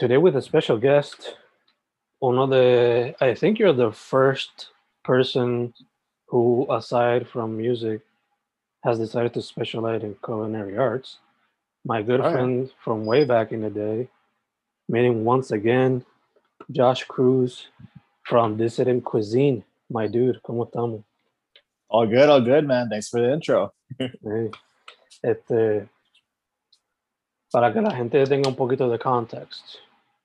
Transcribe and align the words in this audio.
Today 0.00 0.16
with 0.16 0.34
a 0.34 0.40
special 0.40 0.78
guest, 0.78 1.36
uno 2.22 2.46
de, 2.46 3.14
I 3.20 3.34
think 3.34 3.58
you're 3.58 3.74
the 3.74 3.92
first 3.92 4.70
person 5.04 5.74
who, 6.28 6.66
aside 6.70 7.28
from 7.28 7.58
music, 7.58 8.00
has 8.82 8.98
decided 8.98 9.34
to 9.34 9.42
specialize 9.42 10.02
in 10.02 10.16
culinary 10.24 10.78
arts. 10.78 11.18
My 11.84 12.00
good 12.00 12.22
friend 12.22 12.72
from 12.82 13.04
way 13.04 13.24
back 13.24 13.52
in 13.52 13.60
the 13.60 13.68
day, 13.68 14.08
meeting 14.88 15.22
once 15.22 15.50
again, 15.50 16.02
Josh 16.70 17.04
Cruz 17.04 17.68
from 18.22 18.56
Dissident 18.56 19.04
Cuisine. 19.04 19.64
My 19.90 20.06
dude, 20.06 20.40
¿cómo 20.42 20.64
estamos? 20.64 21.04
All 21.90 22.06
good, 22.06 22.30
all 22.30 22.40
good, 22.40 22.66
man. 22.66 22.88
Thanks 22.88 23.10
for 23.10 23.20
the 23.20 23.34
intro. 23.34 23.74
Hey, 23.98 24.50
Este, 25.22 25.90
para 27.52 27.70
que 27.70 27.82
la 27.82 27.94
gente 27.94 28.24
tenga 28.24 28.48
un 28.48 28.56
poquito 28.56 28.88
de 28.88 28.98
context, 28.98 29.76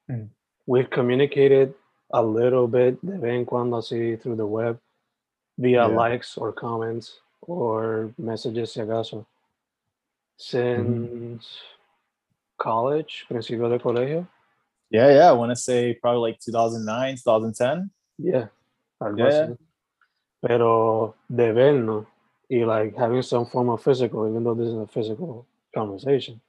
Mm. 0.09 0.29
we've 0.67 0.89
communicated 0.89 1.73
a 2.13 2.21
little 2.21 2.67
bit 2.67 2.99
de 3.01 3.17
vez 3.17 3.33
en 3.33 3.45
cuando 3.45 3.77
así 3.77 4.15
through 4.21 4.35
the 4.37 4.45
web 4.45 4.77
via 5.57 5.87
Yeah. 5.87 5.87
likes 5.87 6.37
or 6.37 6.51
comments 6.53 7.19
or 7.41 8.13
messages 8.17 8.71
si 8.73 8.81
acaso 8.81 9.25
since 10.37 10.85
Mm-hmm. 10.85 11.37
college, 12.57 13.25
principio 13.27 13.69
de 13.69 13.79
colegio. 13.79 14.27
Yeah, 14.91 15.09
yeah. 15.09 15.29
I 15.29 15.33
want 15.33 15.51
to 15.51 15.55
say 15.55 15.93
probably 15.93 16.31
like 16.31 16.39
2009, 16.39 17.15
2010. 17.17 17.89
Yeah, 18.17 18.47
Yeah, 19.01 19.25
así. 19.25 19.57
Pero 20.41 21.15
de 21.29 21.51
vernos 21.53 22.05
y 22.49 22.63
like 22.63 22.95
having 22.95 23.21
some 23.23 23.45
form 23.47 23.69
of 23.69 23.81
physical, 23.81 24.27
even 24.29 24.43
though 24.43 24.53
this 24.53 24.67
is 24.67 24.75
a 24.77 24.87
physical 24.87 25.45
conversation. 25.73 26.39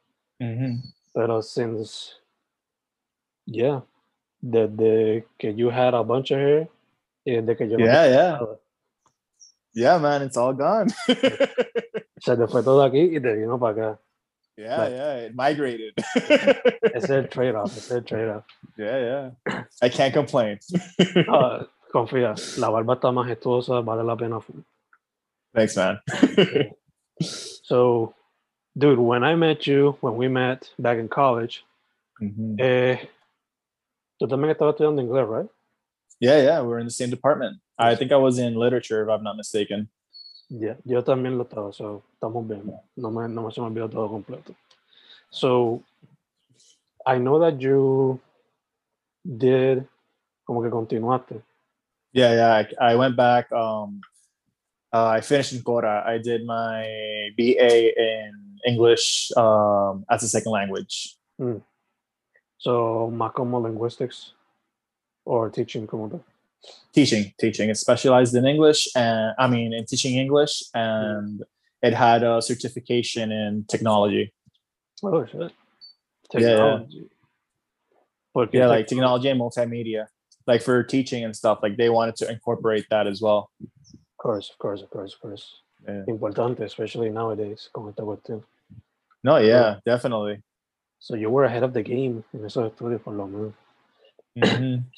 Mm-hmm. 0.42 0.76
Pero 1.14 1.40
since, 1.40 2.20
yeah, 3.46 3.80
desde 4.42 5.24
que 5.38 5.50
you 5.52 5.70
had 5.70 5.94
a 5.94 6.02
bunch 6.02 6.30
of 6.30 6.38
hair 6.38 6.68
and 7.26 7.46
desde 7.48 7.56
que 7.58 7.66
yo 7.68 7.78
Yeah, 7.78 8.06
yeah. 8.06 8.38
Yeah, 9.74 9.98
man. 9.98 10.22
It's 10.22 10.36
all 10.36 10.54
gone. 10.54 10.88
se 11.06 12.36
te 12.36 12.46
fue 12.48 12.62
todo 12.62 12.82
aquí 12.82 13.14
y 13.16 13.20
te 13.20 13.34
vino 13.34 13.58
para 13.58 13.72
acá. 13.74 13.98
yeah, 14.56 14.76
Like- 14.78 14.92
yeah. 14.96 15.14
It 15.26 15.34
migrated. 15.34 15.92
Ese 16.94 17.04
es 17.04 17.10
el 17.10 17.28
trade-off, 17.30 17.76
ese 17.76 17.78
es 17.78 17.90
el 17.92 18.02
trade-off. 18.04 18.44
yeah, 18.78 19.30
yeah. 19.46 19.64
I 19.82 19.88
can't 19.90 20.14
complain. 20.14 20.58
Ah, 21.28 21.66
confía, 21.92 22.34
la 22.58 22.70
barba 22.70 22.94
está 22.94 23.12
majestuosa, 23.12 23.80
vale 23.84 24.02
la 24.02 24.16
pena. 24.16 24.40
Thanks, 25.54 25.76
man. 25.76 26.00
So, 27.20 28.14
dude, 28.76 28.98
when 28.98 29.24
I 29.24 29.34
met 29.34 29.66
you, 29.66 29.96
when 30.00 30.16
we 30.16 30.28
met 30.28 30.70
back 30.78 30.98
in 30.98 31.08
college, 31.08 31.64
Mhm. 32.22 32.58
eh, 32.60 32.96
tú 34.18 34.28
también 34.28 34.50
estabas 34.50 34.74
estudiando 34.74 35.02
inglés, 35.02 35.26
right? 35.28 35.50
Yeah, 36.20 36.40
yeah. 36.40 36.60
We're 36.62 36.78
in 36.78 36.86
the 36.86 36.90
same 36.90 37.10
department. 37.10 37.58
I 37.78 37.94
think 37.94 38.10
I 38.10 38.16
was 38.16 38.38
in 38.38 38.54
literature, 38.54 39.02
if 39.02 39.08
I'm 39.10 39.22
not 39.22 39.36
mistaken. 39.36 39.88
Yeah, 40.48 40.74
yo 40.84 41.02
también 41.02 41.36
lo 41.36 41.44
estaba, 41.44 41.74
so 41.74 42.02
estamos 42.14 42.46
bien. 42.48 42.72
No 42.96 43.10
me, 43.10 43.28
no 43.28 43.42
me 43.42 43.50
se 43.50 43.60
me 43.60 43.66
olvidó 43.66 43.90
todo 43.90 44.08
completo. 44.08 44.54
So, 45.30 45.82
I 47.04 47.18
know 47.18 47.38
that 47.40 47.60
you 47.60 48.20
did, 49.24 49.86
como 50.46 50.62
que 50.62 50.70
continuaste. 50.70 51.42
Yeah, 52.12 52.32
yeah. 52.32 52.64
I, 52.80 52.92
I 52.92 52.94
went 52.94 53.16
back. 53.16 53.50
Um, 53.52 54.00
uh, 54.92 55.06
I 55.06 55.20
finished 55.20 55.52
in 55.52 55.62
Cora. 55.62 56.02
I 56.06 56.18
did 56.18 56.46
my 56.46 57.30
BA 57.36 58.00
in 58.00 58.58
English 58.66 59.30
um, 59.36 60.04
as 60.08 60.22
a 60.22 60.28
second 60.28 60.52
language. 60.52 61.16
So, 62.58 63.10
más 63.12 63.32
como 63.34 63.60
linguistics 63.60 64.32
or 65.24 65.50
teaching 65.50 65.86
como 65.86 66.08
tal. 66.08 66.20
teaching 66.92 67.32
teaching 67.38 67.68
it 67.70 67.76
specialized 67.76 68.34
in 68.34 68.44
english 68.46 68.88
and 68.96 69.34
i 69.38 69.46
mean 69.46 69.72
in 69.72 69.84
teaching 69.84 70.16
english 70.18 70.64
and 70.74 71.44
it 71.82 71.92
had 71.94 72.22
a 72.24 72.40
certification 72.40 73.30
in 73.30 73.64
technology 73.68 74.32
Oh, 75.04 75.24
shit. 75.26 75.52
Yeah, 76.32 76.40
yeah. 76.40 76.48
Technology. 76.48 77.06
Yeah 78.52 78.66
like 78.66 78.86
technology 78.86 79.28
and 79.28 79.40
multimedia 79.40 80.06
like 80.46 80.62
for 80.62 80.82
teaching 80.82 81.24
and 81.24 81.36
stuff 81.36 81.58
like 81.62 81.76
they 81.76 81.88
wanted 81.90 82.16
to 82.16 82.30
incorporate 82.30 82.86
that 82.90 83.06
as 83.06 83.20
well 83.20 83.50
Of 83.60 84.16
course, 84.18 84.50
of 84.50 84.58
course, 84.58 84.82
of 84.82 84.90
course, 84.90 85.12
of 85.14 85.20
course. 85.20 85.44
Yeah. 85.86 86.02
Importante, 86.08 86.60
especially 86.64 87.10
nowadays, 87.10 87.68
esta 87.70 88.02
cuestión. 88.02 88.42
no 89.22 89.36
yeah 89.38 89.78
definitely 89.84 90.42
So, 90.98 91.14
you 91.14 91.30
were 91.30 91.44
ahead 91.44 91.62
of 91.62 91.72
the 91.72 91.82
game 91.82 92.24
en 92.34 92.40
esos 92.40 92.70
estudios, 92.70 93.02
por 93.02 93.14
lo 93.14 93.26
menos. 93.26 93.54
Mhm. 94.36 94.84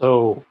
So, 0.00 0.44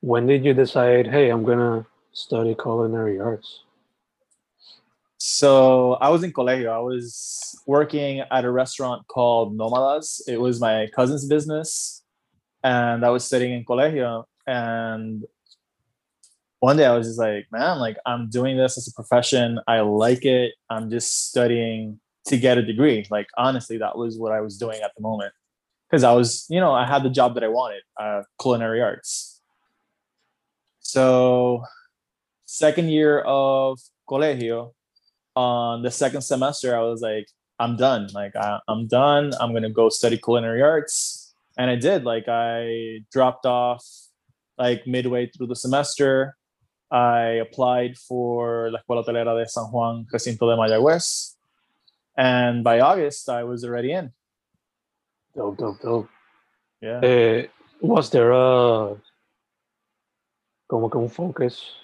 when 0.00 0.26
did 0.26 0.44
you 0.46 0.54
decide, 0.54 1.06
hey, 1.06 1.28
I'm 1.28 1.44
gonna 1.44 1.86
study 2.12 2.54
culinary 2.54 3.20
arts? 3.20 3.64
so 5.22 5.98
i 6.00 6.08
was 6.08 6.22
in 6.22 6.32
colegio 6.32 6.72
i 6.72 6.78
was 6.78 7.54
working 7.66 8.20
at 8.20 8.46
a 8.46 8.50
restaurant 8.50 9.06
called 9.06 9.54
nomadas 9.54 10.22
it 10.26 10.40
was 10.40 10.58
my 10.58 10.88
cousin's 10.96 11.26
business 11.26 12.02
and 12.64 13.04
i 13.04 13.10
was 13.10 13.22
studying 13.22 13.52
in 13.52 13.62
colegio 13.62 14.24
and 14.46 15.26
one 16.60 16.76
day 16.76 16.84
I 16.84 16.94
was 16.94 17.06
just 17.06 17.18
like, 17.18 17.46
man, 17.50 17.78
like 17.78 17.96
I'm 18.04 18.28
doing 18.28 18.58
this 18.58 18.76
as 18.76 18.86
a 18.86 18.92
profession. 18.92 19.58
I 19.66 19.80
like 19.80 20.26
it. 20.26 20.52
I'm 20.68 20.90
just 20.90 21.28
studying 21.28 21.98
to 22.30 22.38
get 22.38 22.58
a 22.58 22.62
degree. 22.62 23.06
Like 23.10 23.28
honestly, 23.36 23.76
that 23.78 23.98
was 23.98 24.18
what 24.18 24.32
I 24.32 24.40
was 24.40 24.56
doing 24.56 24.80
at 24.82 24.92
the 24.96 25.02
moment. 25.02 25.32
Because 25.88 26.04
I 26.04 26.12
was, 26.12 26.46
you 26.48 26.60
know, 26.60 26.72
I 26.72 26.86
had 26.86 27.02
the 27.02 27.10
job 27.10 27.34
that 27.34 27.42
I 27.42 27.48
wanted, 27.48 27.82
uh, 27.98 28.22
culinary 28.40 28.80
arts. 28.80 29.42
So 30.78 31.64
second 32.46 32.90
year 32.90 33.20
of 33.20 33.80
colegio, 34.08 34.72
on 35.34 35.82
the 35.82 35.90
second 35.90 36.22
semester, 36.22 36.76
I 36.76 36.82
was 36.82 37.00
like, 37.00 37.26
I'm 37.58 37.76
done. 37.76 38.08
Like 38.14 38.34
I, 38.36 38.60
I'm 38.68 38.86
done. 38.86 39.32
I'm 39.40 39.52
gonna 39.52 39.70
go 39.70 39.88
study 39.88 40.16
culinary 40.16 40.62
arts. 40.62 41.34
And 41.58 41.70
I 41.70 41.76
did. 41.76 42.04
Like 42.04 42.26
I 42.28 43.00
dropped 43.12 43.44
off 43.44 43.84
like 44.58 44.86
midway 44.86 45.26
through 45.26 45.48
the 45.48 45.56
semester. 45.56 46.36
I 46.90 47.42
applied 47.46 47.96
for 47.98 48.70
La 48.70 48.78
Escuela 48.78 49.04
Hotelera 49.04 49.36
de 49.38 49.48
San 49.48 49.66
Juan, 49.70 50.06
recinto 50.12 50.48
de 50.48 50.56
Mayagüez. 50.56 51.36
And 52.16 52.64
by 52.64 52.80
August, 52.80 53.28
I 53.28 53.44
was 53.44 53.64
already 53.64 53.92
in. 53.92 54.12
Dope, 55.34 55.58
dope, 55.58 55.80
dope. 55.80 56.08
Yeah. 56.80 57.00
Eh, 57.02 57.46
was 57.80 58.10
there 58.10 58.32
a 58.32 58.96
como 60.68 60.88
que 60.88 61.00
un 61.00 61.08
focus 61.08 61.74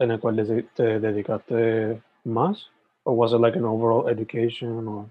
en 0.00 0.10
el 0.10 0.18
cual 0.18 0.36
te 0.74 1.00
dedicaste 1.00 2.00
más? 2.26 2.64
Or 3.04 3.16
was 3.16 3.32
it 3.32 3.38
like 3.38 3.56
an 3.56 3.64
overall 3.64 4.08
education 4.08 4.88
or 4.88 5.10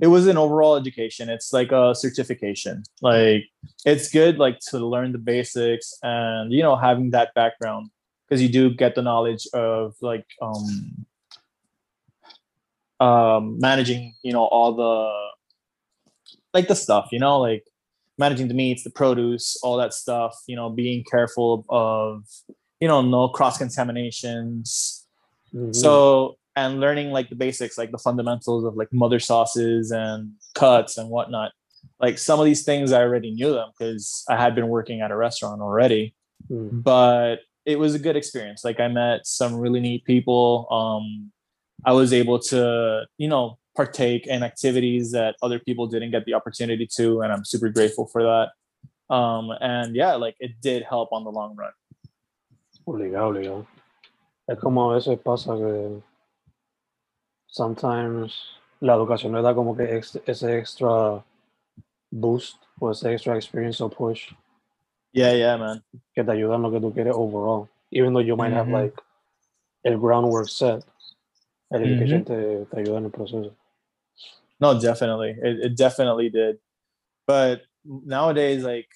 it 0.00 0.06
was 0.06 0.26
an 0.26 0.36
overall 0.36 0.76
education 0.76 1.28
it's 1.28 1.52
like 1.52 1.70
a 1.72 1.94
certification 1.94 2.82
like 3.02 3.44
it's 3.84 4.10
good 4.10 4.38
like 4.38 4.58
to 4.58 4.78
learn 4.78 5.12
the 5.12 5.18
basics 5.18 5.94
and 6.02 6.52
you 6.52 6.62
know 6.62 6.76
having 6.76 7.10
that 7.10 7.34
background 7.34 7.90
because 8.26 8.40
you 8.40 8.48
do 8.48 8.70
get 8.70 8.94
the 8.94 9.02
knowledge 9.02 9.46
of 9.52 9.94
like 10.00 10.26
um 10.40 11.04
um 13.06 13.42
managing 13.68 14.02
you 14.26 14.32
know 14.36 14.44
all 14.56 14.70
the 14.82 14.94
like 16.56 16.68
the 16.68 16.74
stuff 16.84 17.04
you 17.14 17.18
know 17.24 17.36
like 17.48 17.64
managing 18.18 18.48
the 18.48 18.54
meats 18.62 18.82
the 18.84 18.90
produce 18.90 19.46
all 19.64 19.76
that 19.82 19.92
stuff 20.02 20.32
you 20.50 20.56
know 20.58 20.68
being 20.82 21.02
careful 21.14 21.64
of 21.68 22.22
you 22.80 22.88
know 22.90 23.00
no 23.16 23.22
cross 23.36 23.56
contaminations 23.58 24.98
Mhm. 25.54 25.74
so 25.74 26.36
and 26.56 26.80
learning 26.80 27.08
like 27.16 27.28
the 27.28 27.34
basics 27.46 27.76
like 27.76 27.90
the 27.96 27.98
fundamentals 28.08 28.64
of 28.64 28.72
like 28.80 28.88
mother 29.02 29.20
sauces 29.20 29.90
and 29.90 30.30
cuts 30.54 30.96
and 30.98 31.08
whatnot 31.10 31.50
like 32.04 32.16
some 32.28 32.38
of 32.40 32.46
these 32.50 32.62
things 32.68 32.86
i 32.92 33.00
already 33.06 33.30
knew 33.38 33.52
them 33.58 33.68
because 33.72 34.24
i 34.30 34.36
had 34.44 34.54
been 34.54 34.68
working 34.68 34.98
at 35.04 35.10
a 35.10 35.16
restaurant 35.26 35.60
already 35.68 36.04
Mm. 36.50 36.82
but 36.82 37.36
it 37.72 37.78
was 37.78 37.94
a 37.94 37.98
good 38.06 38.16
experience 38.16 38.60
like 38.68 38.80
i 38.80 38.88
met 38.88 39.18
some 39.26 39.52
really 39.64 39.78
neat 39.88 40.02
people 40.04 40.66
um 40.80 41.30
i 41.84 41.92
was 41.92 42.12
able 42.12 42.38
to 42.38 43.04
you 43.18 43.28
know 43.28 43.58
partake 43.76 44.26
in 44.26 44.42
activities 44.42 45.12
that 45.12 45.34
other 45.42 45.58
people 45.58 45.86
didn't 45.86 46.10
get 46.10 46.24
the 46.26 46.34
opportunity 46.34 46.86
to 46.86 47.20
and 47.22 47.32
i'm 47.32 47.44
super 47.44 47.68
grateful 47.70 48.06
for 48.06 48.22
that 48.22 48.48
um 49.14 49.50
and 49.60 49.94
yeah 49.96 50.14
like 50.14 50.36
it 50.40 50.52
did 50.60 50.82
help 50.82 51.08
on 51.12 51.24
the 51.24 51.30
long 51.30 51.54
run 51.56 51.72
Obligado, 52.84 53.28
obligado. 53.28 53.66
Es 54.48 54.58
como 54.58 54.90
a 54.90 54.94
veces 54.94 55.16
pasa 55.22 55.56
que 55.56 56.02
sometimes 57.46 58.34
la 58.80 58.94
educación 58.94 59.32
le 59.32 59.42
da 59.42 59.54
como 59.54 59.76
que 59.76 59.84
ex- 59.84 60.18
ese 60.26 60.58
extra 60.58 61.22
boost 62.10 62.56
o 62.80 62.90
ese 62.90 63.04
extra 63.12 63.36
experience 63.36 63.80
or 63.80 63.88
push 63.90 64.32
yeah 65.12 65.32
yeah 65.32 65.56
man 65.56 65.82
que 66.14 66.24
te 66.24 66.32
ayuda 66.32 66.56
en 66.56 66.62
lo 66.62 66.70
que 66.70 66.80
tú 66.80 66.92
quieres 66.92 67.14
overall. 67.14 67.68
Even 67.92 68.12
though 68.14 68.20
you 68.24 68.36
might 68.36 68.52
have 68.52 68.66
Mhm. 68.66 68.72
like 68.72 68.94
el 69.84 69.98
groundwork 69.98 70.48
set, 70.48 70.82
education 71.74 72.24
te, 72.24 72.66
te 72.70 72.76
ayuda 72.76 72.98
en 72.98 73.04
el 73.04 73.10
proceso. 73.10 73.52
No, 74.60 74.78
definitely. 74.78 75.30
It, 75.42 75.60
it 75.60 75.76
definitely 75.76 76.28
did. 76.28 76.58
But 77.26 77.62
nowadays, 77.84 78.62
like, 78.62 78.88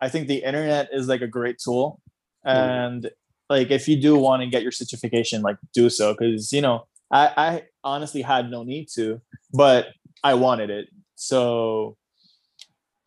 I 0.00 0.08
think 0.08 0.28
the 0.28 0.42
internet 0.42 0.88
is 0.92 1.08
like 1.08 1.22
a 1.22 1.26
great 1.26 1.58
tool. 1.58 2.00
Mm-hmm. 2.46 2.58
And 2.58 3.10
like, 3.48 3.70
if 3.70 3.88
you 3.88 4.00
do 4.00 4.16
want 4.16 4.42
to 4.42 4.48
get 4.48 4.62
your 4.62 4.72
certification, 4.72 5.42
like, 5.42 5.56
do 5.72 5.88
so. 5.88 6.14
Cause, 6.14 6.52
you 6.52 6.60
know, 6.60 6.86
I, 7.10 7.32
I 7.36 7.62
honestly 7.84 8.22
had 8.22 8.50
no 8.50 8.62
need 8.62 8.88
to, 8.94 9.20
but 9.52 9.88
I 10.24 10.34
wanted 10.34 10.70
it. 10.70 10.88
So, 11.14 11.96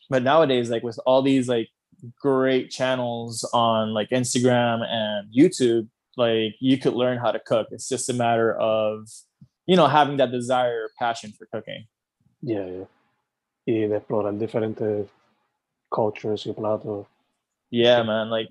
but 0.10 0.24
nowadays, 0.24 0.69
like, 0.69 0.84
with 0.84 1.00
all 1.06 1.22
these 1.22 1.48
like 1.48 1.69
great 2.19 2.69
channels 2.69 3.44
on 3.54 3.94
like 3.94 4.10
Instagram 4.10 4.86
and 4.86 5.34
YouTube, 5.34 5.88
like, 6.17 6.56
you 6.59 6.77
could 6.77 6.94
learn 6.94 7.17
how 7.17 7.31
to 7.31 7.39
cook. 7.39 7.67
It's 7.71 7.89
just 7.89 8.09
a 8.09 8.13
matter 8.13 8.56
of, 8.57 9.09
you 9.65 9.75
know, 9.75 9.88
having 9.88 10.17
that 10.17 10.31
desire 10.31 10.83
or 10.83 10.89
passion 10.97 11.31
for 11.38 11.45
cooking. 11.47 11.85
Yeah, 12.41 12.65
yeah. 12.65 12.85
Y 13.67 13.88
de 13.88 13.95
explorar 13.95 14.33
diferentes 14.33 15.07
cultures 15.91 16.45
y 16.45 16.53
platos. 16.53 17.06
Yeah, 17.71 18.03
man. 18.03 18.29
Like 18.29 18.50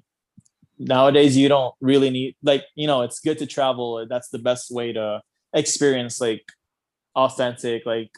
nowadays, 0.78 1.37
you 1.37 1.49
don't 1.49 1.75
really 1.81 2.11
need 2.11 2.34
like 2.43 2.64
you 2.75 2.87
know, 2.87 3.02
it's 3.02 3.20
good 3.20 3.38
to 3.38 3.46
travel. 3.46 4.05
That's 4.08 4.28
the 4.31 4.40
best 4.40 4.70
way 4.70 4.93
to 4.93 5.22
experience 5.52 6.20
like 6.20 6.44
authentic, 7.14 7.87
like 7.87 8.11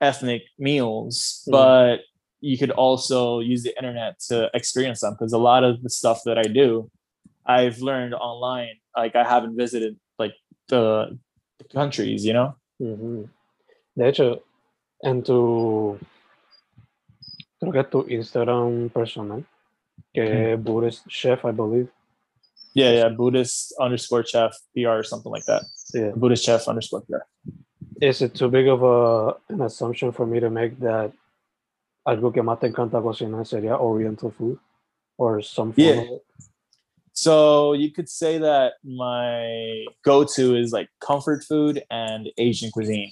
ethnic 0.00 0.42
meals. 0.58 1.42
Mhm. 1.48 1.52
But 1.52 2.00
you 2.40 2.58
could 2.58 2.70
also 2.72 3.40
use 3.40 3.62
the 3.62 3.74
internet 3.76 4.20
to 4.28 4.50
experience 4.52 5.00
them 5.00 5.14
because 5.14 5.32
a 5.32 5.38
lot 5.38 5.64
of 5.64 5.82
the 5.82 5.88
stuff 5.90 6.20
that 6.26 6.36
I 6.38 6.42
do, 6.42 6.90
I've 7.46 7.78
learned 7.78 8.14
online. 8.14 8.76
Like 8.96 9.14
I 9.16 9.24
haven't 9.24 9.56
visited 9.56 9.96
like 10.18 10.34
the, 10.68 11.18
the 11.58 11.64
countries, 11.72 12.24
you 12.24 12.32
know. 12.32 12.56
Ujú. 12.80 13.28
De 13.96 14.08
hecho, 14.08 14.42
en 15.02 15.22
tu, 15.22 15.98
creo 17.62 17.72
que 17.72 17.84
tu 17.84 18.04
Instagram 18.08 18.90
personal, 18.92 19.44
que 20.14 20.52
es 20.52 20.58
Buddhist 20.58 21.08
Chef, 21.08 21.44
I 21.44 21.52
believe. 21.52 21.88
Yeah, 22.74 22.92
yeah. 22.92 23.08
Buddhist 23.08 23.72
underscore 23.80 24.22
chef 24.22 24.52
PR 24.74 24.98
or 24.98 25.02
something 25.02 25.32
like 25.32 25.46
that. 25.46 25.62
Yeah. 25.94 26.10
Buddhist 26.14 26.44
chef 26.44 26.68
underscore 26.68 27.00
PR. 27.02 27.24
Is 28.02 28.20
it 28.20 28.34
too 28.34 28.50
big 28.50 28.68
of 28.68 28.82
a, 28.82 29.36
an 29.48 29.62
assumption 29.62 30.12
for 30.12 30.26
me 30.26 30.40
to 30.40 30.50
make 30.50 30.78
that 30.80 31.12
algo 32.06 32.34
que 32.34 32.42
más 32.42 32.60
te 32.60 32.68
encanta 32.68 33.00
cocinar 33.00 33.46
sería 33.46 33.80
Oriental 33.80 34.30
food? 34.30 34.58
Or 35.16 35.40
some 35.40 35.72
form 35.72 35.86
Yeah. 35.86 36.02
So 37.16 37.72
you 37.72 37.90
could 37.90 38.10
say 38.10 38.36
that 38.36 38.74
my 38.84 39.86
go-to 40.04 40.54
is 40.54 40.70
like 40.70 40.90
comfort 41.00 41.44
food 41.44 41.82
and 41.90 42.28
Asian 42.36 42.70
cuisine. 42.70 43.10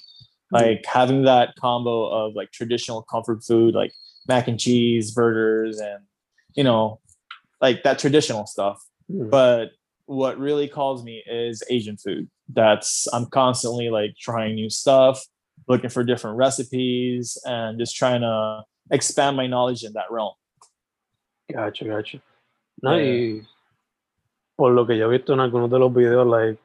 Like 0.53 0.85
having 0.87 1.23
that 1.23 1.55
combo 1.59 2.07
of 2.07 2.35
like 2.35 2.53
traditional 2.53 3.03
comfort 3.03 3.43
food, 3.43 3.75
like 3.75 3.93
mac 4.29 4.47
and 4.47 4.61
cheese, 4.61 5.11
burgers, 5.11 5.81
and 5.81 6.05
you 6.55 6.63
know, 6.63 7.01
like 7.63 7.83
that 7.83 7.99
traditional 7.99 8.47
stuff. 8.47 8.81
Mm. 9.11 9.31
But 9.31 9.71
what 10.05 10.39
really 10.39 10.69
calls 10.69 11.03
me 11.03 11.25
is 11.27 11.63
Asian 11.71 11.97
food. 11.97 12.29
That's 12.53 13.09
I'm 13.13 13.27
constantly 13.27 13.89
like 13.89 14.17
trying 14.21 14.55
new 14.55 14.69
stuff, 14.69 15.25
looking 15.67 15.91
for 15.91 16.05
different 16.05 16.37
recipes, 16.37 17.39
and 17.47 17.79
just 17.79 17.97
trying 17.97 18.21
to 18.21 18.63
expand 18.91 19.37
my 19.37 19.47
knowledge 19.47 19.83
in 19.83 19.95
that 19.95 20.11
realm. 20.11 20.35
Gotcha, 21.51 21.87
gotcha. 21.87 22.21
No, 22.83 22.97
Yeah. 22.97 23.41
y 23.41 23.43
por 24.57 24.73
lo 24.73 24.87
que 24.87 24.97
yo 24.97 25.07
he 25.07 25.17
visto 25.19 25.33
en 25.33 25.41
algunos 25.41 25.71
de 25.71 25.79
los 25.79 25.93
videos, 25.93 26.27
like, 26.27 26.61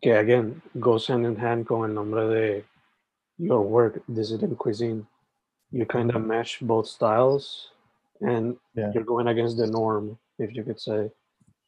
que 0.00 0.12
again, 0.16 0.60
goes 0.74 1.08
hand 1.08 1.24
in 1.26 1.36
hand 1.36 1.66
con 1.66 1.88
el 1.88 1.94
nombre 1.94 2.26
de 2.28 2.64
your 3.38 3.62
work, 3.62 4.02
Dissident 4.08 4.56
Cuisine. 4.58 5.06
You 5.72 5.84
kind 5.86 6.14
of 6.14 6.22
mesh 6.22 6.58
both 6.60 6.86
styles 6.86 7.70
and 8.20 8.56
Yeah. 8.74 8.92
you're 8.94 9.04
going 9.04 9.26
against 9.28 9.56
the 9.56 9.66
norm, 9.66 10.18
if 10.38 10.54
you 10.54 10.62
could 10.64 10.78
say, 10.80 11.10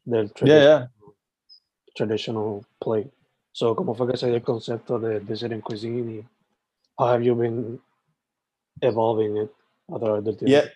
del 0.06 0.24
Yeah, 0.24 0.28
traditional, 0.34 0.62
yeah. 0.62 0.86
traditional 1.96 2.64
plate. 2.80 3.10
So, 3.52 3.74
¿cómo 3.74 3.94
fue 3.96 4.06
que 4.06 4.16
se 4.16 4.26
dio 4.26 4.36
el 4.36 4.42
concepto 4.42 4.98
de 4.98 5.20
Dissident 5.20 5.62
Cuisine 5.64 6.20
y 6.20 6.26
how 6.96 7.06
have 7.08 7.22
you 7.24 7.34
been 7.34 7.80
evolving 8.82 9.36
it 9.36 9.50
a 9.88 9.98
través 9.98 10.24
del 10.24 10.36
tiempo? 10.36 10.46
Yeah. 10.52 10.68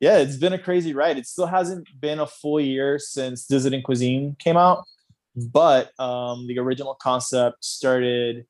Yeah, 0.00 0.18
it's 0.18 0.36
been 0.36 0.52
a 0.52 0.58
crazy 0.58 0.92
ride. 0.92 1.18
It 1.18 1.26
still 1.26 1.46
hasn't 1.46 1.88
been 2.00 2.20
a 2.20 2.26
full 2.26 2.60
year 2.60 2.98
since 2.98 3.46
Dissident 3.46 3.84
Cuisine 3.84 4.36
came 4.38 4.56
out, 4.56 4.84
but 5.34 5.98
um, 5.98 6.46
the 6.46 6.58
original 6.58 6.94
concept 7.00 7.64
started, 7.64 8.44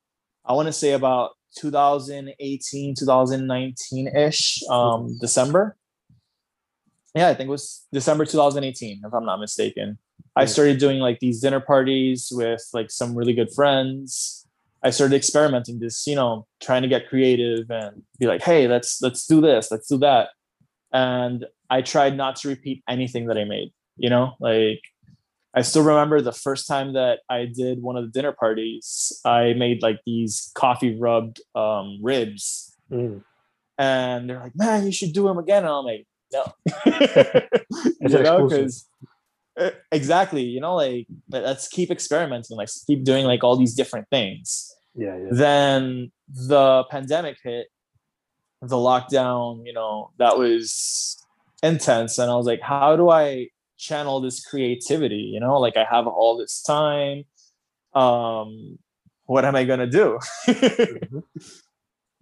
I 0.45 0.53
want 0.53 0.67
to 0.67 0.73
say 0.73 0.91
about 0.91 1.31
2018, 1.57 2.95
2019 2.95 4.07
ish, 4.15 4.63
um, 4.69 5.17
December. 5.21 5.77
Yeah, 7.13 7.29
I 7.29 7.33
think 7.33 7.47
it 7.47 7.51
was 7.51 7.85
December 7.93 8.25
2018, 8.25 9.01
if 9.05 9.13
I'm 9.13 9.25
not 9.25 9.39
mistaken. 9.39 9.97
I 10.35 10.43
started 10.43 10.79
doing 10.79 10.99
like 10.99 11.19
these 11.19 11.39
dinner 11.39 11.61
parties 11.61 12.29
with 12.33 12.67
like 12.73 12.91
some 12.91 13.15
really 13.15 13.33
good 13.33 13.53
friends. 13.53 14.45
I 14.83 14.89
started 14.89 15.15
experimenting, 15.15 15.79
just 15.79 16.05
you 16.05 16.15
know, 16.15 16.45
trying 16.61 16.81
to 16.81 16.89
get 16.89 17.07
creative 17.07 17.71
and 17.71 18.03
be 18.19 18.27
like, 18.27 18.41
hey, 18.41 18.67
let's 18.67 19.01
let's 19.01 19.25
do 19.25 19.39
this, 19.39 19.71
let's 19.71 19.87
do 19.87 19.97
that 19.99 20.29
and 20.95 21.45
I 21.69 21.81
tried 21.81 22.15
not 22.15 22.33
to 22.37 22.47
repeat 22.47 22.77
anything 22.87 23.27
that 23.27 23.37
I 23.37 23.43
made. 23.43 23.69
You 23.97 24.09
know, 24.09 24.25
like 24.39 24.81
I 25.57 25.61
still 25.61 25.83
remember 25.83 26.19
the 26.21 26.31
first 26.45 26.67
time 26.67 26.93
that 26.93 27.19
I 27.29 27.45
did 27.45 27.81
one 27.81 27.95
of 27.99 28.03
the 28.05 28.11
dinner 28.11 28.33
parties. 28.33 29.11
I 29.25 29.53
made 29.53 29.81
like 29.87 29.99
these 30.05 30.51
coffee 30.55 30.93
rubbed 31.05 31.37
um, 31.63 31.99
ribs, 32.01 32.71
Mm. 32.91 33.23
and 33.79 34.29
they're 34.29 34.39
like, 34.45 34.55
"Man, 34.55 34.85
you 34.85 34.91
should 34.91 35.13
do 35.13 35.23
them 35.27 35.37
again." 35.45 35.63
And 35.65 35.73
I'm 35.73 35.85
like, 35.85 36.05
"No," 36.35 36.43
you 38.01 38.23
know, 38.25 38.47
because 38.47 38.87
exactly, 39.91 40.43
you 40.43 40.59
know, 40.59 40.75
like 40.75 41.07
let- 41.31 41.43
let's 41.43 41.67
keep 41.67 41.89
experimenting, 41.91 42.57
like 42.57 42.69
keep 42.87 43.03
doing 43.03 43.25
like 43.25 43.43
all 43.43 43.55
these 43.57 43.73
different 43.73 44.07
things 44.11 44.71
Yeah, 44.95 45.15
yeah. 45.17 45.29
then 45.31 46.11
the 46.27 46.83
pandemic 46.91 47.37
hit 47.43 47.67
the 48.69 48.75
lockdown 48.75 49.65
you 49.65 49.73
know 49.73 50.11
that 50.17 50.37
was 50.37 51.17
intense 51.63 52.17
and 52.17 52.29
i 52.31 52.35
was 52.35 52.45
like 52.45 52.61
how 52.61 52.95
do 52.95 53.09
i 53.09 53.47
channel 53.77 54.21
this 54.21 54.43
creativity 54.45 55.29
you 55.33 55.39
know 55.39 55.59
like 55.59 55.77
i 55.77 55.85
have 55.89 56.07
all 56.07 56.37
this 56.37 56.61
time 56.61 57.23
um 57.93 58.77
what 59.25 59.45
am 59.45 59.55
i 59.55 59.63
going 59.63 59.79
to 59.79 59.87
do 59.87 60.19
Mhm. 60.47 61.23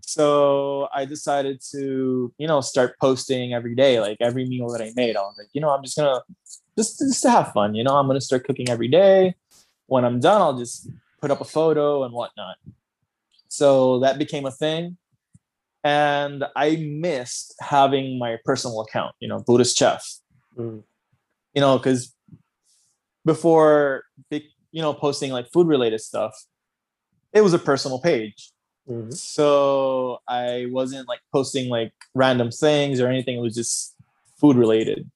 so 0.02 0.90
I 0.94 1.06
decided 1.06 1.62
to, 1.72 2.34
you 2.38 2.48
know, 2.48 2.62
start 2.62 3.00
posting 3.00 3.54
every 3.54 3.74
day, 3.74 4.00
like 4.00 4.18
every 4.20 4.46
meal 4.46 4.70
that 4.70 4.82
I 4.82 4.92
made. 4.96 5.16
I 5.16 5.22
was 5.22 5.36
like, 5.38 5.48
you 5.54 5.62
know, 5.62 5.70
I'm 5.70 5.84
just 5.84 5.96
gonna 5.98 6.22
just 6.78 7.00
just 7.00 7.24
to 7.24 7.30
have 7.32 7.54
fun, 7.54 7.74
you 7.76 7.84
know, 7.84 7.96
I'm 7.96 8.08
gonna 8.08 8.22
start 8.22 8.44
cooking 8.46 8.70
every 8.70 8.88
day. 8.90 9.36
When 9.88 10.06
I'm 10.06 10.20
done, 10.20 10.42
I'll 10.42 10.58
just 10.58 10.90
put 11.22 11.32
up 11.32 11.42
a 11.42 11.46
photo 11.46 12.04
and 12.04 12.14
whatnot. 12.14 12.58
So 13.48 14.00
that 14.00 14.18
became 14.18 14.46
a 14.46 14.52
thing. 14.52 14.98
And 15.84 16.46
I 16.56 16.78
missed 16.78 17.56
having 17.60 18.18
my 18.18 18.38
personal 18.46 18.82
account, 18.82 19.16
you 19.20 19.28
know, 19.28 19.40
Buddhist 19.40 19.78
chef. 19.78 20.06
Mm. 20.58 20.84
You 21.54 21.62
know, 21.62 21.78
because 21.78 22.16
before 23.25 24.04
big, 24.30 24.44
you 24.72 24.82
know, 24.82 24.94
posting 24.94 25.32
like 25.32 25.52
food 25.52 25.68
related 25.68 26.00
stuff, 26.02 26.34
it 27.34 27.42
was 27.42 27.54
a 27.54 27.60
personal 27.60 28.00
page. 28.00 28.52
Mhm. 28.90 29.13
So 29.13 30.20
I 30.28 30.68
wasn't 30.70 31.08
like 31.08 31.22
posting 31.32 31.70
like 31.70 31.94
random 32.13 32.52
things 32.52 33.00
or 33.00 33.08
anything. 33.08 33.38
It 33.38 33.42
was 33.42 33.56
just 33.56 33.96
food 34.40 34.58
related. 34.58 35.10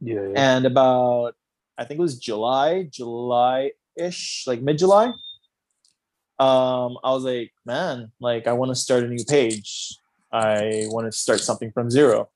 Yeah, 0.00 0.26
yeah. 0.28 0.34
And 0.34 0.66
about 0.66 1.34
I 1.78 1.84
think 1.84 1.98
it 1.98 2.02
was 2.02 2.18
July, 2.18 2.84
July 2.84 3.72
ish, 3.96 4.44
like 4.46 4.60
mid 4.60 4.78
July. 4.78 5.12
Um, 6.42 6.98
I 7.04 7.12
was 7.12 7.22
like, 7.22 7.52
man, 7.64 8.10
like 8.18 8.48
I 8.48 8.52
want 8.52 8.70
to 8.70 8.74
start 8.74 9.04
a 9.04 9.06
new 9.06 9.24
page. 9.24 9.96
I 10.32 10.86
want 10.86 11.06
to 11.06 11.16
start 11.16 11.38
something 11.38 11.70
from 11.70 11.88
zero. 11.88 12.30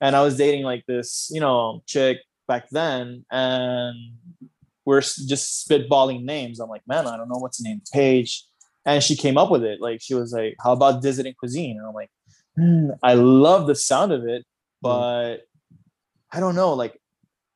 And 0.00 0.16
I 0.16 0.22
was 0.22 0.36
dating 0.36 0.64
like 0.64 0.84
this, 0.86 1.30
you 1.32 1.40
know, 1.40 1.82
chick 1.86 2.18
back 2.48 2.68
then, 2.70 3.24
and 3.30 3.94
we're 4.84 5.02
just 5.02 5.68
spitballing 5.68 6.24
names. 6.24 6.58
I'm 6.58 6.68
like, 6.68 6.82
man, 6.88 7.06
I 7.06 7.16
don't 7.16 7.28
know 7.28 7.38
what 7.38 7.52
to 7.54 7.62
name 7.62 7.80
the 7.84 7.90
page. 7.92 8.44
And 8.84 9.04
she 9.04 9.14
came 9.14 9.38
up 9.38 9.50
with 9.52 9.62
it. 9.62 9.80
Like 9.80 10.00
she 10.02 10.14
was 10.14 10.32
like, 10.32 10.56
how 10.64 10.72
about 10.72 11.02
Dissident 11.02 11.36
Cuisine? 11.36 11.76
And 11.78 11.86
I'm 11.86 11.94
like, 11.94 12.10
hmm, 12.56 12.90
I 13.04 13.14
love 13.14 13.68
the 13.68 13.76
sound 13.76 14.10
of 14.10 14.26
it, 14.26 14.44
but 14.82 15.42
I 16.32 16.40
don't 16.40 16.56
know, 16.56 16.72
like, 16.72 17.00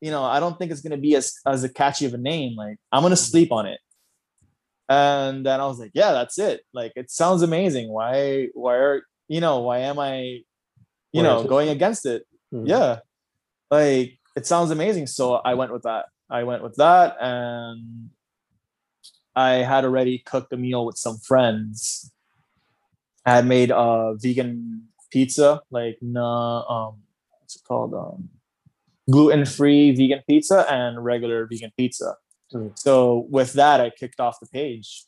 you 0.01 0.12
know, 0.12 0.23
I 0.23 0.39
don't 0.39 0.57
think 0.59 0.71
it's 0.71 0.81
gonna 0.81 0.97
be 0.97 1.17
as 1.17 1.35
as 1.45 1.65
a 1.65 1.69
catchy 1.69 2.07
of 2.07 2.15
a 2.15 2.19
name. 2.19 2.55
Like, 2.55 2.77
I'm 2.93 3.03
gonna 3.03 3.17
sleep 3.17 3.51
on 3.51 3.67
it. 3.67 3.81
And 4.93 5.47
then 5.47 5.59
I 5.59 5.67
was 5.67 5.79
like, 5.79 5.93
yeah, 5.95 6.13
that's 6.13 6.39
it. 6.39 6.59
Like, 6.75 6.93
it 6.97 7.09
sounds 7.11 7.41
amazing. 7.41 7.89
Why, 7.89 8.49
why 8.53 8.75
are 8.77 9.03
you 9.29 9.41
know, 9.41 9.61
why 9.61 9.79
am 9.79 9.99
I, 9.99 10.17
you 11.13 11.23
Why 11.23 11.23
know, 11.23 11.45
going 11.45 11.71
against 11.71 12.05
it? 12.05 12.27
Mhm. 12.53 12.69
Yeah. 12.69 12.99
Like, 13.71 14.19
it 14.37 14.45
sounds 14.47 14.71
amazing. 14.71 15.07
So 15.07 15.25
I 15.51 15.55
went 15.55 15.73
with 15.73 15.85
that. 15.85 16.05
I 16.29 16.43
went 16.45 16.63
with 16.63 16.77
that, 16.77 17.17
and 17.21 18.11
I 19.35 19.65
had 19.65 19.85
already 19.85 20.19
cooked 20.19 20.53
a 20.53 20.57
meal 20.57 20.85
with 20.85 20.99
some 20.99 21.17
friends. 21.19 22.13
I 23.25 23.37
had 23.37 23.47
made 23.47 23.71
a 23.71 24.15
vegan 24.19 24.89
pizza, 25.11 25.63
like 25.71 25.97
no, 26.03 26.25
um, 26.75 26.93
what's 27.41 27.57
it 27.57 27.63
called? 27.69 27.95
Um, 27.95 28.29
gluten-free 29.11 29.95
vegan 29.97 30.23
pizza 30.29 30.67
and 30.71 31.03
regular 31.05 31.47
vegan 31.51 31.73
pizza. 31.77 32.17
Mm. 32.53 32.79
So 32.79 33.27
with 33.31 33.55
that, 33.55 33.81
I 33.81 33.91
kicked 33.91 34.21
off 34.21 34.41
the 34.41 34.47
page, 34.47 35.05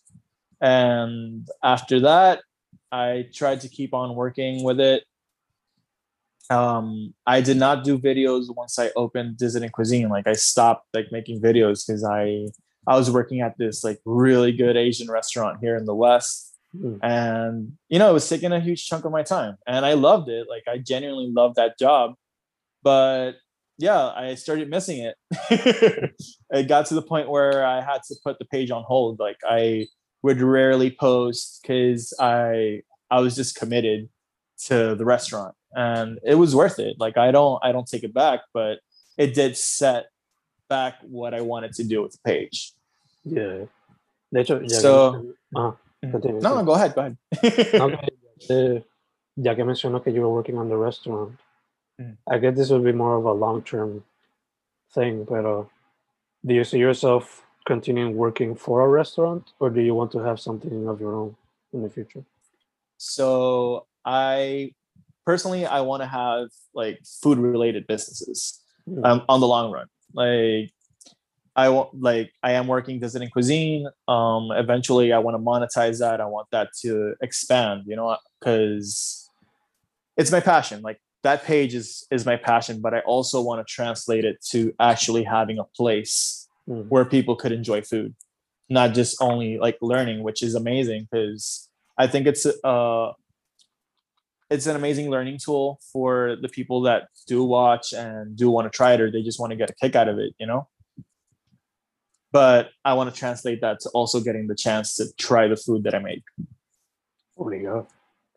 and 0.60 1.48
after 1.62 2.00
that, 2.00 2.40
I 2.90 3.26
tried 3.32 3.60
to 3.62 3.68
keep 3.68 3.94
on 3.94 4.14
working 4.14 4.64
with 4.64 4.80
it. 4.80 5.04
Um, 6.50 7.14
I 7.26 7.40
did 7.40 7.56
not 7.56 7.84
do 7.84 7.98
videos 7.98 8.54
once 8.54 8.78
I 8.78 8.90
opened 8.96 9.38
Dissident 9.38 9.72
Cuisine. 9.72 10.08
Like 10.08 10.26
I 10.26 10.34
stopped 10.34 10.88
like 10.92 11.10
making 11.10 11.40
videos 11.40 11.86
because 11.86 12.04
I 12.04 12.48
I 12.86 12.96
was 12.96 13.10
working 13.10 13.40
at 13.40 13.56
this 13.56 13.82
like 13.82 14.00
really 14.04 14.52
good 14.52 14.76
Asian 14.76 15.10
restaurant 15.10 15.58
here 15.60 15.76
in 15.76 15.86
the 15.86 15.94
West 15.94 16.54
Mm. 16.74 16.98
and 17.04 17.72
you 17.88 18.00
know 18.00 18.10
it 18.10 18.14
was 18.14 18.28
taking 18.28 18.50
a 18.50 18.58
huge 18.58 18.84
chunk 18.84 19.04
of 19.04 19.12
my 19.12 19.22
time 19.22 19.56
and 19.64 19.86
i 19.86 19.92
loved 19.92 20.28
it 20.28 20.48
like 20.48 20.64
i 20.66 20.76
genuinely 20.76 21.30
loved 21.30 21.54
that 21.54 21.78
job 21.78 22.14
but 22.82 23.34
yeah 23.78 24.12
i 24.16 24.34
started 24.34 24.68
missing 24.70 24.98
it. 25.08 25.16
It 26.50 26.68
got 26.68 26.86
to 26.86 26.94
the 26.94 27.02
point 27.02 27.28
where 27.28 27.64
i 27.66 27.80
had 27.80 28.02
to 28.08 28.14
put 28.24 28.38
the 28.38 28.44
page 28.44 28.70
on 28.70 28.84
hold. 28.84 29.18
Like 29.18 29.38
i 29.48 29.86
would 30.22 30.40
rarely 30.40 30.90
post 30.90 31.60
because 31.62 32.14
i 32.20 32.80
i 33.10 33.20
was 33.20 33.34
just 33.36 33.56
committed 33.56 34.08
to 34.66 34.94
the 34.94 35.04
restaurant 35.04 35.54
and 35.74 36.18
it 36.24 36.36
was 36.36 36.54
worth 36.54 36.78
it. 36.78 36.96
Like 36.98 37.16
i 37.18 37.30
don't 37.30 37.58
i 37.64 37.72
don't 37.72 37.86
take 37.88 38.04
it 38.04 38.14
back 38.14 38.40
but 38.52 38.78
it 39.18 39.34
did 39.34 39.56
set 39.56 40.06
back 40.68 40.94
what 41.02 41.34
i 41.34 41.40
wanted 41.40 41.72
to 41.74 41.84
do 41.84 42.02
with 42.02 42.12
the 42.12 42.18
page. 42.24 42.72
Yeah. 43.24 43.66
De 44.32 44.40
hecho, 44.40 44.60
ya 44.60 44.68
So- 44.68 45.12
que, 45.22 45.34
ah, 45.56 45.74
no 46.02 46.54
no 46.56 46.62
go 46.64 46.74
ahead 46.74 46.94
go 46.94 47.00
ahead. 47.02 47.16
Eh, 48.50 48.80
ya 49.36 49.54
que 49.54 49.64
mencionó 49.64 50.02
que 50.02 50.12
you 50.12 50.20
were 50.20 50.28
working 50.32 50.58
on 50.58 50.68
the 50.68 50.76
restaurant, 50.76 51.32
Mm. 52.00 52.16
I 52.28 52.38
guess 52.38 52.56
this 52.56 52.70
would 52.70 52.84
be 52.84 52.92
more 52.92 53.16
of 53.16 53.24
a 53.24 53.32
long 53.32 53.62
term 53.62 54.04
thing, 54.92 55.24
but 55.24 55.44
uh, 55.44 55.64
do 56.44 56.54
you 56.54 56.64
see 56.64 56.78
yourself 56.78 57.44
continuing 57.66 58.16
working 58.16 58.54
for 58.54 58.82
a 58.82 58.88
restaurant 58.88 59.52
or 59.58 59.70
do 59.70 59.80
you 59.80 59.94
want 59.94 60.12
to 60.12 60.18
have 60.18 60.38
something 60.38 60.86
of 60.88 61.00
your 61.00 61.14
own 61.14 61.36
in 61.72 61.82
the 61.82 61.90
future? 61.90 62.24
So 62.98 63.86
I 64.04 64.72
personally 65.24 65.66
I 65.66 65.80
want 65.80 66.02
to 66.02 66.06
have 66.06 66.48
like 66.74 67.00
food 67.22 67.38
related 67.38 67.86
businesses 67.86 68.60
Mm. 68.86 69.02
um, 69.06 69.22
on 69.30 69.40
the 69.40 69.46
long 69.46 69.72
run. 69.72 69.86
Like 70.12 70.70
I 71.56 71.70
want 71.70 71.98
like 71.98 72.30
I 72.42 72.52
am 72.52 72.66
working 72.66 73.00
Dissident 73.00 73.32
Cuisine. 73.32 73.88
Um 74.08 74.50
eventually 74.52 75.10
I 75.10 75.18
want 75.20 75.36
to 75.36 75.38
monetize 75.38 76.00
that. 76.00 76.20
I 76.20 76.26
want 76.26 76.48
that 76.52 76.68
to 76.82 77.14
expand, 77.22 77.84
you 77.86 77.96
know, 77.96 78.14
because 78.38 79.30
it's 80.18 80.30
my 80.30 80.40
passion. 80.40 80.82
Like 80.82 81.00
that 81.24 81.42
page 81.44 81.74
is 81.74 82.06
is 82.10 82.24
my 82.24 82.36
passion, 82.36 82.80
but 82.80 82.94
I 82.94 83.00
also 83.00 83.40
want 83.42 83.66
to 83.66 83.70
translate 83.78 84.24
it 84.24 84.36
to 84.52 84.72
actually 84.78 85.24
having 85.24 85.58
a 85.58 85.64
place 85.64 86.40
Mm. 86.66 86.88
where 86.88 87.04
people 87.04 87.36
could 87.36 87.52
enjoy 87.52 87.82
food, 87.82 88.14
not 88.70 88.94
just 88.94 89.20
only 89.20 89.58
like 89.58 89.76
learning, 89.82 90.22
which 90.22 90.42
is 90.42 90.54
amazing 90.54 91.06
because 91.12 91.68
I 91.98 92.06
think 92.06 92.26
it's 92.26 92.46
uh 92.46 93.12
it's 94.48 94.66
an 94.66 94.76
amazing 94.76 95.10
learning 95.10 95.38
tool 95.44 95.78
for 95.92 96.36
the 96.40 96.48
people 96.48 96.80
that 96.88 97.08
do 97.26 97.44
watch 97.44 97.92
and 97.92 98.34
do 98.34 98.48
want 98.50 98.64
to 98.70 98.74
try 98.74 98.94
it 98.94 99.00
or 99.02 99.10
they 99.10 99.22
just 99.22 99.38
want 99.40 99.50
to 99.50 99.56
get 99.56 99.68
a 99.68 99.74
kick 99.74 99.94
out 99.94 100.08
of 100.08 100.18
it, 100.18 100.32
you 100.38 100.46
know. 100.46 100.68
But 102.32 102.70
I 102.84 102.94
want 102.94 103.12
to 103.12 103.16
translate 103.18 103.60
that 103.60 103.80
to 103.80 103.90
also 103.90 104.20
getting 104.20 104.46
the 104.46 104.56
chance 104.56 104.94
to 104.96 105.04
try 105.18 105.48
the 105.48 105.56
food 105.56 105.84
that 105.84 105.94
I 105.94 105.98
make. 105.98 106.24
Obligado. 107.38 107.86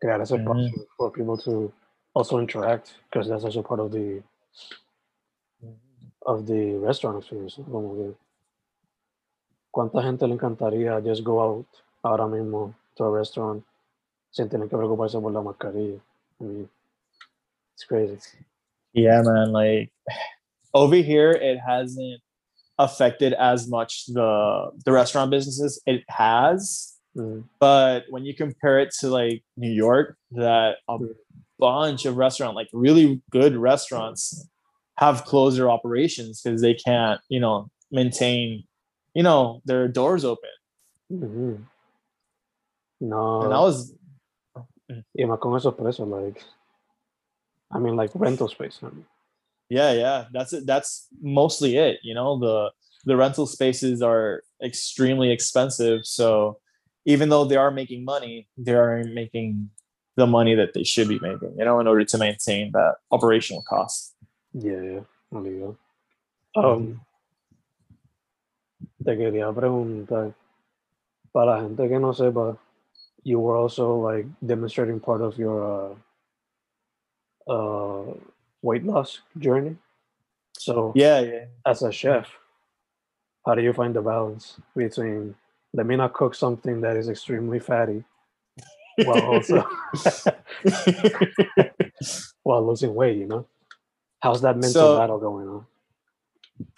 Crear 0.00 0.20
ese 0.22 0.32
Mhm. 0.36 0.44
espacio 0.44 0.86
for 0.96 1.10
people 1.10 1.36
to 1.38 1.72
also 2.14 2.38
interact 2.38 2.94
because 3.10 3.28
that's 3.28 3.44
also 3.44 3.62
part 3.62 3.80
of 3.80 3.90
the 3.92 4.22
of 6.26 6.46
the 6.46 6.74
restaurant 6.78 7.18
experience. 7.18 7.58
Como 7.70 7.94
que, 7.94 8.14
¿Cuánta 9.74 10.02
gente 10.02 10.26
le 10.26 10.34
encantaría 10.36 11.02
just 11.04 11.22
go 11.24 11.40
out 11.40 11.66
ahora 12.04 12.26
mismo 12.26 12.74
to 12.96 13.04
a 13.04 13.10
restaurant 13.10 13.62
sin 14.30 14.48
tener 14.48 14.68
que 14.68 14.76
preocuparse 14.76 15.20
por 15.20 15.30
la 15.30 15.40
mascarilla? 15.42 16.00
I 16.40 16.44
mean, 16.44 16.68
it's 17.74 17.84
crazy. 17.84 18.18
Yeah, 18.92 19.22
man. 19.22 19.52
Like 19.52 19.90
over 20.74 20.96
here, 20.96 21.30
it 21.32 21.58
hasn't 21.58 22.20
affected 22.78 23.32
as 23.34 23.68
much 23.68 24.06
the 24.06 24.70
the 24.84 24.92
restaurant 24.92 25.30
businesses. 25.30 25.80
It 25.86 26.02
has, 26.08 26.94
Mm. 27.16 27.44
but 27.58 28.04
when 28.10 28.24
you 28.24 28.34
compare 28.34 28.78
it 28.78 28.90
to 29.00 29.08
like 29.08 29.42
New 29.56 29.72
York, 29.72 30.16
that 30.32 30.76
a 30.88 30.98
bunch 31.58 32.04
of 32.04 32.16
restaurant, 32.16 32.54
like 32.54 32.68
really 32.72 33.22
good 33.30 33.56
restaurants, 33.56 34.46
have 34.96 35.24
closed 35.24 35.58
their 35.58 35.70
operations 35.70 36.40
because 36.42 36.60
they 36.60 36.74
can't, 36.74 37.20
you 37.28 37.40
know, 37.40 37.70
maintain, 37.90 38.64
you 39.14 39.22
know, 39.22 39.62
their 39.64 39.88
doors 39.88 40.24
open. 40.24 40.50
Mhm. 41.10 41.64
No, 43.00 43.42
And 43.42 43.54
I 43.54 43.60
was, 43.60 43.94
y 45.14 45.24
más 45.24 45.38
con 45.40 45.52
esos 45.54 45.74
precios, 45.76 46.08
like, 46.08 46.42
I 47.70 47.78
mean, 47.78 47.96
like 47.96 48.10
rental 48.14 48.48
space. 48.48 48.80
I 48.82 48.86
mean. 48.90 49.06
yeah, 49.68 49.92
yeah, 49.92 50.24
that's 50.32 50.52
it. 50.52 50.66
That's 50.66 51.06
mostly 51.20 51.76
it. 51.76 52.00
You 52.02 52.14
know, 52.14 52.38
the 52.38 52.70
the 53.04 53.16
rental 53.16 53.46
spaces 53.46 54.02
are 54.02 54.42
extremely 54.62 55.30
expensive. 55.30 56.04
So 56.04 56.58
even 57.04 57.28
though 57.28 57.44
they 57.44 57.56
are 57.56 57.70
making 57.70 58.04
money, 58.04 58.48
they 58.56 58.74
aren't 58.74 59.14
making 59.14 59.70
the 60.18 60.26
money 60.26 60.54
that 60.54 60.74
they 60.74 60.84
should 60.84 61.08
be 61.08 61.18
making. 61.20 61.54
You 61.56 61.64
know, 61.64 61.80
in 61.80 61.86
order 61.86 62.04
to 62.04 62.18
maintain 62.18 62.72
that 62.72 62.96
operational 63.10 63.62
cost. 63.62 64.14
Yeah, 64.52 64.82
yeah, 64.82 65.00
obligado. 65.32 65.76
Um, 66.56 67.00
te 69.04 69.16
quería 69.16 69.52
preguntar, 69.54 70.34
para 71.32 71.46
la 71.46 71.60
gente 71.62 71.88
que 71.88 71.98
no 71.98 72.12
sepa, 72.12 72.58
you 73.22 73.38
were 73.38 73.56
also 73.56 73.94
like 73.96 74.26
demonstrating 74.44 75.00
part 75.00 75.20
of 75.22 75.38
your 75.38 75.96
uh, 77.46 77.52
uh, 77.52 78.14
weight 78.62 78.84
loss 78.84 79.20
journey. 79.38 79.76
So, 80.58 80.92
Yeah, 80.96 81.20
yeah. 81.20 81.44
as 81.64 81.82
a 81.82 81.92
chef, 81.92 82.26
how 83.46 83.54
do 83.54 83.62
you 83.62 83.72
find 83.72 83.94
the 83.94 84.02
balance 84.02 84.58
between 84.74 85.34
let 85.74 85.86
me 85.86 85.96
not 85.96 86.14
cook 86.14 86.34
something 86.34 86.80
that 86.80 86.96
is 86.96 87.08
extremely 87.08 87.60
fatty 87.60 88.02
While 89.04 89.22
also 89.26 89.62
while 92.42 92.66
losing 92.66 92.94
weight, 92.94 93.18
you 93.18 93.26
know. 93.26 93.46
How's 94.20 94.40
that 94.42 94.56
mental 94.56 94.72
So- 94.72 94.98
battle 94.98 95.18
going 95.18 95.48
on? 95.48 95.66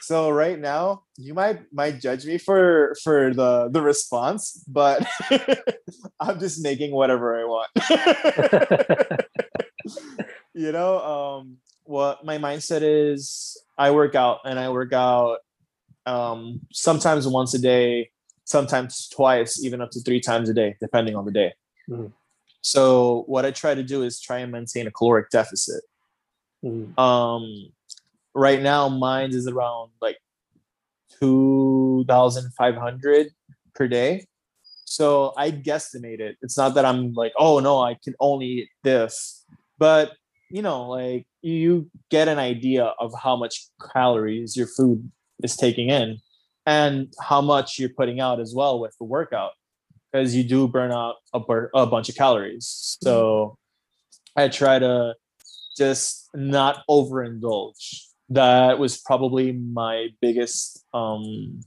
so 0.03 0.29
right 0.29 0.59
now 0.59 1.05
you 1.17 1.33
might 1.33 1.59
might 1.73 2.03
judge 2.03 2.27
me 2.27 2.37
for 2.37 2.95
for 3.03 3.33
the 3.33 3.71
the 3.73 3.81
response 3.81 4.62
but 4.69 5.03
i'm 6.21 6.39
just 6.39 6.62
making 6.62 6.93
whatever 6.93 7.41
i 7.41 7.45
want 7.45 7.71
you 10.55 10.71
know 10.71 10.99
um 11.00 11.57
what 11.85 12.23
my 12.27 12.37
mindset 12.37 12.83
is 12.83 13.57
i 13.79 13.91
work 13.91 14.15
out 14.15 14.41
and 14.45 14.59
i 14.59 14.69
work 14.69 14.93
out 14.93 15.39
um 16.05 16.61
sometimes 16.73 17.27
once 17.27 17.55
a 17.55 17.59
day 17.59 18.11
sometimes 18.45 19.09
twice 19.09 19.65
even 19.65 19.81
up 19.81 19.91
to 19.91 20.00
three 20.00 20.21
times 20.21 20.50
a 20.50 20.55
day 20.55 20.77
depending 20.79 21.17
on 21.17 21.25
the 21.25 21.33
day 21.33 21.55
Mhm. 21.90 22.12
so 22.62 23.25
what 23.26 23.44
i 23.44 23.50
try 23.50 23.75
to 23.75 23.82
do 23.82 24.02
is 24.02 24.20
try 24.20 24.38
and 24.38 24.52
maintain 24.52 24.87
a 24.87 24.90
caloric 24.90 25.30
deficit. 25.30 25.82
Mm, 26.64 26.97
um 26.99 27.73
right 28.35 28.61
now 28.62 28.88
mine 28.88 29.30
is 29.35 29.47
around 29.49 29.90
like 30.00 30.18
2500 31.20 33.28
per 33.75 33.88
day. 33.88 34.26
So 34.85 35.32
i 35.37 35.50
guesstimate 35.50 36.20
it. 36.20 36.37
It's 36.42 36.56
not 36.56 36.75
that 36.75 36.85
i'm 36.85 37.12
like 37.14 37.32
oh 37.38 37.59
no 37.61 37.80
i 37.82 37.94
can 38.04 38.14
only 38.20 38.47
eat 38.47 38.68
this. 38.85 39.44
But 39.78 40.12
you 40.50 40.62
know 40.62 40.88
like 40.90 41.26
you 41.42 41.90
get 42.11 42.28
an 42.28 42.38
idea 42.38 42.85
of 42.99 43.12
how 43.23 43.37
much 43.37 43.68
calories 43.92 44.56
your 44.56 44.66
food 44.66 45.11
is 45.42 45.56
taking 45.56 45.88
in 45.88 46.18
and 46.66 47.12
how 47.20 47.40
much 47.40 47.78
you're 47.78 47.88
putting 47.97 48.20
out 48.20 48.40
as 48.40 48.54
well 48.54 48.78
with 48.78 48.94
the 48.99 49.04
workout 49.04 49.52
because 50.11 50.35
you 50.35 50.45
do 50.45 50.67
burn 50.67 50.93
out 50.93 51.17
a, 51.33 51.40
bur- 51.40 51.71
a 51.75 51.87
bunch 51.87 52.09
of 52.09 52.17
calories 52.17 52.99
so 53.02 53.57
i 54.37 54.49
try 54.49 54.79
to 54.79 55.14
just 55.81 56.29
not 56.35 56.85
overindulge. 56.88 58.05
That 58.29 58.79
was 58.79 58.99
probably 58.99 59.52
my 59.52 60.09
biggest 60.21 60.85
um 60.93 61.61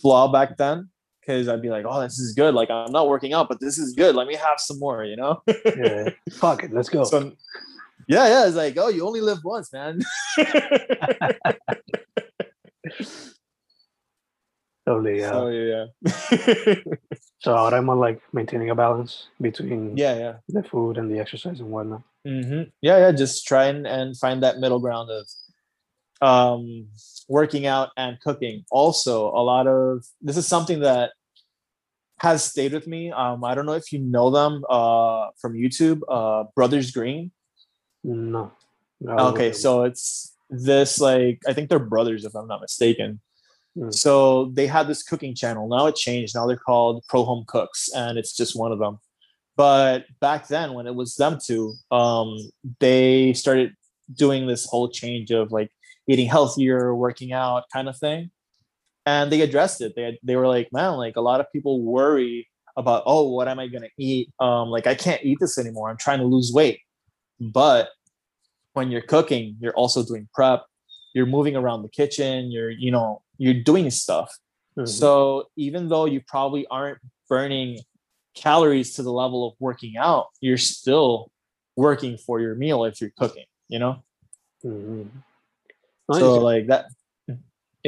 flaw 0.00 0.30
back 0.30 0.56
then. 0.56 0.90
Cause 1.26 1.46
I'd 1.46 1.62
be 1.62 1.70
like, 1.70 1.84
oh, 1.88 2.00
this 2.00 2.18
is 2.18 2.34
good. 2.34 2.52
Like 2.52 2.68
I'm 2.68 2.90
not 2.90 3.08
working 3.08 3.32
out, 3.32 3.48
but 3.48 3.60
this 3.60 3.78
is 3.78 3.94
good. 3.94 4.16
Let 4.16 4.26
me 4.26 4.34
have 4.34 4.58
some 4.58 4.80
more, 4.80 5.04
you 5.04 5.16
know? 5.16 5.40
yeah. 5.46 6.10
Fuck 6.32 6.64
it, 6.64 6.72
let's 6.72 6.88
go. 6.88 7.04
So 7.04 7.32
yeah, 8.08 8.26
yeah. 8.26 8.46
It's 8.46 8.56
like, 8.56 8.76
oh, 8.76 8.88
you 8.88 9.06
only 9.06 9.20
live 9.20 9.38
once, 9.44 9.72
man. 9.72 10.00
totally, 14.86 15.20
yeah. 15.20 15.30
So 15.30 15.48
yeah. 15.48 16.74
So 17.42 17.56
ahora 17.56 17.78
I'm 17.78 17.88
like 17.88 18.22
maintaining 18.32 18.70
a 18.70 18.74
balance 18.74 19.26
between 19.40 19.96
yeah, 19.96 20.16
yeah. 20.16 20.34
the 20.48 20.62
food 20.62 20.96
and 20.96 21.10
the 21.10 21.18
exercise 21.18 21.58
and 21.58 21.70
whatnot. 21.70 22.02
hmm 22.24 22.62
Yeah, 22.80 22.98
yeah. 22.98 23.12
Just 23.12 23.46
try 23.46 23.64
and, 23.64 23.84
and 23.84 24.16
find 24.16 24.44
that 24.44 24.58
middle 24.58 24.78
ground 24.78 25.10
of 25.10 25.26
um, 26.22 26.86
working 27.28 27.66
out 27.66 27.90
and 27.96 28.20
cooking. 28.20 28.64
Also, 28.70 29.26
a 29.30 29.42
lot 29.42 29.66
of 29.66 30.04
this 30.20 30.36
is 30.36 30.46
something 30.46 30.80
that 30.80 31.10
has 32.20 32.44
stayed 32.44 32.72
with 32.72 32.86
me. 32.86 33.10
Um, 33.10 33.42
I 33.42 33.56
don't 33.56 33.66
know 33.66 33.72
if 33.72 33.92
you 33.92 33.98
know 33.98 34.30
them 34.30 34.62
uh, 34.70 35.30
from 35.40 35.54
YouTube, 35.54 36.02
uh, 36.08 36.44
Brothers 36.54 36.92
Green. 36.92 37.32
No. 38.04 38.52
No, 39.00 39.16
okay. 39.30 39.52
so 39.52 39.82
it's 39.82 40.32
this 40.48 41.00
like 41.00 41.40
I 41.48 41.52
think 41.52 41.68
they're 41.68 41.80
brothers 41.80 42.24
if 42.24 42.36
I'm 42.36 42.46
not 42.46 42.60
mistaken. 42.60 43.20
Mm. 43.76 43.94
So 43.94 44.46
they 44.54 44.66
had 44.66 44.86
this 44.86 45.02
cooking 45.02 45.34
channel. 45.34 45.68
Now 45.68 45.86
it 45.86 45.96
changed. 45.96 46.34
Now 46.34 46.46
they're 46.46 46.56
called 46.56 47.04
Pro 47.08 47.24
Home 47.24 47.44
Cooks, 47.46 47.88
and 47.94 48.18
it's 48.18 48.36
just 48.36 48.58
one 48.58 48.72
of 48.72 48.78
them. 48.78 48.98
But 49.56 50.06
back 50.20 50.48
then, 50.48 50.74
when 50.74 50.86
it 50.86 50.94
was 50.94 51.14
them 51.16 51.38
two, 51.42 51.74
um, 51.90 52.36
they 52.80 53.32
started 53.34 53.74
doing 54.14 54.46
this 54.46 54.66
whole 54.66 54.88
change 54.88 55.30
of 55.30 55.52
like 55.52 55.70
eating 56.08 56.28
healthier, 56.28 56.94
working 56.94 57.32
out 57.32 57.64
kind 57.72 57.88
of 57.88 57.96
thing, 57.96 58.30
and 59.06 59.30
they 59.30 59.40
addressed 59.42 59.80
it. 59.80 59.94
They 59.96 60.18
they 60.22 60.36
were 60.36 60.48
like, 60.48 60.68
man, 60.72 60.92
like 60.94 61.16
a 61.16 61.20
lot 61.20 61.40
of 61.40 61.46
people 61.52 61.82
worry 61.82 62.48
about, 62.76 63.02
oh, 63.06 63.28
what 63.28 63.48
am 63.48 63.58
I 63.58 63.68
gonna 63.68 63.90
eat? 63.98 64.30
Um, 64.40 64.68
like 64.68 64.86
I 64.86 64.94
can't 64.94 65.22
eat 65.22 65.38
this 65.40 65.58
anymore. 65.58 65.90
I'm 65.90 65.98
trying 65.98 66.20
to 66.20 66.26
lose 66.26 66.50
weight, 66.52 66.80
but 67.40 67.88
when 68.72 68.90
you're 68.90 69.02
cooking, 69.02 69.56
you're 69.60 69.74
also 69.74 70.02
doing 70.02 70.28
prep. 70.34 70.64
You're 71.14 71.26
moving 71.26 71.56
around 71.56 71.82
the 71.82 71.88
kitchen. 71.88 72.50
You're, 72.50 72.70
you 72.70 72.90
know, 72.90 73.22
you're 73.38 73.54
doing 73.62 73.90
stuff. 73.90 74.36
Mhm. 74.76 74.88
So 74.88 75.48
even 75.56 75.88
though 75.88 76.06
you 76.06 76.20
probably 76.26 76.66
aren't 76.68 76.98
burning 77.28 77.78
calories 78.34 78.94
to 78.96 79.02
the 79.02 79.12
level 79.12 79.46
of 79.46 79.54
working 79.60 79.96
out, 79.98 80.28
you're 80.40 80.56
still 80.58 81.30
working 81.76 82.16
for 82.16 82.40
your 82.40 82.54
meal 82.54 82.84
if 82.84 83.00
you're 83.00 83.12
cooking, 83.16 83.44
you 83.68 83.78
know? 83.78 84.02
Mhm. 84.64 85.08
So 86.10 86.34
si, 86.38 86.40
like 86.40 86.66
that. 86.68 86.86
si 87.28 87.36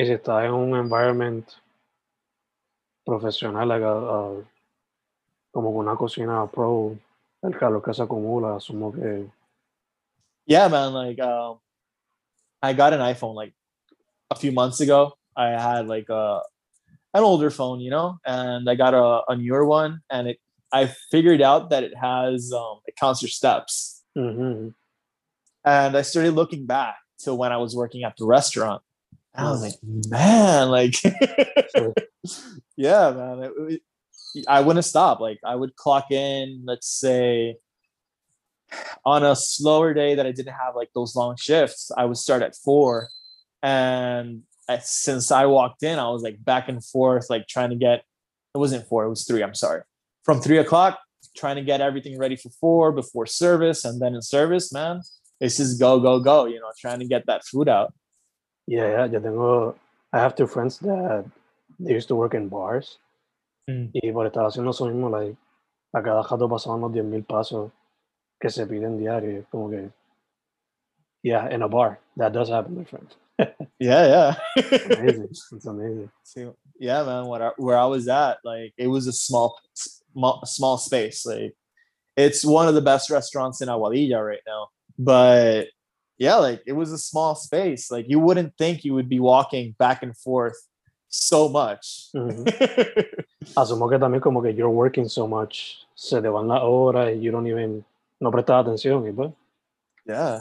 estás 0.02 0.44
en 0.44 0.52
un 0.52 0.74
environment 0.78 1.56
profesional, 3.06 3.66
like 3.66 3.82
a, 3.82 3.96
a- 3.96 4.44
como 5.52 5.70
una 5.70 5.96
cocina 5.96 6.46
pro, 6.50 6.98
el 7.42 7.52
calor 7.58 7.80
que 7.82 7.94
se 7.94 8.02
acumula, 8.02 8.56
asumo 8.56 8.92
que 8.92 9.30
Yeah, 10.46 10.68
man. 10.68 10.92
Like 10.92 11.20
um 11.20 11.58
I 12.64 12.72
got 12.72 12.92
an 12.92 13.00
iPhone 13.00 13.34
like 13.34 13.52
a 14.30 14.36
few 14.36 14.52
months 14.52 14.80
ago. 14.80 15.12
I 15.36 15.48
had 15.50 15.86
like 15.88 16.08
a 16.08 16.40
an 17.12 17.22
older 17.22 17.50
phone, 17.50 17.80
you 17.80 17.90
know, 17.90 18.18
and 18.26 18.68
I 18.68 18.74
got 18.74 18.94
a, 18.94 19.22
a 19.32 19.36
newer 19.36 19.64
one 19.64 20.00
and 20.10 20.28
it 20.28 20.38
I 20.72 20.86
figured 21.10 21.40
out 21.42 21.70
that 21.70 21.84
it 21.84 21.94
has 21.96 22.52
um 22.52 22.80
it 22.86 22.96
counts 22.96 23.22
your 23.22 23.28
steps. 23.40 24.02
Mhm. 24.16 24.74
and 25.64 25.96
I 25.96 26.02
started 26.02 26.34
looking 26.34 26.66
back 26.66 26.96
to 27.24 27.34
when 27.34 27.50
I 27.52 27.56
was 27.58 27.74
working 27.74 28.02
at 28.04 28.16
the 28.16 28.26
restaurant. 28.26 28.82
And 29.34 29.46
I 29.48 29.50
was 29.50 29.62
like, 29.62 29.78
man, 29.82 30.68
like, 30.70 30.94
yeah, 32.76 33.10
man, 33.10 33.42
it- 33.44 33.52
it- 33.74 33.82
I 34.48 34.60
wouldn't 34.62 34.84
stop. 34.84 35.20
Like, 35.20 35.38
I 35.44 35.54
would 35.54 35.76
clock 35.76 36.10
in, 36.10 36.62
let's 36.64 36.88
say, 36.88 37.56
on 39.04 39.24
a 39.24 39.36
slower 39.36 39.94
day 39.94 40.14
that 40.14 40.26
I 40.26 40.32
didn't 40.32 40.54
have 40.54 40.74
like 40.76 40.90
those 40.94 41.14
long 41.14 41.36
shifts, 41.36 41.90
I 41.96 42.04
would 42.04 42.16
start 42.16 42.42
at 42.42 42.56
four. 42.56 43.08
And 43.62 44.42
I, 44.68 44.78
since 44.78 45.30
I 45.30 45.46
walked 45.46 45.82
in, 45.82 45.98
I 45.98 46.08
was 46.10 46.22
like 46.22 46.42
back 46.42 46.68
and 46.68 46.84
forth, 46.84 47.28
like 47.30 47.46
trying 47.46 47.70
to 47.70 47.76
get, 47.76 48.04
it 48.54 48.58
wasn't 48.58 48.86
four, 48.86 49.04
it 49.04 49.08
was 49.10 49.24
three. 49.24 49.42
I'm 49.42 49.54
sorry. 49.54 49.82
From 50.24 50.40
three 50.40 50.58
o'clock, 50.58 50.98
trying 51.36 51.56
to 51.56 51.62
get 51.62 51.80
everything 51.80 52.18
ready 52.18 52.36
for 52.36 52.50
four 52.60 52.92
before 52.92 53.26
service. 53.26 53.84
And 53.84 54.00
then 54.00 54.14
in 54.14 54.22
service, 54.22 54.72
man, 54.72 55.02
it's 55.40 55.56
just 55.56 55.78
go, 55.80 56.00
go, 56.00 56.20
go, 56.20 56.46
you 56.46 56.60
know, 56.60 56.70
trying 56.78 57.00
to 57.00 57.06
get 57.06 57.26
that 57.26 57.44
food 57.44 57.68
out. 57.68 57.92
Yeah, 58.66 58.88
yeah, 58.88 59.04
yo 59.06 59.20
tengo, 59.20 59.76
I 60.12 60.18
have 60.20 60.34
two 60.34 60.46
friends 60.46 60.78
that 60.78 61.26
they 61.78 61.92
used 61.92 62.08
to 62.08 62.14
work 62.14 62.34
in 62.34 62.48
bars 62.48 62.98
Mm. 63.66 63.92
y 63.94 64.12
por 64.12 64.26
estar 64.26 64.44
haciendo 64.44 64.72
eso 64.72 64.84
mismo, 64.84 65.08
like, 65.08 65.36
a 65.94 66.02
cada 66.02 66.22
rato 66.22 66.46
pasaban 66.50 66.82
los 66.82 66.92
10 66.92 67.02
mil 67.06 67.22
pasos 67.24 67.70
que 68.44 68.50
se 68.50 68.66
piden 68.66 68.98
diario, 68.98 69.30
y 69.30 69.36
es 69.36 69.46
como 69.50 69.70
que, 69.70 69.88
yeah, 71.22 71.48
in 71.50 71.62
a 71.62 71.66
bar, 71.66 71.98
that 72.14 72.30
does 72.30 72.50
happen, 72.50 72.76
my 72.76 72.84
friend. 72.84 73.08
Yeah, 73.80 74.06
yeah. 74.06 74.62
Amazing, 74.98 75.28
it's 75.30 75.66
amazing. 75.66 76.10
So, 76.22 76.54
yeah, 76.78 77.02
man, 77.02 77.24
what 77.24 77.42
I, 77.42 77.50
where 77.56 77.76
I 77.76 77.86
was 77.86 78.06
at, 78.06 78.38
like 78.44 78.72
it 78.78 78.86
was 78.86 79.06
a 79.06 79.12
small, 79.12 79.58
small, 79.74 80.44
small 80.44 80.78
space. 80.78 81.26
Like 81.26 81.54
it's 82.16 82.44
one 82.44 82.68
of 82.68 82.74
the 82.74 82.80
best 82.80 83.10
restaurants 83.10 83.60
in 83.60 83.68
Aguadilla 83.68 84.24
right 84.24 84.44
now. 84.46 84.68
But 84.96 85.68
yeah, 86.18 86.36
like 86.36 86.62
it 86.66 86.74
was 86.74 86.92
a 86.92 86.98
small 86.98 87.34
space. 87.34 87.90
Like 87.90 88.06
you 88.08 88.20
wouldn't 88.20 88.56
think 88.56 88.84
you 88.84 88.94
would 88.94 89.08
be 89.08 89.20
walking 89.20 89.74
back 89.76 90.02
and 90.04 90.16
forth 90.16 90.56
so 91.08 91.48
much. 91.48 92.10
Mm-hmm. 92.14 92.44
Ujú. 92.44 93.24
Asumo 93.56 93.90
que 93.90 93.98
también 93.98 94.22
como 94.22 94.40
que 94.40 94.52
you're 94.52 94.70
working 94.70 95.08
so 95.08 95.26
much, 95.26 95.78
se 95.96 96.20
te 96.20 96.28
van 96.28 96.46
las 96.46 96.62
horas 96.62 97.20
you 97.20 97.32
don't 97.32 97.48
even, 97.48 97.84
no 98.20 98.30
prestas 98.30 98.64
atención 98.66 99.06
y 99.08 99.12
pues, 99.12 99.32
yeah. 100.06 100.40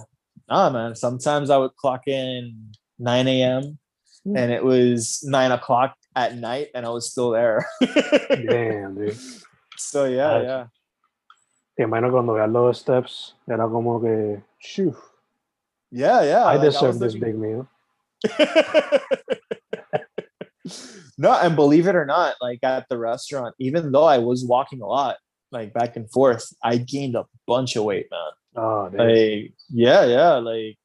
Nah, 0.50 0.70
man. 0.70 0.96
Sometimes 0.96 1.50
I 1.50 1.58
would 1.58 1.76
clock 1.76 2.08
in 2.08 2.72
9 3.00 3.28
a.m. 3.28 3.78
Mm. 4.26 4.38
and 4.38 4.52
it 4.52 4.64
was 4.64 5.22
nine 5.26 5.52
o'clock 5.52 5.96
at 6.16 6.36
night 6.38 6.70
and 6.76 6.86
I 6.86 6.90
was 6.90 7.10
still 7.12 7.32
there. 7.32 7.66
damn, 8.30 8.96
dude. 8.96 9.18
so 9.78 10.06
yeah, 10.06 10.40
Gotcha. 10.40 10.44
yeah. 10.46 10.66
Te 11.76 11.84
imagino 11.84 12.12
cuando 12.12 12.34
veas 12.34 12.50
los 12.52 12.80
steps, 12.80 13.34
era 13.50 13.68
como 13.68 14.00
que, 14.00 14.42
shoo, 14.60 14.96
Yeah, 15.92 16.24
yeah. 16.24 16.44
I 16.46 16.54
like, 16.56 16.62
deserve 16.62 17.00
this 17.00 17.14
looking- 17.16 17.22
big 17.22 17.38
meal. 17.38 17.68
no, 21.18 21.32
and 21.34 21.56
believe 21.56 21.88
it 21.88 21.96
or 21.96 22.06
not, 22.06 22.36
like 22.42 22.60
at 22.64 22.88
the 22.90 22.98
restaurant, 22.98 23.56
even 23.60 23.92
though 23.92 24.06
I 24.06 24.20
was 24.20 24.46
walking 24.46 24.82
a 24.82 24.88
lot, 24.88 25.18
like 25.54 25.74
back 25.74 25.96
and 25.96 26.12
forth, 26.12 26.52
I 26.64 26.78
gained 26.78 27.16
a 27.16 27.26
bunch 27.48 27.76
of 27.76 27.84
weight, 27.84 28.08
man. 28.12 28.64
Oh. 28.64 28.90
Like, 28.92 29.54
yeah, 29.70 30.06
yeah, 30.06 30.34
like 30.34 30.78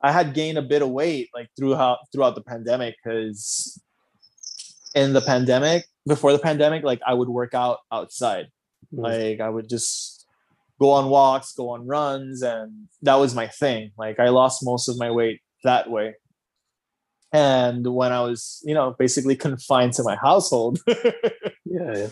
I 0.00 0.12
had 0.12 0.34
gained 0.34 0.58
a 0.58 0.62
bit 0.62 0.82
of 0.82 0.90
weight 0.90 1.28
like 1.34 1.48
throughout 1.56 1.98
throughout 2.12 2.34
the 2.34 2.42
pandemic 2.42 2.96
because 3.02 3.80
in 4.94 5.12
the 5.12 5.20
pandemic, 5.20 5.84
before 6.06 6.32
the 6.32 6.38
pandemic, 6.38 6.82
like 6.82 7.00
I 7.06 7.14
would 7.14 7.28
work 7.28 7.54
out 7.54 7.78
outside. 7.92 8.46
Mm. 8.92 9.02
Like 9.02 9.40
I 9.40 9.48
would 9.48 9.68
just 9.68 10.26
go 10.80 10.90
on 10.90 11.08
walks, 11.08 11.52
go 11.52 11.70
on 11.70 11.86
runs, 11.86 12.42
and 12.42 12.88
that 13.02 13.16
was 13.16 13.34
my 13.34 13.48
thing. 13.48 13.92
Like 13.98 14.18
I 14.18 14.30
lost 14.30 14.64
most 14.64 14.88
of 14.88 14.98
my 14.98 15.10
weight 15.10 15.40
that 15.64 15.90
way. 15.90 16.14
And 17.30 17.86
when 17.86 18.10
I 18.10 18.22
was, 18.22 18.62
you 18.64 18.72
know, 18.72 18.94
basically 18.98 19.36
confined 19.36 19.92
to 19.94 20.02
my 20.02 20.16
household, 20.16 20.78
it 20.86 21.54
yeah, 21.64 22.08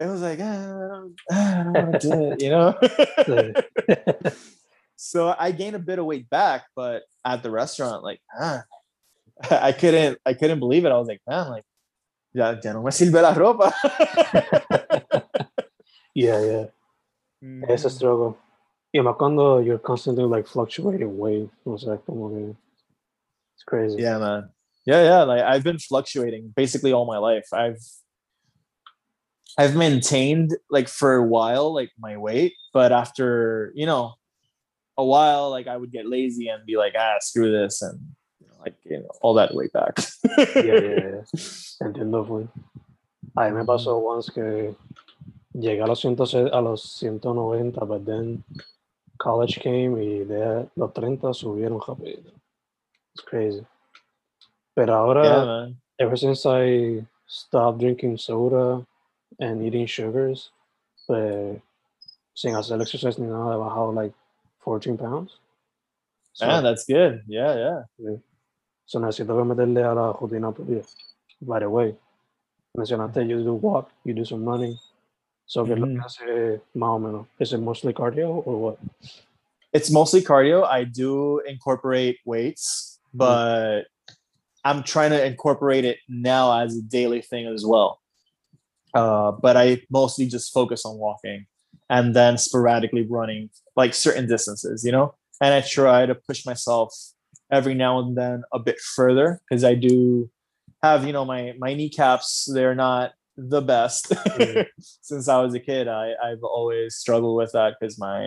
yeah. 0.00 0.10
was 0.10 0.22
like, 0.22 0.38
ah, 0.40 0.44
I 0.44 0.88
don't, 0.88 1.20
ah, 1.30 1.60
I 1.60 1.62
don't 1.62 1.72
want 1.72 2.00
to 2.00 2.08
do 2.08 2.32
it, 2.32 2.42
you 2.42 2.50
know. 2.50 4.32
So- 4.96 5.34
I 5.38 5.52
gained 5.52 5.76
a 5.76 5.78
bit 5.78 6.00
of 6.00 6.06
weight 6.06 6.28
back, 6.28 6.64
but 6.74 7.04
at 7.24 7.42
the 7.42 7.50
restaurant, 7.50 8.02
like, 8.02 8.20
ah, 8.38 8.64
I 9.50 9.72
couldn't, 9.72 10.18
I 10.26 10.34
couldn't 10.34 10.58
believe 10.58 10.84
it. 10.84 10.90
I 10.90 10.98
was 10.98 11.06
like, 11.06 11.22
man, 11.26 11.48
like, 11.50 11.64
ya, 12.32 12.56
ya 12.62 12.72
no 12.72 12.82
me 12.82 12.90
sirve 12.90 13.22
la 13.22 13.32
ropa. 13.32 13.72
yeah, 16.14 16.40
yeah. 16.42 16.64
It's 17.40 17.84
a 17.84 17.90
struggle. 17.90 18.36
Y 18.92 19.00
más 19.00 19.16
cuando 19.16 19.60
you're 19.60 19.78
constantly 19.78 20.24
like 20.24 20.46
fluctuating 20.46 21.16
weight. 21.16 21.50
O 21.64 21.76
sea, 21.76 21.98
como 22.04 22.30
que 22.30 22.56
it's 23.54 23.64
crazy. 23.64 24.02
Yeah, 24.02 24.18
man. 24.18 24.50
Yeah, 24.86 25.04
yeah. 25.04 25.22
Like 25.22 25.42
I've 25.42 25.62
been 25.62 25.78
fluctuating 25.78 26.52
basically 26.56 26.92
all 26.92 27.06
my 27.06 27.18
life. 27.18 27.46
I've 27.52 27.78
I've 29.58 29.74
maintained 29.74 30.56
like 30.70 30.88
for 30.88 31.16
a 31.16 31.22
while 31.22 31.74
like 31.74 31.90
my 31.98 32.16
weight, 32.16 32.54
but 32.72 32.92
after 32.92 33.72
you 33.74 33.86
know 33.86 34.14
a 34.96 35.04
while, 35.04 35.50
like 35.50 35.66
I 35.66 35.76
would 35.76 35.90
get 35.90 36.06
lazy 36.06 36.48
and 36.48 36.64
be 36.64 36.76
like, 36.76 36.94
ah, 36.96 37.16
screw 37.20 37.50
this, 37.50 37.82
and 37.82 37.98
you 38.40 38.46
know, 38.46 38.54
like 38.60 38.76
you 38.84 38.98
know, 38.98 39.10
all 39.20 39.34
that 39.34 39.52
weight 39.52 39.72
back. 39.72 39.98
yeah, 40.54 40.78
yeah, 40.78 41.00
yeah. 41.10 41.22
Entiendo, 41.82 42.24
full. 42.24 42.48
A 43.36 43.42
mí 43.42 43.52
me 43.52 43.64
pasó 43.64 43.98
once 43.98 44.30
que 44.30 44.74
llegué 45.54 45.82
a 45.82 45.86
los, 45.86 46.00
100, 46.00 46.52
a 46.52 46.60
los 46.60 46.82
190, 46.98 47.84
but 47.84 48.04
then 48.04 48.42
college 49.18 49.60
came 49.60 49.94
y 49.94 50.24
de 50.24 50.68
los 50.76 50.92
30 50.92 51.32
subieron 51.34 51.80
rapidito. 51.80 52.32
It's 53.14 53.24
crazy. 53.24 53.64
Pero 54.74 54.94
ahora, 54.94 55.24
Yeah, 55.24 55.68
ever 55.98 56.16
since 56.16 56.46
I 56.46 57.04
stopped 57.26 57.80
drinking 57.80 58.18
soda 58.18 58.84
and 59.38 59.62
eating 59.62 59.86
sugars, 59.86 60.50
pues, 61.06 61.60
sin 62.34 62.54
hacer 62.54 62.80
exercise 62.80 63.18
ni 63.18 63.26
nada, 63.26 63.52
he 63.54 63.58
bajado 63.58 63.94
like 63.94 64.12
14 64.60 64.96
pounds. 64.96 65.38
So, 66.32 66.46
Man, 66.46 66.62
that's 66.62 66.84
good. 66.84 67.22
Yeah, 67.26 67.82
yeah. 67.98 68.16
so 68.86 68.98
necesito 69.00 69.44
meterle 69.44 69.84
a 69.84 69.94
la 69.94 70.12
rutina 70.12 70.52
pues, 70.54 70.94
right 71.44 71.62
away. 71.62 71.94
Mencionaste, 72.76 73.28
you 73.28 73.42
do 73.42 73.54
walk, 73.54 73.90
you 74.04 74.14
do 74.14 74.24
some 74.24 74.44
running. 74.44 74.78
So, 75.46 75.64
¿qué 75.64 75.74
que 75.74 75.84
Mhm. 75.84 76.00
hace 76.04 76.60
más 76.76 76.90
o 76.90 76.98
menos? 76.98 77.26
Is 77.40 77.52
it 77.52 77.58
mostly 77.60 77.92
cardio 77.92 78.42
or 78.46 78.56
what? 78.60 78.78
it's 79.72 79.90
mostly 79.90 80.22
cardio. 80.22 80.64
I 80.64 80.84
do 80.84 81.40
incorporate 81.40 82.18
weights, 82.24 83.00
but 83.12 83.84
I'm 84.64 84.82
trying 84.82 85.10
to 85.10 85.24
incorporate 85.24 85.84
it 85.84 85.98
now 86.08 86.52
as 86.60 86.76
a 86.76 86.82
daily 86.82 87.20
thing 87.20 87.46
as 87.46 87.64
well. 87.66 88.00
Uh, 88.98 89.30
but 89.44 89.54
I 89.56 89.66
mostly 89.90 90.26
just 90.26 90.52
focus 90.52 90.84
on 90.84 90.94
walking 91.06 91.46
and 91.88 92.06
then 92.18 92.36
sporadically 92.38 93.04
running 93.08 93.50
like 93.80 93.94
certain 93.94 94.26
distances, 94.26 94.84
you 94.86 94.92
know? 94.96 95.14
And 95.40 95.54
I 95.54 95.60
try 95.60 96.06
to 96.06 96.14
push 96.28 96.44
myself 96.50 96.88
every 97.58 97.74
now 97.74 97.92
and 98.00 98.16
then 98.16 98.42
a 98.52 98.58
bit 98.58 98.78
further 98.96 99.28
because 99.48 99.62
I 99.72 99.74
do 99.74 100.28
have, 100.82 101.06
you 101.06 101.12
know, 101.12 101.24
my 101.24 101.42
my 101.58 101.74
kneecaps, 101.74 102.50
they're 102.54 102.74
not 102.88 103.12
the 103.36 103.62
best. 103.62 104.10
Mhm. 104.10 104.66
Since 105.08 105.28
I 105.28 105.40
was 105.44 105.54
a 105.54 105.60
kid, 105.60 105.86
I, 105.86 106.06
I've 106.24 106.42
always 106.42 106.96
struggled 106.96 107.36
with 107.40 107.52
that 107.52 107.70
because 107.78 107.98
my 107.98 108.20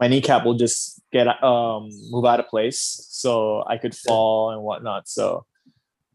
my 0.00 0.08
kneecap 0.08 0.44
will 0.44 0.58
just 0.66 1.00
get 1.12 1.26
um 1.44 1.88
move 2.10 2.24
out 2.24 2.40
of 2.40 2.46
place 2.48 2.80
so 3.10 3.62
i 3.68 3.76
could 3.78 3.94
fall 3.94 4.50
and 4.50 4.60
whatnot 4.68 5.06
so 5.06 5.44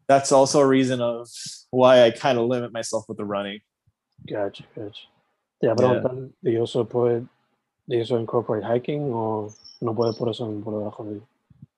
that's 0.08 0.32
also 0.32 0.60
a 0.60 0.66
reason 0.66 1.00
of 1.00 1.28
why 1.70 2.02
i 2.02 2.10
kind 2.10 2.38
of 2.38 2.46
limit 2.46 2.72
myself 2.72 3.04
with 3.08 3.18
the 3.18 3.24
running. 3.24 3.60
Gotcha, 4.26 4.64
gotcha. 4.74 5.06
Iba 5.62 5.72
a 5.72 5.76
preguntar, 5.76 6.30
do 6.42 6.50
you 6.50 6.60
also 6.60 6.84
put, 6.84 7.20
do 7.20 7.94
you 7.94 8.00
also 8.00 8.16
incorporate 8.16 8.64
hiking 8.64 9.12
or 9.12 9.52
no 9.80 9.94
puede 9.94 10.16
por 10.16 10.28
eso 10.28 10.44
por 10.62 10.72
debajo 10.72 11.04
de 11.04 11.20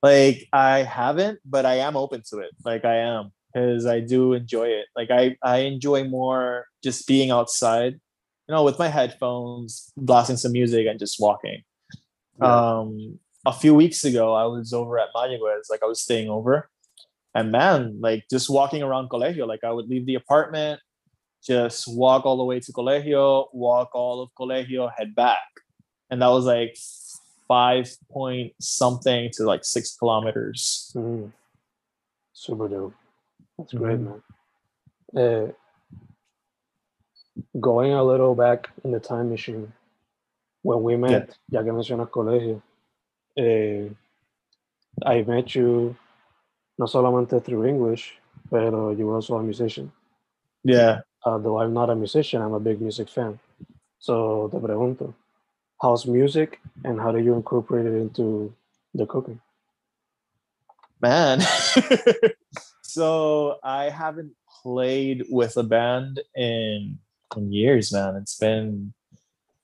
like 0.03 0.49
i 0.53 0.83
haven't 0.83 1.38
but 1.45 1.66
i 1.66 1.75
am 1.75 1.97
open 1.97 2.23
to 2.31 2.38
it. 2.38 2.51
Like 2.64 2.85
i 2.85 2.97
am 2.97 3.33
because 3.53 3.85
i 3.87 4.01
do 4.01 4.33
enjoy 4.33 4.69
it. 4.69 4.87
Like 4.97 5.11
i 5.11 5.37
i 5.43 5.59
enjoy 5.59 6.05
more 6.05 6.66
just 6.83 7.07
being 7.07 7.31
outside 7.31 7.95
you 8.49 8.55
know 8.55 8.64
with 8.64 8.79
my 8.79 8.88
headphones 8.88 9.93
blasting 9.97 10.37
some 10.37 10.53
music 10.53 10.87
and 10.87 10.99
just 10.99 11.21
walking. 11.21 11.62
Um 12.40 13.19
a 13.47 13.53
few 13.53 13.75
weeks 13.75 14.05
ago 14.05 14.35
i 14.35 14.45
was 14.45 14.73
over 14.73 14.99
at 14.99 15.09
Mayagüez, 15.14 15.71
like 15.71 15.83
i 15.83 15.87
was 15.87 16.01
staying 16.01 16.29
over 16.29 16.69
and 17.35 17.53
man 17.53 17.97
like 18.01 18.25
just 18.31 18.51
walking 18.51 18.83
around 18.83 19.09
colegio 19.09 19.47
like 19.47 19.62
i 19.64 19.71
would 19.71 19.88
leave 19.88 20.07
the 20.07 20.14
apartment 20.16 20.81
just 21.43 21.85
walk 21.88 22.27
all 22.27 22.37
the 22.37 22.45
way 22.45 22.61
to 22.61 22.73
colegio 22.73 23.47
walk 23.53 23.90
all 23.95 24.21
of 24.23 24.31
colegio 24.38 24.90
head 24.97 25.14
back 25.14 25.38
and 26.11 26.21
that 26.23 26.29
was 26.29 26.45
like 26.45 26.77
five 27.49 27.88
point 28.11 28.53
something 28.61 29.31
to 29.33 29.45
like 29.45 29.64
six 29.64 29.97
kilometers 29.97 30.93
Mhm. 30.95 31.33
Super 32.33 32.69
dope. 32.69 32.95
That's 33.59 33.73
great, 33.75 33.99
Mhm. 33.99 34.23
man. 35.12 35.53
Uh, 35.53 35.53
going 37.61 37.93
a 37.93 38.03
little 38.03 38.35
back 38.35 38.71
in 38.85 38.93
the 38.93 39.01
time 39.01 39.29
machine, 39.31 39.73
when 40.62 40.83
we 40.83 40.97
met, 40.97 41.37
yeah. 41.49 41.61
ya 41.61 41.62
que 41.62 41.73
mencionas 41.73 42.09
colegio, 42.11 42.62
eh, 43.37 43.88
I 45.05 45.23
met 45.23 45.55
you 45.55 45.97
no 46.81 46.87
solamente 46.87 47.45
through 47.45 47.69
English, 47.69 48.16
pero 48.49 48.90
you 48.97 49.07
were 49.07 49.16
also 49.16 49.37
a 49.37 49.43
musician. 49.43 49.93
yeah 50.64 51.03
Uh, 51.27 51.37
though 51.37 51.61
I'm 51.61 51.75
not 51.75 51.90
a 51.90 51.95
musician, 51.95 52.40
I'm 52.40 52.55
a 52.55 52.61
big 52.61 52.81
music 52.81 53.11
fan. 53.11 53.38
So 53.99 54.49
te 54.49 54.57
pregunto, 54.57 55.12
how's 55.83 56.07
music 56.07 56.59
and 56.83 56.99
how 56.99 57.12
do 57.12 57.19
you 57.19 57.35
incorporate 57.35 57.85
it 57.85 57.93
into 57.93 58.51
the 58.95 59.05
cooking? 59.05 59.38
man 61.03 61.40
so 62.83 63.57
i 63.64 63.88
haven't 63.88 64.33
played 64.62 65.25
with 65.31 65.57
a 65.57 65.62
band 65.62 66.21
in, 66.37 66.99
in 67.37 67.53
years 67.53 67.90
man 67.90 68.16
it's 68.16 68.37
been 68.37 68.93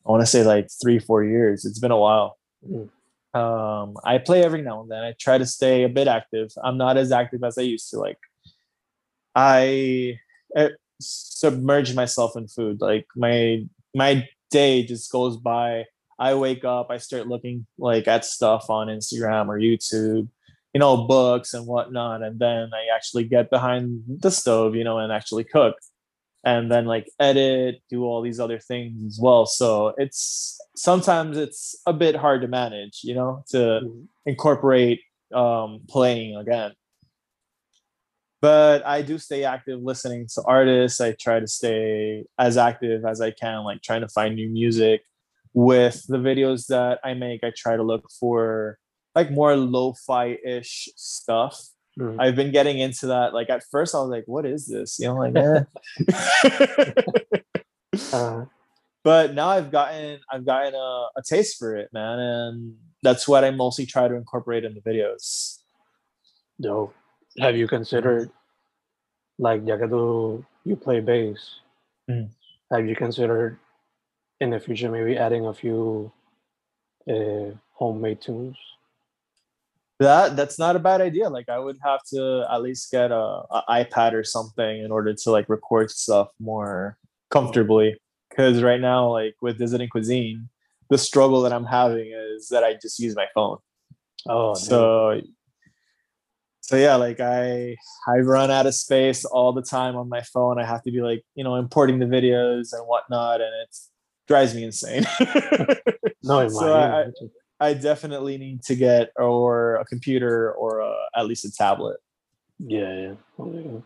i 0.06 0.10
want 0.10 0.22
to 0.22 0.26
say 0.26 0.42
like 0.42 0.68
three 0.80 0.98
four 0.98 1.22
years 1.24 1.66
it's 1.66 1.78
been 1.78 1.92
a 1.92 1.98
while 1.98 2.38
Mm. 2.66 2.88
Um 3.34 3.96
i 4.04 4.18
play 4.18 4.42
every 4.42 4.62
now 4.62 4.80
and 4.80 4.90
then. 4.90 5.02
I 5.02 5.14
try 5.18 5.38
to 5.38 5.46
stay 5.46 5.82
a 5.84 5.88
bit 5.88 6.08
active. 6.08 6.50
I'm 6.62 6.78
not 6.78 6.96
as 6.96 7.12
active 7.12 7.42
as 7.44 7.58
i 7.58 7.62
used 7.62 7.90
to 7.90 7.98
like 7.98 8.18
i, 9.34 10.18
I 10.56 10.70
submerge 11.00 11.94
myself 11.94 12.36
in 12.36 12.48
food. 12.48 12.80
Like 12.80 13.06
my 13.16 13.64
my 13.94 14.28
day 14.50 14.84
just 14.84 15.10
goes 15.12 15.36
by. 15.36 15.84
I 16.18 16.34
wake 16.34 16.64
up 16.64 16.86
i 16.90 16.96
start 16.96 17.28
looking 17.28 17.66
like 17.76 18.08
at 18.08 18.24
stuff 18.24 18.70
on 18.70 18.86
instagram 18.88 19.48
or 19.48 19.58
youtube 19.58 20.28
you 20.72 20.80
know 20.80 21.06
books 21.06 21.52
and 21.54 21.66
whatnot 21.66 22.22
and 22.22 22.38
then 22.38 22.70
i 22.72 22.94
actually 22.94 23.24
get 23.24 23.50
behind 23.50 24.02
the 24.08 24.30
stove 24.30 24.74
you 24.74 24.84
know 24.84 24.98
and 24.98 25.12
actually 25.12 25.44
cook 25.44 25.74
and 26.46 26.70
then 26.72 26.86
like 26.86 27.10
edit 27.20 27.82
do 27.90 28.04
all 28.04 28.22
these 28.22 28.40
other 28.40 28.58
things 28.60 28.94
as 29.04 29.18
well. 29.20 29.44
So 29.44 29.92
it's 29.98 30.58
sometimes 30.76 31.36
it's 31.36 31.74
a 31.86 31.92
bit 31.92 32.14
hard 32.16 32.40
to 32.42 32.48
manage 32.48 33.00
you 33.02 33.14
know 33.14 33.44
to 33.50 33.58
Mhm. 33.84 34.06
incorporate 34.26 35.00
um 35.34 35.80
playing 35.88 36.36
again. 36.36 36.72
But 38.40 38.84
i 38.86 39.02
do 39.02 39.18
stay 39.18 39.44
active 39.44 39.80
listening 39.82 40.26
to 40.34 40.42
artists. 40.46 41.00
I 41.00 41.12
try 41.12 41.40
to 41.40 41.48
stay 41.48 42.24
as 42.38 42.56
active 42.56 43.04
as 43.04 43.20
i 43.20 43.30
can 43.30 43.64
like 43.64 43.82
trying 43.82 44.02
to 44.02 44.08
find 44.08 44.34
new 44.36 44.48
music. 44.48 45.02
With 45.54 45.98
the 46.06 46.18
videos 46.18 46.66
that 46.68 47.00
i 47.02 47.14
make 47.14 47.42
i 47.42 47.50
try 47.56 47.76
to 47.76 47.82
look 47.82 48.04
for 48.20 48.78
like 49.14 49.30
more 49.30 49.56
lo-fi 49.56 50.36
ish 50.44 50.88
stuff 50.96 51.56
Mhm. 51.98 52.16
i've 52.20 52.36
been 52.36 52.52
getting 52.52 52.78
into 52.78 53.06
that 53.06 53.32
like 53.32 53.48
at 53.48 53.64
first 53.70 53.94
i 53.94 53.98
was 53.98 54.10
like 54.10 54.24
what 54.26 54.44
is 54.44 54.66
this 54.66 54.98
you 54.98 55.06
know 55.08 55.16
like 55.16 55.34
eh. 55.34 55.64
Uh, 58.12 58.44
but 59.02 59.32
now 59.34 59.48
I've 59.48 59.70
gotten 59.70 60.20
I've 60.30 60.44
gotten 60.44 60.74
a, 60.74 61.06
a 61.16 61.22
taste 61.24 61.58
for 61.58 61.76
it, 61.76 61.88
man, 61.92 62.18
and 62.18 62.76
that's 63.02 63.26
what 63.26 63.44
I 63.44 63.50
mostly 63.50 63.86
try 63.86 64.08
to 64.08 64.14
incorporate 64.14 64.64
in 64.64 64.74
the 64.74 64.80
videos. 64.82 65.58
No, 66.58 66.92
Have 67.38 67.56
you 67.56 67.68
considered, 67.68 68.30
like, 69.38 69.62
ya 69.66 69.76
que 69.78 69.86
you 70.64 70.76
play 70.76 71.00
bass, 71.00 71.60
Mm. 72.10 72.28
have 72.70 72.86
you 72.86 72.94
considered 72.96 73.58
in 74.40 74.50
the 74.50 74.60
future 74.60 74.90
maybe 74.90 75.16
adding 75.16 75.46
a 75.46 75.54
few 75.54 76.12
uh, 77.08 77.50
homemade 77.72 78.20
tunes? 78.20 78.56
That 79.98 80.36
that's 80.36 80.58
not 80.58 80.76
a 80.76 80.78
bad 80.78 81.00
idea. 81.00 81.30
Like 81.30 81.48
I 81.48 81.58
would 81.58 81.78
have 81.82 82.00
to 82.12 82.46
at 82.50 82.62
least 82.62 82.90
get 82.90 83.10
a, 83.10 83.16
a 83.50 83.62
iPad 83.70 84.12
or 84.12 84.24
something 84.24 84.80
in 84.80 84.90
order 84.90 85.14
to 85.14 85.30
like 85.30 85.48
record 85.48 85.90
stuff 85.90 86.28
more 86.38 86.98
comfortably. 87.30 87.96
because 88.28 88.62
right 88.62 88.80
now, 88.80 89.10
like 89.10 89.36
with 89.40 89.58
Dissident 89.58 89.90
Cuisine, 89.90 90.48
the 90.90 90.98
struggle 90.98 91.40
that 91.42 91.52
I'm 91.52 91.64
having 91.64 92.12
is 92.12 92.48
that 92.48 92.62
I 92.62 92.74
just 92.74 92.98
use 92.98 93.16
my 93.16 93.26
phone. 93.34 93.58
Oh. 94.28 94.54
So 94.54 95.20
so 96.60 96.76
yeah, 96.76 96.96
like 96.96 97.20
I 97.20 97.76
I 98.08 98.18
run 98.18 98.50
out 98.50 98.66
of 98.66 98.74
space 98.74 99.24
all 99.24 99.52
the 99.52 99.62
time 99.62 99.94
on 99.96 100.08
my 100.08 100.22
phone. 100.22 100.58
I 100.58 100.64
have 100.66 100.82
to 100.82 100.90
be 100.90 101.00
like, 101.00 101.22
you 101.36 101.44
know, 101.44 101.54
importing 101.54 102.00
the 102.00 102.06
videos 102.06 102.72
and 102.72 102.86
whatnot, 102.86 103.40
and 103.40 103.50
it 103.62 103.76
drives 104.26 104.52
me 104.52 104.64
insane. 104.64 105.06
no, 106.24 106.48
so 106.48 106.74
I, 106.74 107.04
I 107.58 107.74
definitely 107.74 108.38
need 108.38 108.62
to 108.64 108.74
get 108.74 109.10
or 109.16 109.76
a 109.76 109.84
computer 109.84 110.52
or 110.52 110.80
a, 110.80 110.94
at 111.16 111.26
least 111.26 111.44
a 111.44 111.50
tablet. 111.50 111.98
yeah, 112.58 112.94
yeah. 112.94 113.14
Oh, 113.38 113.52
yeah. 113.52 113.80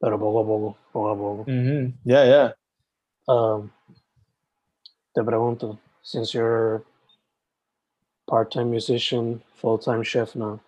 Pero 0.00 0.18
poco 0.18 0.38
a 0.40 0.44
poco, 0.44 0.76
poco 0.92 1.08
a 1.08 1.16
poco. 1.16 1.50
Mm-hmm. 1.50 2.10
Yeah, 2.10 2.24
yeah. 2.24 2.52
Um, 3.28 3.70
te 5.14 5.22
pregunto, 5.22 5.78
since 6.02 6.34
you're 6.34 6.82
part-time 8.28 8.70
musician, 8.70 9.42
full-time 9.56 10.02
chef 10.02 10.34
now, 10.34 10.60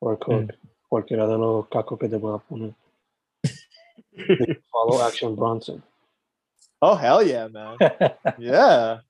or 0.00 0.16
cook, 0.16 0.50
cualquiera 0.90 1.26
de 1.28 1.38
los 1.38 1.66
cacos 1.68 2.00
que 2.00 2.08
te 2.08 2.18
puedas 2.18 2.42
poner. 2.50 2.74
Follow 4.72 5.06
Action 5.06 5.34
Bronson. 5.36 5.82
Oh 6.82 6.94
hell 6.94 7.22
yeah, 7.22 7.46
man. 7.48 7.76
yeah. 8.38 9.00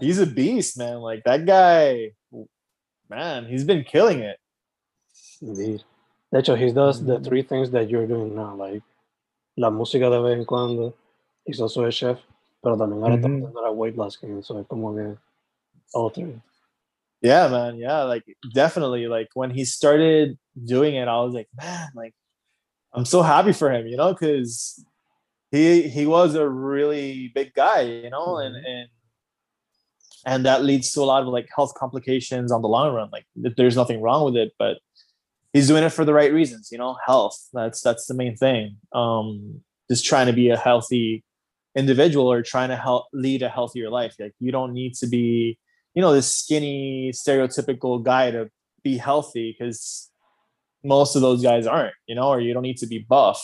He's 0.00 0.18
a 0.18 0.26
beast, 0.26 0.78
man. 0.78 1.00
Like 1.00 1.22
that 1.24 1.46
guy, 1.46 2.12
man, 3.08 3.46
he's 3.46 3.64
been 3.64 3.84
killing 3.84 4.20
it. 4.20 4.38
Indeed. 5.42 5.82
De 6.32 6.38
hecho, 6.38 6.54
he 6.54 6.72
does 6.72 7.04
the 7.04 7.18
Mhm. 7.18 7.24
three 7.24 7.42
things 7.42 7.70
that 7.72 7.88
you're 7.90 8.06
doing 8.06 8.34
now, 8.36 8.54
like 8.54 8.82
la 9.56 9.70
música 9.70 10.08
de 10.10 10.20
vez 10.22 10.38
en 10.38 10.44
cuando, 10.44 10.94
he's 11.44 11.60
also 11.60 11.84
a 11.84 11.90
chef, 11.90 12.18
pero 12.62 12.76
también 12.76 13.02
ahora 13.02 13.16
está 13.16 13.28
Mhm. 13.28 13.40
metiendo 13.40 13.62
la 13.62 13.70
weight 13.72 13.96
loss 13.96 14.16
game, 14.16 14.42
so 14.42 14.58
es 14.58 14.66
como 14.68 14.94
que 14.94 15.16
all 15.94 16.10
three. 16.10 16.40
Yeah, 17.20 17.48
man. 17.48 17.76
Yeah, 17.76 18.04
like 18.04 18.24
definitely. 18.54 19.06
Like 19.08 19.28
when 19.34 19.50
he 19.50 19.64
started 19.64 20.38
doing 20.54 20.94
it, 20.94 21.08
I 21.08 21.20
was 21.22 21.34
like, 21.34 21.48
man, 21.54 21.88
like 21.94 22.14
I'm 22.94 23.04
so 23.04 23.22
happy 23.22 23.52
for 23.52 23.70
him, 23.70 23.86
you 23.86 23.96
know, 23.96 24.12
because 24.12 24.84
he 25.50 25.88
he 25.88 26.06
was 26.06 26.34
a 26.36 26.48
really 26.48 27.28
big 27.34 27.52
guy, 27.54 27.82
you 27.82 28.10
know, 28.10 28.38
and 28.38 28.54
and 28.54 28.88
and 30.26 30.44
that 30.44 30.62
leads 30.64 30.92
to 30.92 31.00
a 31.00 31.04
lot 31.04 31.22
of 31.22 31.28
like 31.28 31.48
health 31.54 31.74
complications 31.74 32.52
on 32.52 32.62
the 32.62 32.68
long 32.68 32.94
run. 32.94 33.08
Like 33.12 33.26
there's 33.34 33.76
nothing 33.76 34.00
wrong 34.00 34.24
with 34.24 34.36
it, 34.36 34.52
but 34.58 34.78
he's 35.52 35.66
doing 35.68 35.82
it 35.84 35.90
for 35.90 36.04
the 36.04 36.12
right 36.14 36.32
reasons, 36.32 36.68
you 36.70 36.78
know, 36.78 36.96
health. 37.06 37.36
That's 37.52 37.80
that's 37.80 38.06
the 38.06 38.14
main 38.14 38.36
thing. 38.36 38.76
Um, 38.92 39.62
just 39.90 40.04
trying 40.04 40.26
to 40.26 40.32
be 40.32 40.50
a 40.50 40.56
healthy 40.56 41.24
individual 41.76 42.30
or 42.30 42.42
trying 42.42 42.68
to 42.68 42.76
help 42.76 43.06
lead 43.12 43.42
a 43.42 43.48
healthier 43.48 43.90
life. 43.90 44.14
Like 44.18 44.34
you 44.40 44.52
don't 44.52 44.72
need 44.72 44.94
to 44.96 45.06
be 45.06 45.58
you 45.94 46.02
know 46.02 46.12
this 46.12 46.34
skinny 46.34 47.10
stereotypical 47.12 48.02
guy 48.02 48.30
to 48.30 48.50
be 48.84 48.96
healthy 48.96 49.56
because 49.58 50.08
most 50.84 51.16
of 51.16 51.22
those 51.22 51.42
guys 51.42 51.66
aren't 51.66 51.94
you 52.06 52.14
know 52.14 52.28
or 52.28 52.40
you 52.40 52.54
don't 52.54 52.62
need 52.62 52.78
to 52.78 52.86
be 52.86 52.98
buff 52.98 53.42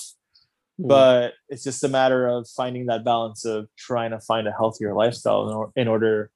Mm. 0.79 0.89
but 0.89 1.33
it's 1.49 1.65
just 1.65 1.83
a 1.85 1.89
matter 1.89 2.29
of 2.29 2.47
finding 2.55 2.85
that 2.87 3.03
balance 3.03 3.47
of 3.47 3.67
trying 3.79 4.11
to 4.11 4.21
find 4.21 4.47
a 4.47 4.53
healthier 4.53 4.93
lifestyle 4.95 5.49
in, 5.49 5.55
or- 5.55 5.73
in 5.75 5.89
order 5.89 6.31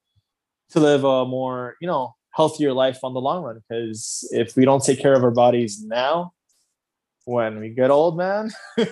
to 0.71 0.79
live 0.79 1.03
a 1.03 1.25
more 1.25 1.75
you 1.81 1.87
know 1.87 2.15
healthier 2.31 2.73
life 2.73 2.99
on 3.03 3.13
the 3.13 3.21
long 3.21 3.43
run 3.43 3.61
because 3.61 4.27
if 4.31 4.55
we 4.55 4.65
don't 4.65 4.83
take 4.83 4.99
care 4.99 5.13
of 5.13 5.23
our 5.23 5.31
bodies 5.31 5.83
now 5.83 6.31
when 7.25 7.59
we 7.59 7.69
get 7.69 7.91
old 7.91 8.17
man 8.17 8.49
Yeah, 8.77 8.87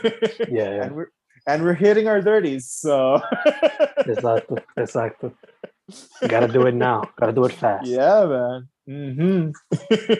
yeah. 0.49 0.83
and 0.83 0.95
we're 0.95 1.07
and 1.47 1.63
we're 1.63 1.73
hitting 1.73 2.07
our 2.07 2.21
30s 2.21 2.63
so 2.63 3.21
Exacto, 4.05 4.61
exacto. 4.77 5.33
Gotta 6.27 6.47
do 6.47 6.67
it 6.67 6.75
now. 6.75 7.09
Gotta 7.19 7.31
do 7.33 7.45
it 7.45 7.53
fast. 7.53 7.87
yeah 7.87 8.25
man 8.25 8.67
mm-hmm. 8.87 9.51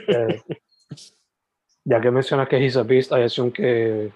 Eh, 0.10 0.40
ya 1.86 2.00
que 2.00 2.10
mencionas 2.12 2.50
que 2.50 2.58
he's 2.58 2.76
a 2.76 2.84
beast, 2.84 3.12
I 3.12 3.20
assume 3.20 3.52
que 3.52 4.12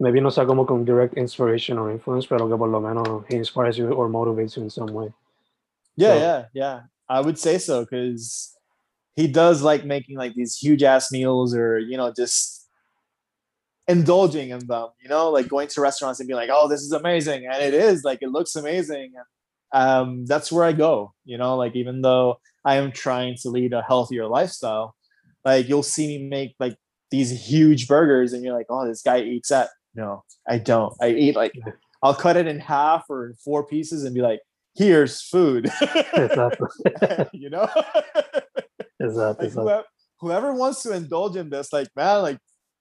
maybe 0.00 0.20
no 0.20 0.30
sea 0.30 0.44
como 0.46 0.64
con 0.64 0.84
direct 0.84 1.16
inspiration 1.16 1.78
or 1.78 1.90
influence, 1.90 2.26
pero 2.26 2.48
que 2.48 2.56
por 2.56 2.68
lo 2.68 2.80
menos 2.80 3.24
he 3.28 3.36
inspires 3.36 3.76
you 3.76 3.90
or 3.92 4.08
motivates 4.08 4.56
you 4.56 4.62
in 4.62 4.70
some 4.70 4.92
way. 4.92 5.12
Yeah, 5.96 6.08
So- 6.14 6.18
yeah, 6.20 6.44
yeah. 6.54 6.80
I 7.08 7.20
would 7.20 7.38
say 7.38 7.58
so 7.58 7.84
because 7.84 8.52
he 9.14 9.28
does 9.28 9.62
like 9.62 9.84
making 9.84 10.16
like 10.18 10.34
these 10.34 10.56
huge 10.56 10.82
ass 10.82 11.12
meals 11.12 11.54
or 11.54 11.78
you 11.78 11.96
know 11.96 12.12
just 12.16 12.68
indulging 13.88 14.50
in 14.50 14.66
them. 14.66 14.88
You 15.00 15.08
know, 15.08 15.30
like 15.30 15.48
going 15.48 15.68
to 15.68 15.80
restaurants 15.80 16.20
and 16.20 16.26
being 16.26 16.36
like, 16.36 16.50
"Oh, 16.52 16.68
this 16.68 16.80
is 16.82 16.92
amazing," 16.92 17.46
and 17.46 17.62
it 17.62 17.74
is 17.74 18.04
like 18.04 18.18
it 18.22 18.30
looks 18.30 18.56
amazing. 18.56 19.12
Um, 19.72 20.26
that's 20.26 20.50
where 20.52 20.64
I 20.64 20.72
go. 20.72 21.12
You 21.24 21.38
know, 21.38 21.56
like 21.56 21.76
even 21.76 22.02
though 22.02 22.38
I 22.64 22.76
am 22.76 22.92
trying 22.92 23.36
to 23.42 23.50
lead 23.50 23.72
a 23.72 23.82
healthier 23.82 24.26
lifestyle, 24.26 24.94
like 25.44 25.68
you'll 25.68 25.82
see 25.82 26.06
me 26.18 26.28
make 26.28 26.54
like 26.58 26.76
these 27.10 27.30
huge 27.48 27.86
burgers, 27.88 28.32
and 28.32 28.42
you're 28.44 28.54
like, 28.56 28.66
"Oh, 28.68 28.86
this 28.86 29.02
guy 29.02 29.20
eats 29.22 29.50
that." 29.50 29.70
No, 29.94 30.24
I 30.48 30.58
don't. 30.58 30.92
I 31.00 31.10
eat 31.10 31.36
like 31.36 31.52
I'll 32.02 32.14
cut 32.14 32.36
it 32.36 32.46
in 32.46 32.60
half 32.60 33.04
or 33.08 33.28
in 33.28 33.34
four 33.34 33.66
pieces 33.66 34.04
and 34.04 34.14
be 34.14 34.20
like, 34.20 34.40
"Here's 34.76 35.20
food." 35.22 35.70
You 37.32 37.50
know 37.50 37.66
exacto, 39.02 39.40
like 39.42 39.52
whoever, 39.52 39.84
whoever 40.20 40.54
wants 40.54 40.82
to 40.84 40.92
indulge 40.92 41.36
in 41.36 41.50
this 41.50 41.72
like 41.72 41.88
man 41.96 42.22
like 42.22 42.38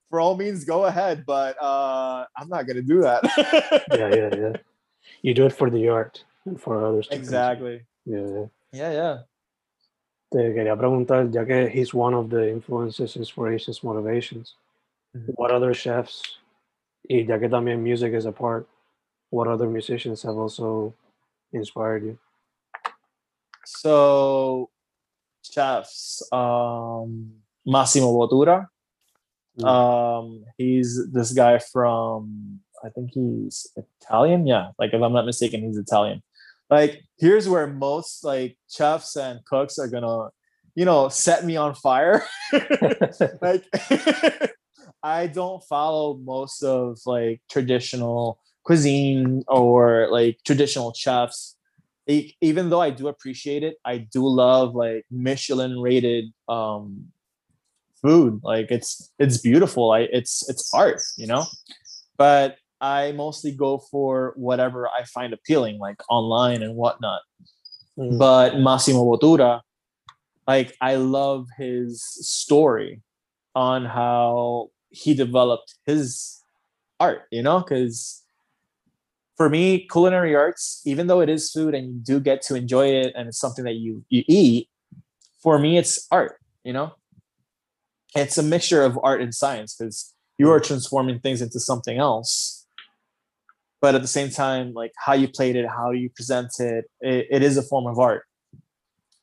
for 0.10 0.19
all 0.19 0.36
means 0.38 0.63
go 0.65 0.86
ahead 0.86 1.23
but 1.25 1.55
uh 1.62 2.25
i'm 2.38 2.47
not 2.47 2.65
gonna 2.67 2.81
do 2.81 3.01
that 3.01 3.21
Yeah, 3.91 4.10
yeah, 4.13 4.29
yeah. 4.36 4.53
You 5.21 5.34
do 5.34 5.45
it 5.45 5.53
for 5.53 5.69
the 5.69 5.89
art 5.89 6.23
and 6.45 6.60
for 6.60 6.84
others. 6.86 7.08
to 7.08 7.15
consume. 7.15 7.23
exactly 7.23 7.86
Yeah, 8.05 8.19
yeah. 8.27 8.45
yeah 8.71 8.91
yeah 8.91 9.17
Te 10.31 10.39
quería 10.53 10.75
preguntar, 10.75 11.31
ya 11.34 11.43
que 11.45 11.69
he's 11.69 11.93
one 11.93 12.13
of 12.15 12.29
the 12.29 12.49
influences, 12.49 13.15
inspirations, 13.15 13.84
motivations, 13.84 14.55
Mhm. 15.15 15.34
what 15.38 15.51
other 15.51 15.73
chefs, 15.73 16.39
y 17.10 17.25
ya 17.27 17.38
que 17.38 17.47
también 17.49 17.79
music 17.84 18.13
is 18.13 18.25
a 18.25 18.31
part, 18.31 18.67
what 19.29 19.47
other 19.47 19.67
musicians 19.67 20.23
have 20.23 20.36
also 20.38 20.93
inspired 21.55 22.03
you? 22.03 22.17
so 23.65 24.69
chefs 25.43 26.21
um 26.31 27.31
massimo 27.65 28.07
bottura 28.13 28.67
Mm. 29.57 29.65
um 29.65 30.43
he's 30.57 30.99
this 31.13 31.31
guy 31.31 31.59
from 31.59 32.59
i 32.83 32.89
think 32.89 33.11
he's 33.13 33.71
italian 33.77 34.45
yeah 34.45 34.71
like 34.77 34.91
if 34.93 35.01
i'm 35.01 35.13
not 35.13 35.25
mistaken 35.25 35.61
he's 35.63 35.77
italian 35.77 36.21
like 36.69 37.01
here's 37.17 37.47
where 37.47 37.65
most 37.65 38.25
like 38.25 38.57
chefs 38.69 39.15
and 39.15 39.39
cooks 39.45 39.79
are 39.79 39.87
gonna 39.87 40.27
you 40.75 40.83
know 40.83 41.07
set 41.07 41.45
me 41.45 41.55
on 41.55 41.73
fire 41.73 42.25
like 43.41 43.63
I 45.03 45.27
don't 45.27 45.63
follow 45.63 46.15
most 46.17 46.61
of 46.63 46.97
like 47.05 47.39
traditional 47.49 48.39
cuisine 48.65 49.43
or 49.47 50.08
like 50.12 50.39
traditional 50.45 50.93
chefs. 50.93 51.56
Even 52.08 52.69
though 52.69 52.82
I 52.82 52.91
do 52.91 53.08
appreciate 53.08 53.63
it, 53.63 53.78
I 53.84 53.97
do 53.97 54.28
love 54.28 54.75
like 54.75 55.06
Michelin 55.10 55.80
rated 55.80 56.25
um 56.47 57.08
food. 58.01 58.41
Like 58.43 58.69
it's 58.69 59.12
it's 59.17 59.38
beautiful. 59.39 59.91
I 59.91 60.01
it's 60.12 60.47
it's 60.49 60.71
art, 60.73 61.01
you 61.17 61.25
know. 61.25 61.45
But 62.17 62.58
I 62.82 63.13
mostly 63.13 63.51
go 63.51 63.80
for 63.89 64.34
whatever 64.36 64.88
I 64.88 65.06
find 65.06 65.34
appealing, 65.34 65.80
like 65.80 65.97
online 66.10 66.62
and 66.62 66.75
whatnot 66.75 67.21
Mm. 67.97 68.19
but 68.19 68.60
Massimo 68.60 69.04
Bottura, 69.06 69.62
like 70.47 70.75
I 70.82 70.95
love 70.95 71.47
his 71.58 72.04
story 72.04 73.01
on 73.56 73.86
how 73.86 74.69
he 74.89 75.13
developed 75.13 75.75
his 75.86 76.43
art, 76.99 77.23
you 77.32 77.41
know, 77.41 77.60
because 77.60 78.23
for 79.35 79.49
me, 79.49 79.85
culinary 79.87 80.35
arts, 80.35 80.81
even 80.85 81.07
though 81.07 81.19
it 81.19 81.29
is 81.29 81.51
food 81.51 81.75
and 81.75 81.87
you 81.87 81.99
do 82.01 82.19
get 82.19 82.41
to 82.43 82.55
enjoy 82.55 82.87
it 82.87 83.13
and 83.15 83.27
it's 83.27 83.39
something 83.39 83.65
that 83.65 83.75
you 83.75 84.03
you 84.09 84.23
eat, 84.27 84.69
for 85.41 85.59
me 85.59 85.77
it's 85.77 86.07
art, 86.11 86.39
you 86.63 86.73
know. 86.73 86.93
It's 88.15 88.37
a 88.37 88.43
mixture 88.43 88.81
of 88.81 88.97
art 89.03 89.21
and 89.21 89.35
science 89.35 89.75
because 89.75 90.13
you 90.37 90.49
are 90.51 90.59
transforming 90.59 91.19
things 91.19 91.41
into 91.41 91.59
something 91.59 91.97
else. 91.97 92.65
But 93.81 93.93
at 93.93 94.01
the 94.01 94.07
same 94.07 94.29
time 94.29 94.73
like 94.73 94.93
how 94.97 95.13
you 95.13 95.27
played 95.27 95.55
it 95.55 95.67
how 95.67 95.91
you 95.91 96.09
present 96.09 96.51
it, 96.59 96.85
it 97.01 97.27
it 97.29 97.43
is 97.43 97.57
a 97.57 97.61
form 97.61 97.87
of 97.87 97.99
art. 97.99 98.23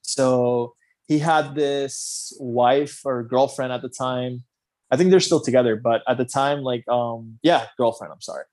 So 0.03 0.75
he 1.09 1.19
had 1.19 1.55
this 1.55 2.37
wife 2.39 3.01
or 3.05 3.23
girlfriend 3.23 3.73
at 3.73 3.83
the 3.83 3.89
time. 3.89 4.45
I 4.91 4.97
think 4.99 5.11
they're 5.11 5.21
still 5.21 5.41
together 5.41 5.75
but 5.75 6.03
at 6.07 6.19
the 6.19 6.27
time 6.27 6.61
like 6.61 6.87
um 6.87 7.39
yeah 7.43 7.69
girlfriend 7.79 8.13
i'm 8.13 8.21
sorry 8.21 8.45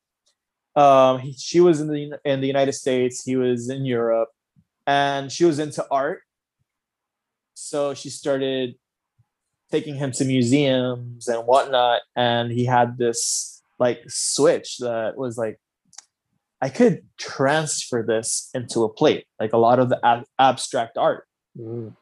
um 0.76 1.20
he, 1.20 1.34
she 1.34 1.60
was 1.60 1.82
in 1.82 1.88
the 1.88 2.20
in 2.26 2.42
the 2.42 2.48
united 2.48 2.74
states 2.74 3.24
he 3.24 3.36
was 3.36 3.70
in 3.70 3.86
europe 3.86 4.30
and 4.86 5.32
she 5.32 5.46
was 5.46 5.60
into 5.60 5.86
art 5.92 6.22
so 7.54 7.94
she 7.94 8.10
started 8.10 8.76
taking 9.72 9.96
him 9.96 10.12
to 10.12 10.26
museums 10.26 11.28
and 11.28 11.46
whatnot 11.46 12.02
and 12.16 12.52
he 12.52 12.66
had 12.66 12.98
this 12.98 13.62
like 13.80 14.02
switch 14.08 14.78
that 14.80 15.18
was 15.18 15.38
like 15.38 15.60
I 16.62 16.70
could 16.70 17.04
transfer 17.18 18.04
this 18.06 18.50
into 18.54 18.84
a 18.84 18.90
plate, 18.90 19.26
like 19.40 19.54
a 19.54 19.58
lot 19.58 19.80
of 19.80 19.90
the 19.90 20.06
ab- 20.06 20.26
abstract 20.38 20.98
art. 20.98 21.26
Mm. 21.58 21.96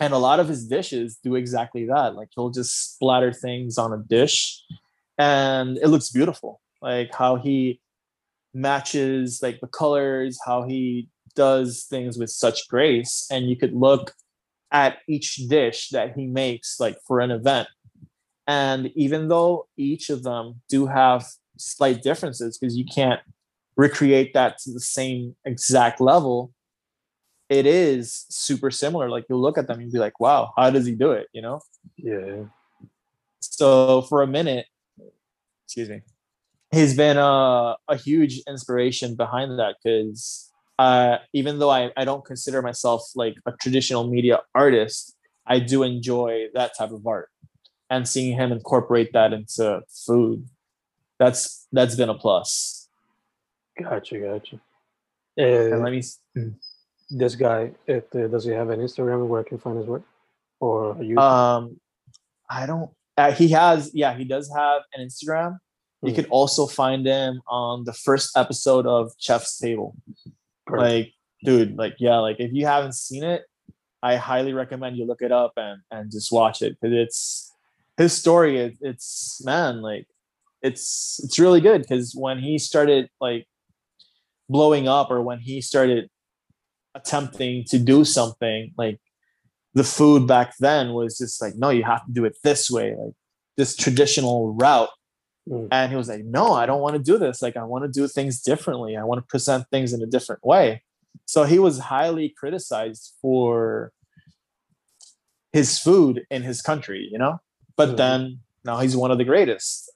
And 0.00 0.12
a 0.12 0.18
lot 0.18 0.40
of 0.40 0.48
his 0.48 0.66
dishes 0.68 1.18
do 1.24 1.34
exactly 1.34 1.86
that. 1.86 2.14
Like 2.14 2.28
he'll 2.34 2.50
just 2.50 2.94
splatter 2.94 3.32
things 3.32 3.78
on 3.78 3.92
a 3.92 3.98
dish 3.98 4.62
and 5.16 5.78
it 5.78 5.88
looks 5.88 6.10
beautiful. 6.10 6.60
Like 6.82 7.14
how 7.14 7.36
he 7.36 7.80
matches 8.54 9.40
like 9.42 9.60
the 9.60 9.66
colors, 9.66 10.38
how 10.44 10.62
he 10.62 11.08
does 11.34 11.86
things 11.88 12.18
with 12.18 12.30
such 12.30 12.68
grace. 12.68 13.26
And 13.30 13.48
you 13.48 13.56
could 13.56 13.74
look 13.74 14.12
at 14.72 14.98
each 15.08 15.36
dish 15.48 15.90
that 15.90 16.14
he 16.16 16.26
makes 16.26 16.80
like 16.80 16.98
for 17.06 17.20
an 17.20 17.30
event. 17.30 17.68
And 18.46 18.90
even 18.94 19.28
though 19.28 19.68
each 19.76 20.10
of 20.10 20.22
them 20.22 20.60
do 20.68 20.86
have 20.86 21.26
slight 21.56 22.02
differences 22.02 22.58
because 22.58 22.76
you 22.76 22.84
can't 22.84 23.20
recreate 23.76 24.34
that 24.34 24.58
to 24.58 24.72
the 24.72 24.80
same 24.80 25.36
exact 25.44 26.00
level, 26.00 26.52
it 27.48 27.66
is 27.66 28.26
super 28.30 28.70
similar. 28.70 29.08
Like 29.08 29.24
you'll 29.28 29.40
look 29.40 29.58
at 29.58 29.66
them 29.68 29.80
and 29.80 29.92
be 29.92 29.98
like, 29.98 30.18
wow, 30.20 30.52
how 30.56 30.70
does 30.70 30.86
he 30.86 30.94
do 30.94 31.12
it? 31.12 31.28
You 31.32 31.42
know? 31.42 31.60
Yeah. 31.96 32.44
So 33.40 34.02
for 34.02 34.22
a 34.22 34.26
minute, 34.26 34.66
excuse 35.66 35.88
me, 35.88 36.02
he's 36.70 36.96
been 36.96 37.16
a, 37.16 37.76
a 37.88 37.96
huge 37.96 38.40
inspiration 38.48 39.14
behind 39.14 39.58
that 39.58 39.76
because 39.82 40.50
uh, 40.78 41.18
even 41.32 41.58
though 41.58 41.70
I, 41.70 41.90
I 41.96 42.04
don't 42.04 42.24
consider 42.24 42.62
myself 42.62 43.02
like 43.14 43.36
a 43.46 43.52
traditional 43.60 44.08
media 44.08 44.40
artist, 44.54 45.16
I 45.46 45.58
do 45.58 45.82
enjoy 45.82 46.46
that 46.54 46.72
type 46.76 46.90
of 46.90 47.06
art 47.06 47.30
and 47.90 48.06
seeing 48.06 48.36
him 48.36 48.52
incorporate 48.52 49.12
that 49.12 49.32
into 49.32 49.80
food. 50.06 50.46
That's 51.18 51.66
that's 51.72 51.96
been 51.96 52.08
a 52.08 52.14
plus. 52.14 52.88
Gotcha, 53.80 54.18
gotcha. 54.18 54.60
And 55.36 55.74
Uh, 55.74 55.78
let 55.78 55.92
me 55.92 56.02
this 57.10 57.34
guy, 57.34 57.72
it, 57.86 58.08
uh, 58.14 58.26
does 58.28 58.44
he 58.44 58.50
have 58.50 58.70
an 58.70 58.80
Instagram 58.80 59.26
where 59.26 59.40
I 59.40 59.44
can 59.44 59.58
find 59.58 59.78
his 59.78 59.86
work? 59.86 60.02
Or 60.60 60.94
YouTube? 60.96 61.18
Um, 61.18 61.80
I 62.50 62.66
don't. 62.66 62.90
Uh, 63.16 63.32
he 63.32 63.48
has, 63.48 63.90
yeah, 63.94 64.14
he 64.14 64.24
does 64.24 64.50
have 64.54 64.82
an 64.94 65.06
Instagram. 65.06 65.58
You 66.02 66.10
Hmm. 66.10 66.16
could 66.16 66.26
also 66.30 66.66
find 66.66 67.06
him 67.06 67.40
on 67.48 67.84
the 67.84 67.92
first 67.92 68.36
episode 68.36 68.86
of 68.86 69.12
Chef's 69.18 69.58
Table. 69.58 69.96
Perfect. 70.66 70.82
Like, 70.82 71.12
dude, 71.44 71.76
like, 71.76 71.96
yeah, 71.98 72.18
like 72.18 72.36
if 72.38 72.52
you 72.52 72.66
haven't 72.66 72.94
seen 72.94 73.24
it, 73.24 73.42
I 74.02 74.16
highly 74.16 74.52
recommend 74.52 74.96
you 74.96 75.06
look 75.06 75.22
it 75.22 75.32
up 75.32 75.52
and 75.56 75.80
and 75.90 76.10
just 76.10 76.30
watch 76.30 76.62
it 76.62 76.76
because 76.80 76.94
it's 76.94 77.52
his 77.96 78.12
story. 78.12 78.58
It, 78.58 78.78
it's 78.80 79.40
man, 79.44 79.82
like, 79.82 80.06
it's 80.62 81.20
it's 81.24 81.38
really 81.38 81.60
good 81.60 81.82
because 81.82 82.14
when 82.14 82.38
he 82.38 82.58
started 82.58 83.08
like 83.20 83.46
blowing 84.48 84.86
up 84.88 85.10
or 85.10 85.20
when 85.22 85.40
he 85.40 85.60
started 85.60 86.08
attempting 86.94 87.64
to 87.64 87.78
do 87.78 88.04
something 88.04 88.72
like 88.78 88.98
the 89.74 89.84
food 89.84 90.26
back 90.26 90.54
then 90.58 90.94
was 90.94 91.18
just 91.18 91.40
like 91.40 91.54
no 91.56 91.68
you 91.68 91.84
have 91.84 92.04
to 92.06 92.12
do 92.12 92.24
it 92.24 92.34
this 92.42 92.70
way 92.70 92.94
like 92.96 93.12
this 93.56 93.76
traditional 93.76 94.54
route 94.54 94.88
Mm. 95.48 95.68
and 95.70 95.90
he 95.90 95.96
was 95.96 96.08
like 96.08 96.24
no 96.24 96.52
i 96.52 96.66
don't 96.66 96.80
want 96.82 96.94
to 96.96 97.02
do 97.02 97.16
this 97.16 97.40
like 97.40 97.56
i 97.56 97.64
want 97.64 97.82
to 97.84 97.90
do 97.90 98.06
things 98.06 98.42
differently 98.42 98.96
i 98.98 99.02
want 99.02 99.18
to 99.18 99.26
present 99.26 99.64
things 99.70 99.92
in 99.94 100.02
a 100.02 100.06
different 100.06 100.44
way 100.44 100.82
so 101.24 101.44
he 101.44 101.58
was 101.58 101.78
highly 101.78 102.28
criticized 102.28 103.14
for 103.22 103.92
his 105.52 105.78
food 105.78 106.26
in 106.30 106.42
his 106.42 106.60
country 106.60 107.08
you 107.10 107.18
know 107.18 107.40
but 107.76 107.90
Mhm. 107.90 107.96
then 107.96 108.40
now 108.64 108.78
he's 108.80 108.96
one 108.96 109.10
of 109.10 109.18
the 109.18 109.24
greatest 109.24 109.90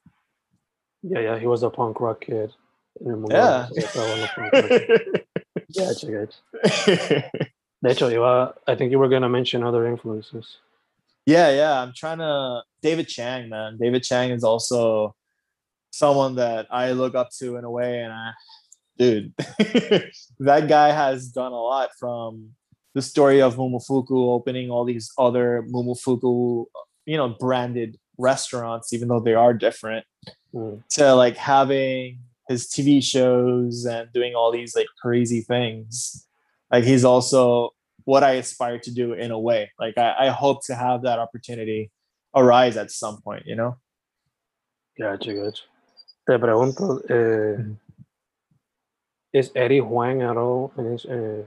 yeah, 1.03 1.19
yeah, 1.19 1.38
he 1.38 1.47
was 1.49 1.62
a 1.65 1.71
punk 1.71 2.01
rock 2.01 2.21
kid. 2.23 2.55
en 3.01 3.11
el 3.11 3.17
mundo 3.17 3.35
Yeah. 3.37 3.69
de- 3.75 3.81
estaba 3.83 4.09
en 4.15 4.21
los 4.21 4.31
punk 4.37 4.53
rock. 4.53 4.73
Gotcha, 5.77 6.07
gotcha. 6.17 7.31
De 7.83 7.91
hecho, 7.91 8.09
iba, 8.09 8.55
I 8.69 8.77
think 8.77 8.93
you 8.93 9.01
were 9.01 9.09
going 9.09 9.23
to 9.23 9.29
mention 9.29 9.65
other 9.65 9.85
influences. 9.88 10.59
Yeah, 11.27 11.51
yeah. 11.51 11.83
I'm 11.83 11.93
trying 11.93 12.19
to 12.19 12.62
David 12.83 13.09
Chang, 13.09 13.49
man. 13.49 13.79
David 13.81 14.05
Chang 14.05 14.31
is 14.31 14.45
also 14.45 15.17
someone 15.92 16.35
that 16.37 16.66
I 16.70 16.92
look 16.92 17.14
up 17.14 17.31
to 17.38 17.57
in 17.57 17.64
a 17.64 17.70
way, 17.70 18.00
and 18.00 18.12
I, 18.12 18.33
dude, 18.98 19.33
that 20.40 20.66
guy 20.68 20.90
has 20.90 21.28
done 21.28 21.52
a 21.52 21.62
lot 21.62 21.90
from 21.98 22.50
the 22.94 23.02
story 23.02 23.40
of 23.40 23.57
Momofuku 23.57 24.11
opening 24.11 24.70
all 24.70 24.85
these 24.85 25.11
other 25.16 25.64
Momofuku, 25.70 26.66
you 27.07 27.16
know, 27.16 27.28
branded 27.28 27.98
restaurants, 28.18 28.92
even 28.92 29.09
though 29.09 29.20
they 29.20 29.35
are 29.35 29.55
different, 29.55 30.05
Mm. 30.55 30.87
to 30.90 31.14
like 31.14 31.38
having 31.38 32.18
his 32.46 32.66
TV 32.66 33.02
shows 33.02 33.87
and 33.87 34.12
doing 34.12 34.35
all 34.35 34.52
these 34.52 34.76
like 34.76 34.87
crazy 35.00 35.40
things. 35.40 36.26
Like 36.70 36.85
he's 36.85 37.07
also 37.07 37.70
what 38.05 38.22
I 38.22 38.33
aspire 38.33 38.78
to 38.81 38.90
do 38.92 39.14
in 39.14 39.31
a 39.31 39.38
way. 39.38 39.70
Like 39.78 39.96
I, 39.96 40.26
I 40.26 40.28
hope 40.28 40.64
to 40.66 40.74
have 40.74 41.02
that 41.02 41.18
opportunity 41.18 41.90
arise 42.37 42.76
at 42.76 42.90
some 42.90 43.22
point, 43.22 43.46
you 43.46 43.57
know? 43.57 43.78
Gotcha, 44.98 45.33
gotcha. 45.33 45.62
Te 46.33 46.38
pregunto, 46.38 47.03
eh. 47.11 47.59
¿is 49.35 49.53
Eddie 49.55 49.81
Huang 49.81 50.23
at 50.23 50.38
all 50.38 50.73
an, 50.79 50.87
ins- 50.87 51.05
eh, 51.05 51.45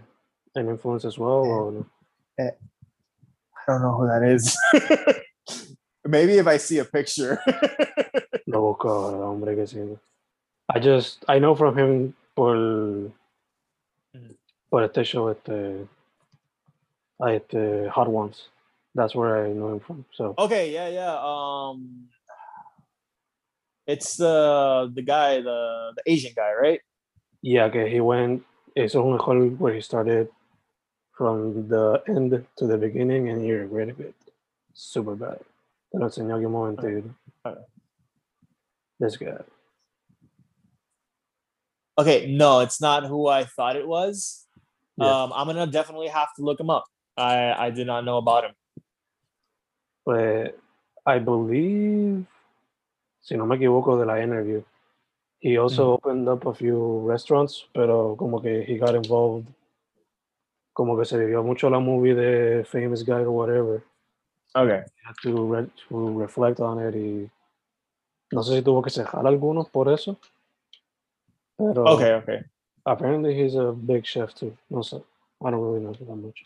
an 0.53 0.69
influence 0.69 1.05
as 1.05 1.17
well? 1.17 1.41
Or 1.43 1.71
no? 1.71 1.85
I 2.37 2.51
don't 3.67 3.81
know 3.81 3.97
who 3.97 4.05
that 4.05 4.21
is. 4.21 4.55
Maybe 6.05 6.33
if 6.37 6.45
I 6.45 6.57
see 6.57 6.77
a 6.77 6.85
picture. 6.85 7.39
Lo 8.45 8.61
busco 8.61 9.25
hombre, 9.25 9.55
que 9.55 9.65
sí. 9.65 9.97
I 10.69 10.79
just, 10.79 11.25
I 11.27 11.39
know 11.39 11.55
from 11.55 11.75
him 11.75 12.13
por, 12.35 13.11
por 14.69 14.83
este 14.83 15.03
show, 15.03 15.29
este, 15.29 15.87
ah, 17.19 17.31
este, 17.31 17.89
Hot 17.89 18.07
Ones. 18.07 18.49
That's 18.93 19.15
where 19.15 19.47
I 19.47 19.51
know 19.51 19.73
him 19.73 19.79
from. 19.79 20.05
So, 20.11 20.35
okay, 20.37 20.71
yeah, 20.71 20.89
yeah. 20.89 21.17
Um 21.19 22.07
it's 23.87 24.17
the 24.17 24.91
the 24.93 25.01
guy, 25.01 25.41
the 25.41 25.93
the 25.95 26.03
Asian 26.05 26.33
guy, 26.35 26.53
right? 26.53 26.81
yeah, 27.45 27.65
okay, 27.65 27.87
he 27.91 28.01
went, 28.01 28.43
it's 28.75 28.95
un 28.95 29.11
mejor 29.11 29.37
where 29.61 29.75
he 29.75 29.79
started 29.79 30.29
from 31.15 31.67
the 31.67 32.01
end 32.07 32.43
to 32.57 32.65
the 32.65 32.75
beginning 32.75 33.29
and 33.29 33.39
he 33.39 33.51
regretted 33.51 33.99
it. 33.99 34.15
Super 34.73 35.15
bad. 35.15 35.39
Lo 35.93 36.07
enseño 36.07 36.35
aquí 36.35 36.45
un 36.45 36.51
momentito. 36.51 37.13
Alright. 37.45 37.63
This 38.99 39.15
guy. 39.15 39.37
Okay, 41.99 42.35
no, 42.35 42.61
it's 42.61 42.81
not 42.81 43.05
who 43.05 43.27
I 43.27 43.43
thought 43.43 43.75
it 43.75 43.87
was. 43.87 44.47
Yeah. 44.97 45.05
Um, 45.05 45.31
I'm 45.35 45.45
gonna 45.45 45.67
definitely 45.67 46.07
have 46.07 46.29
to 46.37 46.41
look 46.41 46.59
him 46.59 46.71
up. 46.71 46.85
I 47.15 47.53
I 47.67 47.69
did 47.69 47.85
not 47.85 48.05
know 48.05 48.17
about 48.17 48.45
him. 48.45 48.55
But 50.03 50.57
I 51.05 51.19
believe, 51.19 52.25
si 53.25 53.35
no 53.35 53.45
me 53.47 53.55
equivoco, 53.55 53.97
de 53.97 54.05
la 54.05 54.21
interview, 54.21 54.63
he 55.39 55.57
also 55.57 55.93
opened 55.93 56.29
up 56.29 56.45
a 56.45 56.53
few 56.53 57.01
restaurants, 57.07 57.67
pero 57.73 58.15
como 58.15 58.39
que 58.39 58.63
he 58.67 58.77
got 58.77 58.93
involved, 58.93 59.47
como 60.73 60.95
que 60.95 61.05
se 61.05 61.17
vivió 61.17 61.43
mucho 61.43 61.69
la 61.69 61.79
movie 61.79 62.13
de 62.13 62.63
Famous 62.65 63.03
Guy 63.03 63.23
or 63.23 63.31
whatever. 63.31 63.83
Okay. 64.55 64.83
Had 65.03 65.15
to, 65.23 65.45
re- 65.47 65.71
to 65.89 66.19
reflect 66.19 66.59
on 66.59 66.79
it 66.79 66.95
y 66.95 67.29
no 68.31 68.43
sé 68.43 68.57
si 68.57 68.61
tuvo 68.61 68.83
que 68.83 68.91
cejar 68.91 69.25
algunos 69.25 69.69
por 69.69 69.89
eso. 69.89 70.17
Pero 71.57 71.83
Okay, 71.95 72.13
okay. 72.13 72.43
apparently 72.85 73.33
he's 73.33 73.55
a 73.55 73.71
big 73.71 74.05
chef 74.05 74.35
too. 74.35 74.55
No 74.69 74.81
sé. 74.83 75.01
I 75.43 75.49
don't 75.49 75.61
really 75.61 75.81
know 75.81 75.93
that 75.93 76.15
much. 76.15 76.43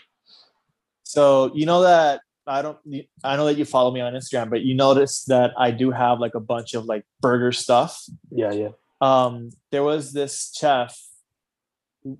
So 1.03 1.51
you 1.53 1.65
know 1.65 1.81
that 1.81 2.21
I 2.49 2.61
don't 2.61 2.77
I 3.23 3.35
know 3.35 3.45
that 3.45 3.57
you 3.57 3.65
follow 3.65 3.91
me 3.91 4.01
on 4.01 4.13
Instagram, 4.13 4.49
but 4.49 4.61
you 4.61 4.73
notice 4.75 5.23
that 5.25 5.51
I 5.57 5.71
do 5.71 5.91
have 5.91 6.19
like 6.19 6.35
a 6.35 6.39
bunch 6.39 6.73
of 6.73 6.85
like 6.85 7.05
burger 7.21 7.51
stuff. 7.51 8.03
Yeah, 8.31 8.51
yeah. 8.51 8.69
Um 9.01 9.51
there 9.71 9.83
was 9.83 10.11
this 10.11 10.51
chef 10.57 10.99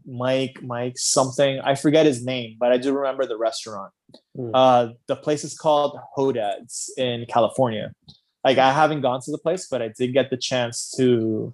Mike 0.05 0.61
Mike 0.61 0.97
something 0.97 1.59
I 1.61 1.75
forget 1.75 2.05
his 2.05 2.23
name, 2.23 2.57
but 2.59 2.71
I 2.71 2.77
do 2.77 2.93
remember 2.93 3.25
the 3.25 3.38
restaurant. 3.38 3.91
Mm. 4.38 4.51
Uh 4.53 4.93
the 5.07 5.15
place 5.15 5.43
is 5.43 5.57
called 5.57 5.99
Hodad's 6.15 6.93
in 6.97 7.25
California. 7.27 7.93
Like 8.43 8.57
I 8.57 8.71
haven't 8.71 9.01
gone 9.01 9.21
to 9.21 9.32
the 9.32 9.39
place, 9.39 9.67
but 9.69 9.82
I 9.82 9.89
did 9.89 10.13
get 10.13 10.30
the 10.30 10.38
chance 10.38 10.93
to 10.97 11.53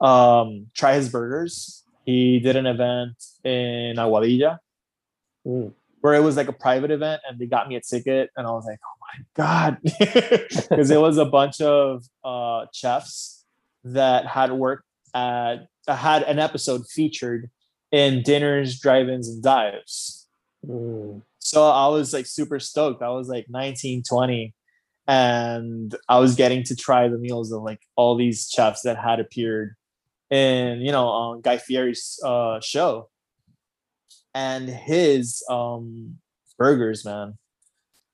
um 0.00 0.66
try 0.74 0.94
his 0.94 1.08
burgers. 1.08 1.82
He 2.06 2.38
did 2.38 2.54
an 2.56 2.66
event 2.66 3.16
in 3.44 3.96
Aguadilla 3.96 4.58
Mm. 5.46 5.72
Where 6.04 6.12
it 6.12 6.22
was 6.22 6.36
like 6.36 6.48
a 6.48 6.52
private 6.52 6.90
event 6.90 7.22
and 7.26 7.38
they 7.38 7.46
got 7.46 7.66
me 7.66 7.76
a 7.76 7.80
ticket 7.80 8.28
and 8.36 8.46
I 8.46 8.50
was 8.50 8.66
like, 8.66 8.78
oh 8.84 8.96
my 9.00 9.24
God. 9.34 9.78
Because 10.68 10.90
it 10.90 11.00
was 11.00 11.16
a 11.16 11.24
bunch 11.24 11.62
of 11.62 12.04
uh, 12.22 12.66
chefs 12.74 13.46
that 13.84 14.26
had 14.26 14.52
worked 14.52 14.84
at, 15.14 15.68
uh, 15.88 15.96
had 15.96 16.22
an 16.24 16.38
episode 16.38 16.82
featured 16.86 17.48
in 17.90 18.22
Diners, 18.22 18.78
drive-ins, 18.78 19.30
and 19.30 19.42
dives. 19.42 20.28
Mm. 20.66 21.22
So 21.38 21.66
I 21.70 21.88
was 21.88 22.12
like 22.12 22.26
super 22.26 22.58
stoked. 22.60 23.02
I 23.02 23.08
was 23.08 23.28
like 23.28 23.46
19, 23.48 24.02
20, 24.02 24.52
and 25.06 25.94
I 26.06 26.18
was 26.18 26.34
getting 26.34 26.64
to 26.64 26.76
try 26.76 27.08
the 27.08 27.18
meals 27.18 27.50
of 27.50 27.62
like 27.62 27.80
all 27.96 28.14
these 28.14 28.50
chefs 28.50 28.82
that 28.82 28.98
had 28.98 29.20
appeared 29.20 29.74
in 30.30 30.80
you 30.80 30.90
know 30.90 31.06
on 31.06 31.40
Guy 31.40 31.58
Fieri's 31.58 32.18
uh, 32.24 32.60
show, 32.60 33.08
and 34.34 34.68
his 34.68 35.42
um, 35.48 36.18
burgers, 36.58 37.04
man, 37.04 37.38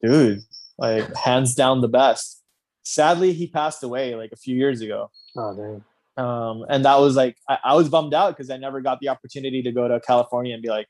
dude, 0.03 0.43
like 0.79 1.15
hands 1.17 1.55
down 1.55 1.81
the 1.81 1.89
best. 1.89 2.43
Sadly, 2.83 3.33
he 3.33 3.47
passed 3.47 3.83
away 3.83 4.15
like 4.15 4.33
a 4.33 4.37
few 4.37 4.57
years 4.57 4.81
ago. 4.81 5.11
Oh 5.37 5.55
dang. 5.55 5.85
Um, 6.17 6.67
and 6.69 6.85
that 6.85 6.99
was 6.99 7.17
like 7.17 7.37
I, 7.49 7.59
I 7.65 7.75
was 7.75 7.89
bummed 7.89 8.15
out 8.15 8.37
because 8.37 8.51
I 8.51 8.57
never 8.57 8.81
got 8.81 9.01
the 9.01 9.09
opportunity 9.09 9.63
to 9.63 9.73
go 9.73 9.89
to 9.89 10.01
California 10.01 10.55
and 10.55 10.63
be 10.63 10.69
like, 10.69 10.87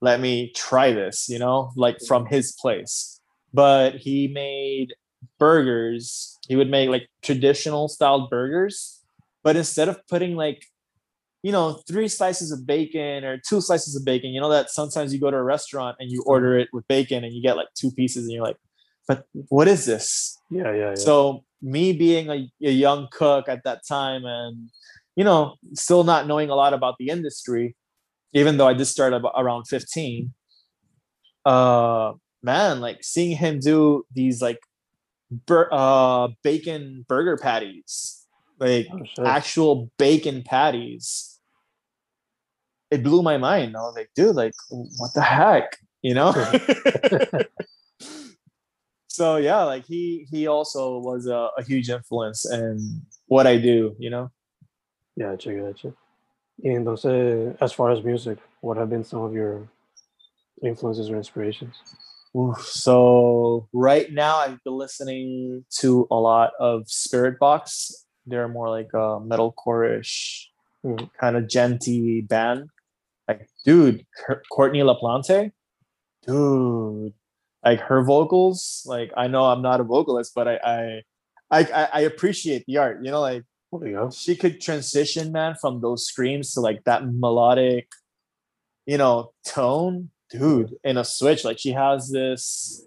let 0.00 0.20
me 0.20 0.52
try 0.54 0.92
this, 0.92 1.28
you 1.28 1.38
know, 1.38 1.72
like 1.74 1.98
from 2.06 2.26
his 2.26 2.52
place. 2.52 3.20
But 3.52 3.96
he 3.96 4.28
made 4.28 4.94
burgers. 5.38 6.38
He 6.48 6.56
would 6.56 6.70
make 6.70 6.90
like 6.90 7.08
traditional 7.22 7.88
styled 7.88 8.30
burgers, 8.30 9.02
but 9.42 9.56
instead 9.56 9.88
of 9.88 10.06
putting 10.06 10.36
like, 10.36 10.64
you 11.42 11.52
know, 11.52 11.80
three 11.88 12.08
slices 12.08 12.50
of 12.50 12.66
bacon 12.66 13.24
or 13.24 13.38
two 13.38 13.60
slices 13.60 13.94
of 13.94 14.04
bacon, 14.04 14.30
you 14.30 14.40
know 14.40 14.50
that 14.50 14.70
sometimes 14.70 15.12
you 15.12 15.20
go 15.20 15.30
to 15.30 15.36
a 15.36 15.42
restaurant 15.42 15.96
and 16.00 16.10
you 16.10 16.22
order 16.26 16.58
it 16.58 16.68
with 16.72 16.86
bacon 16.88 17.24
and 17.24 17.32
you 17.32 17.42
get 17.42 17.56
like 17.56 17.68
two 17.74 17.90
pieces 17.92 18.24
and 18.24 18.32
you're 18.32 18.44
like, 18.44 18.56
but 19.06 19.24
what 19.48 19.68
is 19.68 19.86
this? 19.86 20.38
Yeah, 20.50 20.72
yeah, 20.72 20.90
yeah. 20.90 20.94
So 20.94 21.44
me 21.62 21.92
being 21.92 22.28
a, 22.28 22.50
a 22.62 22.70
young 22.70 23.08
cook 23.10 23.48
at 23.48 23.64
that 23.64 23.80
time 23.86 24.24
and 24.24 24.70
you 25.16 25.24
know 25.24 25.56
still 25.74 26.04
not 26.04 26.26
knowing 26.26 26.50
a 26.50 26.54
lot 26.54 26.72
about 26.72 26.94
the 26.98 27.08
industry 27.08 27.74
even 28.32 28.56
though 28.56 28.68
i 28.68 28.74
just 28.74 28.92
started 28.92 29.16
about 29.16 29.32
around 29.36 29.64
15 29.64 30.32
uh 31.44 32.12
man 32.42 32.80
like 32.80 33.02
seeing 33.02 33.36
him 33.36 33.58
do 33.58 34.04
these 34.14 34.40
like 34.40 34.60
bur- 35.46 35.68
uh 35.72 36.28
bacon 36.42 37.04
burger 37.08 37.36
patties 37.36 38.17
like 38.58 38.86
Oh, 38.92 38.98
shit. 39.04 39.26
actual 39.26 39.90
bacon 39.98 40.42
patties 40.42 41.38
it 42.90 43.02
blew 43.02 43.22
my 43.22 43.36
mind 43.38 43.76
i 43.76 43.80
was 43.80 43.94
like 43.96 44.10
dude 44.14 44.36
like 44.36 44.52
what 44.70 45.12
the 45.14 45.22
heck 45.22 45.78
you 46.02 46.14
know 46.14 46.32
so 49.08 49.36
yeah 49.36 49.62
like 49.64 49.84
he 49.86 50.26
he 50.30 50.46
also 50.46 50.98
was 50.98 51.26
a, 51.26 51.48
a 51.58 51.62
huge 51.62 51.90
influence 51.90 52.50
in 52.50 53.02
what 53.26 53.46
i 53.46 53.56
do 53.56 53.94
you 53.98 54.10
know 54.10 54.30
Yeah, 55.16 55.32
Gotcha, 55.34 55.52
gotcha. 55.54 55.88
Y 56.62 56.70
entonces, 56.70 57.56
as 57.60 57.72
far 57.72 57.90
as 57.90 58.02
music, 58.04 58.38
what 58.60 58.76
have 58.78 58.90
been 58.90 59.04
some 59.04 59.22
of 59.22 59.32
your 59.32 59.68
influences 60.62 61.10
or 61.10 61.16
inspirations? 61.16 61.74
So 62.60 63.68
right 63.72 64.12
now 64.12 64.36
i've 64.38 64.62
been 64.64 64.76
listening 64.78 65.64
to 65.80 66.06
a 66.10 66.16
lot 66.30 66.50
of 66.60 66.82
Spiritbox 66.86 67.92
they're 68.28 68.48
more 68.48 68.68
like 68.70 68.90
a 68.94 69.20
metalcore-ish 69.30 70.50
Mhm. 70.84 71.10
kind 71.20 71.36
of 71.36 71.44
djenty 71.44 72.26
band. 72.26 72.70
Like 73.26 73.48
dude 73.64 74.06
Courtney 74.52 74.80
LaPlante? 74.80 75.52
Dude. 76.26 77.12
Like 77.64 77.80
her 77.80 78.02
vocals 78.02 78.82
like 78.86 79.10
i 79.16 79.26
know 79.26 79.44
i'm 79.44 79.60
not 79.62 79.80
a 79.80 79.84
vocalist 79.84 80.32
but 80.34 80.46
i 80.48 80.56
i 80.64 81.02
i, 81.50 81.88
I- 81.92 82.00
appreciate 82.02 82.64
the 82.66 82.76
art 82.78 83.00
you 83.04 83.10
know 83.10 83.20
like 83.20 83.42
you 83.72 84.10
she 84.14 84.36
could 84.36 84.60
transition 84.60 85.32
man 85.32 85.54
from 85.60 85.80
those 85.80 86.06
screams 86.06 86.52
to 86.54 86.60
like 86.60 86.84
that 86.84 87.02
melodic 87.06 87.88
you 88.86 88.96
know 88.96 89.32
tone. 89.44 90.10
Dude 90.30 90.76
in 90.84 90.96
a 90.98 91.04
switch 91.04 91.42
like 91.44 91.58
she 91.58 91.72
has 91.72 92.10
this 92.10 92.86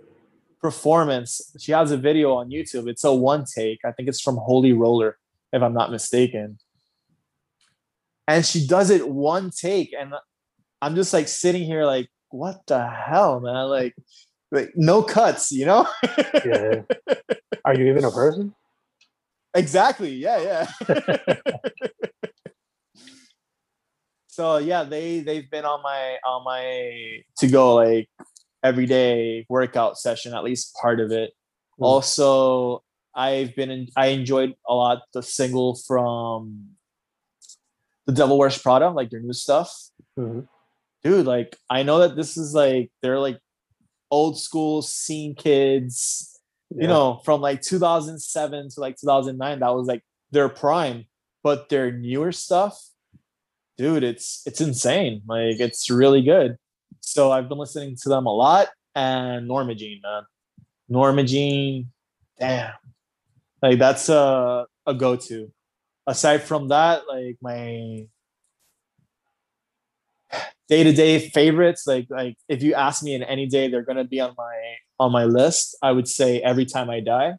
performance. 0.61 1.51
She 1.59 1.71
has 1.71 1.91
a 1.91 1.97
video 1.97 2.33
on 2.35 2.49
youtube. 2.49 2.87
It's 2.87 3.03
a 3.03 3.13
one 3.13 3.45
take. 3.45 3.79
I 3.83 3.91
think 3.91 4.07
it's 4.09 4.21
from 4.21 4.37
holy 4.37 4.73
roller 4.73 5.17
if 5.53 5.61
i'm 5.61 5.73
not 5.73 5.91
mistaken 5.91 6.57
and 8.27 8.45
she 8.45 8.67
does 8.67 8.89
it 8.89 9.07
one 9.07 9.49
take 9.49 9.93
and 9.97 10.13
i'm 10.81 10.95
just 10.95 11.13
like 11.13 11.27
sitting 11.27 11.63
here 11.63 11.85
like 11.85 12.09
what 12.29 12.65
the 12.67 12.87
hell 12.87 13.39
man 13.39 13.67
like 13.67 13.95
like 14.51 14.71
no 14.75 15.01
cuts 15.01 15.51
you 15.51 15.65
know 15.65 15.87
Yeah. 16.45 16.81
Are 17.65 17.75
you 17.75 17.87
even 17.87 18.03
a 18.03 18.11
person? 18.11 18.53
Exactly. 19.53 20.11
Yeah, 20.11 20.65
yeah. 20.87 20.95
so 24.27 24.59
yeah, 24.59 24.85
they 24.85 25.19
they've 25.19 25.51
been 25.51 25.65
on 25.65 25.83
my 25.83 26.15
on 26.25 26.45
my 26.45 27.21
to 27.39 27.47
go 27.49 27.75
like 27.75 28.09
every 28.63 28.85
day 28.85 29.45
workout 29.49 29.97
session, 29.97 30.33
at 30.33 30.45
least 30.45 30.73
part 30.81 31.01
of 31.01 31.11
it. 31.11 31.31
Mm. 31.77 31.85
Also, 31.85 32.81
I've 33.13 33.55
been 33.55 33.69
in, 33.69 33.87
I 33.95 34.07
enjoyed 34.07 34.55
a 34.67 34.73
lot 34.73 35.03
the 35.13 35.21
single 35.21 35.75
from 35.75 36.69
the 38.05 38.13
Devil 38.13 38.37
Wears 38.37 38.57
Prada, 38.57 38.89
like 38.89 39.09
their 39.09 39.19
new 39.19 39.33
stuff. 39.33 39.73
Mhm. 40.17 40.47
Dude, 41.03 41.25
like 41.25 41.57
I 41.69 41.83
know 41.83 41.99
that 41.99 42.15
this 42.15 42.37
is 42.37 42.53
like 42.53 42.91
they're 43.01 43.19
like 43.19 43.39
old 44.09 44.39
school 44.39 44.81
scene 44.81 45.35
kids 45.35 46.31
you 46.75 46.87
know, 46.87 47.21
from 47.25 47.41
like 47.41 47.61
2007 47.61 48.69
to 48.69 48.79
like 48.79 48.95
2009, 48.97 49.59
that 49.59 49.75
was 49.75 49.87
like 49.87 50.03
their 50.31 50.49
prime. 50.49 51.05
But 51.43 51.69
their 51.69 51.91
newer 51.91 52.31
stuff, 52.31 52.79
dude, 53.75 54.03
it's 54.03 54.43
it's 54.45 54.61
insane. 54.61 55.23
Like 55.27 55.59
it's 55.59 55.89
really 55.89 56.21
good. 56.21 56.57
So 56.99 57.31
I've 57.31 57.49
been 57.49 57.57
listening 57.57 57.95
to 58.03 58.09
them 58.09 58.27
a 58.27 58.33
lot. 58.33 58.67
And 58.93 59.47
Norma 59.47 59.73
Jean, 59.73 60.01
man, 60.03 60.23
Norma 60.87 61.23
Jean, 61.23 61.91
damn, 62.39 62.73
like 63.61 63.79
that's 63.79 64.09
a 64.09 64.65
a 64.85 64.93
go 64.93 65.15
to. 65.15 65.51
Aside 66.07 66.43
from 66.43 66.69
that, 66.69 67.03
like 67.07 67.37
my 67.41 68.07
day 70.67 70.83
to 70.83 70.93
day 70.93 71.29
favorites, 71.29 71.85
like 71.85 72.07
like 72.09 72.37
if 72.49 72.63
you 72.63 72.73
ask 72.73 73.03
me 73.03 73.13
in 73.13 73.23
any 73.23 73.45
day, 73.47 73.67
they're 73.69 73.83
gonna 73.83 74.03
be 74.03 74.19
on 74.19 74.33
my 74.37 74.55
on 74.99 75.11
my 75.11 75.25
list. 75.25 75.77
I 75.81 75.91
would 75.91 76.07
say 76.07 76.41
every 76.41 76.65
time 76.65 76.89
I 76.89 76.99
die, 77.01 77.35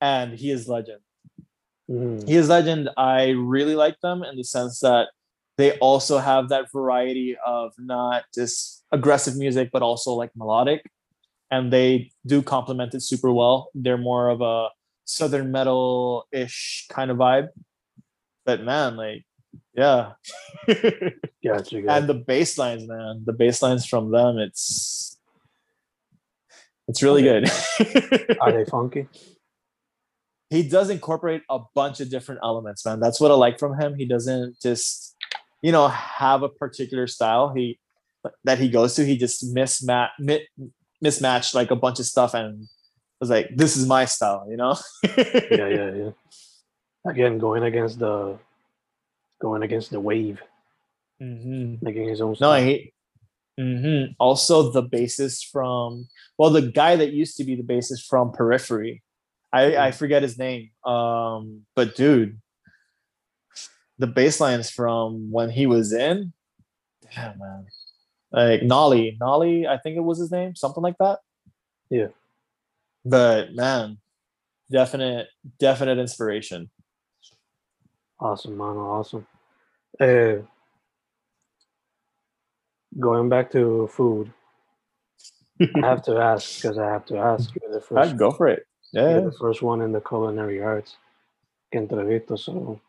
and 0.00 0.34
he 0.38 0.50
is 0.50 0.68
legend. 0.68 1.00
Mhm. 1.90 2.26
He 2.26 2.36
is 2.36 2.48
legend. 2.48 2.88
I 2.96 3.30
really 3.30 3.74
like 3.74 4.00
them 4.00 4.22
in 4.22 4.36
the 4.36 4.44
sense 4.44 4.80
that 4.80 5.08
they 5.58 5.78
also 5.78 6.18
have 6.18 6.48
that 6.48 6.72
variety 6.72 7.36
of 7.44 7.72
not 7.78 8.24
just 8.34 8.84
aggressive 8.90 9.36
music, 9.36 9.70
but 9.72 9.82
also 9.82 10.12
like 10.14 10.30
melodic, 10.34 10.82
and 11.50 11.72
they 11.72 12.10
do 12.26 12.40
complement 12.42 12.94
it 12.94 13.02
super 13.02 13.32
well. 13.32 13.70
They're 13.74 13.98
more 13.98 14.30
of 14.30 14.40
a 14.40 14.68
southern 15.16 15.52
metal 15.52 16.26
ish 16.32 16.86
kind 16.90 17.10
of 17.10 17.16
vibe, 17.16 17.48
but 18.44 18.62
man, 18.62 18.96
like 18.96 19.24
yeah. 19.74 20.12
Gotcha, 20.66 21.82
gotcha. 21.82 21.90
and 21.90 22.08
the 22.08 22.14
bass 22.14 22.56
lines, 22.56 22.86
man, 22.86 23.22
the 23.26 23.32
bass 23.32 23.62
lines 23.62 23.84
from 23.86 24.10
them, 24.10 24.38
it's 24.38 25.18
it's 26.88 27.02
really 27.02 27.22
good. 27.22 27.50
Are 28.40 28.52
they 28.52 28.64
funky? 28.70 29.08
he 30.52 30.62
does 30.62 30.90
incorporate 30.90 31.40
a 31.48 31.60
bunch 31.74 32.00
of 32.00 32.10
different 32.10 32.40
elements, 32.44 32.84
man. 32.84 33.00
That's 33.00 33.18
what 33.18 33.30
I 33.30 33.34
like 33.34 33.58
from 33.58 33.80
him. 33.80 33.94
He 33.96 34.04
doesn't 34.04 34.60
just, 34.60 35.16
you 35.62 35.72
know, 35.72 35.88
have 35.88 36.42
a 36.42 36.48
particular 36.50 37.06
style 37.06 37.54
he 37.56 37.78
that 38.44 38.58
he 38.58 38.68
goes 38.68 38.94
to. 38.96 39.04
He 39.06 39.16
just 39.16 39.54
mismatch 39.54 40.10
mi- 40.18 40.46
mismatched 41.00 41.54
like 41.54 41.70
a 41.70 41.76
bunch 41.76 42.00
of 42.00 42.04
stuff 42.04 42.34
and 42.34 42.68
was 43.22 43.30
like, 43.30 43.48
"This 43.54 43.76
is 43.76 43.86
my 43.86 44.04
style," 44.04 44.46
you 44.50 44.56
know. 44.58 44.74
Yeah, 45.48 45.68
yeah, 45.68 45.90
yeah. 46.02 46.10
Again, 47.06 47.38
going 47.38 47.62
against 47.62 47.98
the 48.00 48.36
going 49.40 49.62
against 49.62 49.90
the 49.90 50.00
wave, 50.00 50.42
hmm 51.20 51.76
making 51.80 52.08
his 52.08 52.20
own 52.20 52.32
No, 52.40 52.50
style. 52.52 52.62
he. 52.62 52.92
hmm 53.58 54.04
Also, 54.18 54.70
the 54.72 54.82
bassist 54.82 55.46
from 55.54 56.08
well, 56.36 56.50
the 56.50 56.62
guy 56.70 56.96
that 56.96 57.12
used 57.12 57.36
to 57.38 57.44
be 57.44 57.54
the 57.54 57.62
bassist 57.62 58.06
from 58.10 58.32
Periphery, 58.32 59.02
I 59.52 59.76
I 59.86 59.90
forget 59.92 60.22
his 60.22 60.36
name. 60.38 60.70
Um, 60.84 61.62
but 61.76 61.94
dude, 61.94 62.40
the 63.98 64.06
bass 64.08 64.40
lines 64.40 64.68
from 64.70 65.30
when 65.30 65.50
he 65.50 65.66
was 65.66 65.92
in, 65.92 66.32
damn 67.14 67.38
man, 67.38 67.66
like 68.32 68.62
Nolly, 68.62 69.16
Nolly, 69.20 69.66
I 69.66 69.78
think 69.78 69.96
it 69.96 70.06
was 70.10 70.18
his 70.18 70.30
name, 70.32 70.56
something 70.56 70.82
like 70.82 70.98
that. 70.98 71.18
Yeah. 71.90 72.10
But 73.04 73.54
man, 73.54 73.98
definite, 74.70 75.28
definite 75.58 75.98
inspiration. 75.98 76.70
Awesome, 78.20 78.56
man. 78.56 78.76
Awesome. 78.76 79.26
Uh, 80.00 80.34
going 82.98 83.28
back 83.28 83.50
to 83.52 83.88
food, 83.92 84.32
I 85.60 85.86
have 85.86 86.02
to 86.04 86.16
ask 86.18 86.62
because 86.62 86.78
I 86.78 86.86
have 86.90 87.04
to 87.06 87.18
ask. 87.18 87.50
You're 87.60 87.70
the 87.72 87.78
I'd 87.96 88.08
first. 88.10 88.16
go 88.16 88.30
for 88.30 88.48
it. 88.48 88.64
Yeah. 88.92 89.20
the 89.20 89.32
first 89.32 89.62
one 89.62 89.80
in 89.80 89.92
the 89.92 90.00
culinary 90.00 90.60
arts. 90.62 90.96
Que 91.72 91.80
entrevisto. 91.80 92.38
So, 92.38 92.80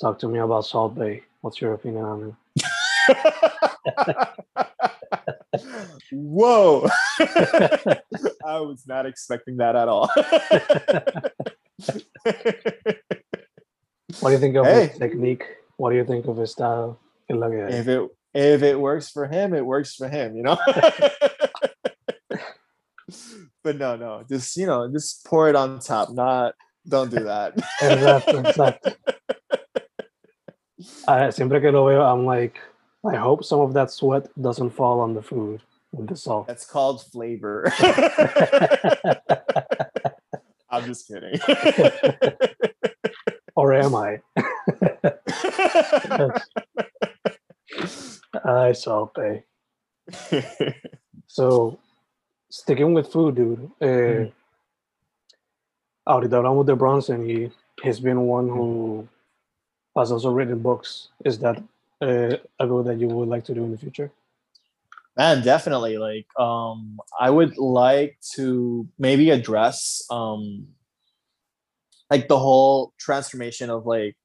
talk 0.00 0.18
to 0.20 0.28
me 0.28 0.38
about 0.38 0.64
Salt 0.64 0.94
Bae. 0.94 1.22
What's 1.42 1.60
your 1.60 1.74
opinion 1.74 2.04
on 2.04 2.36
it? 2.58 2.66
Whoa. 6.12 6.88
I 7.20 8.60
was 8.60 8.84
not 8.86 9.06
expecting 9.06 9.58
that 9.58 9.76
at 9.76 9.88
all. 9.88 10.10
What 14.20 14.28
do 14.28 14.32
you 14.32 14.38
think 14.38 14.56
of 14.56 14.66
Hey. 14.66 14.86
his 14.88 14.98
technique 14.98 15.44
what 15.82 15.90
do 15.90 15.96
you 15.96 16.04
think 16.04 16.26
of 16.26 16.36
his 16.36 16.52
style? 16.52 17.00
Es 17.28 17.36
lo 17.36 17.50
que. 17.50 17.66
If 17.66 17.88
it 17.88 18.08
if 18.34 18.62
it 18.62 18.78
works 18.78 19.10
for 19.10 19.26
him, 19.26 19.52
it 19.52 19.66
works 19.66 19.96
for 19.96 20.08
him, 20.08 20.36
you 20.36 20.44
know. 20.44 20.56
but 23.64 23.76
no, 23.76 23.96
no, 23.96 24.24
just 24.28 24.56
you 24.56 24.66
know, 24.66 24.88
just 24.92 25.24
pour 25.26 25.48
it 25.48 25.56
on 25.56 25.80
top. 25.80 26.12
Not 26.12 26.54
don't 26.86 27.10
do 27.10 27.24
that. 27.24 27.56
Exacto, 27.80 28.44
exacto. 28.44 28.94
I, 31.08 31.26
ah, 31.26 31.30
siempre 31.30 31.60
que 31.60 31.72
lo 31.72 31.86
veo, 31.86 32.02
I'm 32.02 32.24
like, 32.24 32.60
I 33.04 33.16
hope 33.16 33.44
some 33.44 33.60
of 33.60 33.74
that 33.74 33.90
sweat 33.90 34.28
doesn't 34.40 34.70
fall 34.70 35.00
on 35.00 35.12
the 35.14 35.22
food 35.22 35.60
with 35.92 36.08
the 36.08 36.16
salt. 36.16 36.46
That's 36.46 36.64
called 36.64 37.02
flavor. 37.04 37.70
I'm 40.70 40.84
just 40.86 41.06
kidding. 41.08 41.38
or 43.56 43.74
am 43.74 43.94
I? 43.94 44.20
I 48.44 48.72
salte. 48.72 49.42
So, 51.26 51.78
sticking 52.50 52.94
with 52.94 53.12
food, 53.12 53.34
dude. 53.34 53.70
Eh, 53.80 54.30
Ahorita 56.06 56.36
hablamos 56.36 56.66
de 56.66 56.74
Bronson. 56.74 57.24
He 57.26 57.50
he's 57.82 58.00
been 58.00 58.22
one 58.22 58.48
who 58.48 59.06
has 59.96 60.10
also 60.10 60.30
written 60.30 60.58
books. 60.60 61.08
Is 61.24 61.38
that 61.40 61.62
uh, 62.02 62.36
a 62.58 62.66
goal 62.66 62.82
that 62.82 62.98
you 62.98 63.08
would 63.08 63.28
like 63.28 63.44
to 63.44 63.54
do 63.54 63.64
in 63.64 63.70
the 63.70 63.78
future? 63.78 64.10
Man, 65.16 65.42
definitely. 65.42 65.98
Like, 65.98 66.26
um, 66.38 66.98
I 67.18 67.30
would 67.30 67.56
like 67.58 68.18
to 68.34 68.88
maybe 68.98 69.30
address 69.30 70.04
um 70.10 70.68
like 72.10 72.28
the 72.28 72.38
whole 72.38 72.92
transformation 72.98 73.70
of 73.70 73.86
like 73.86 74.16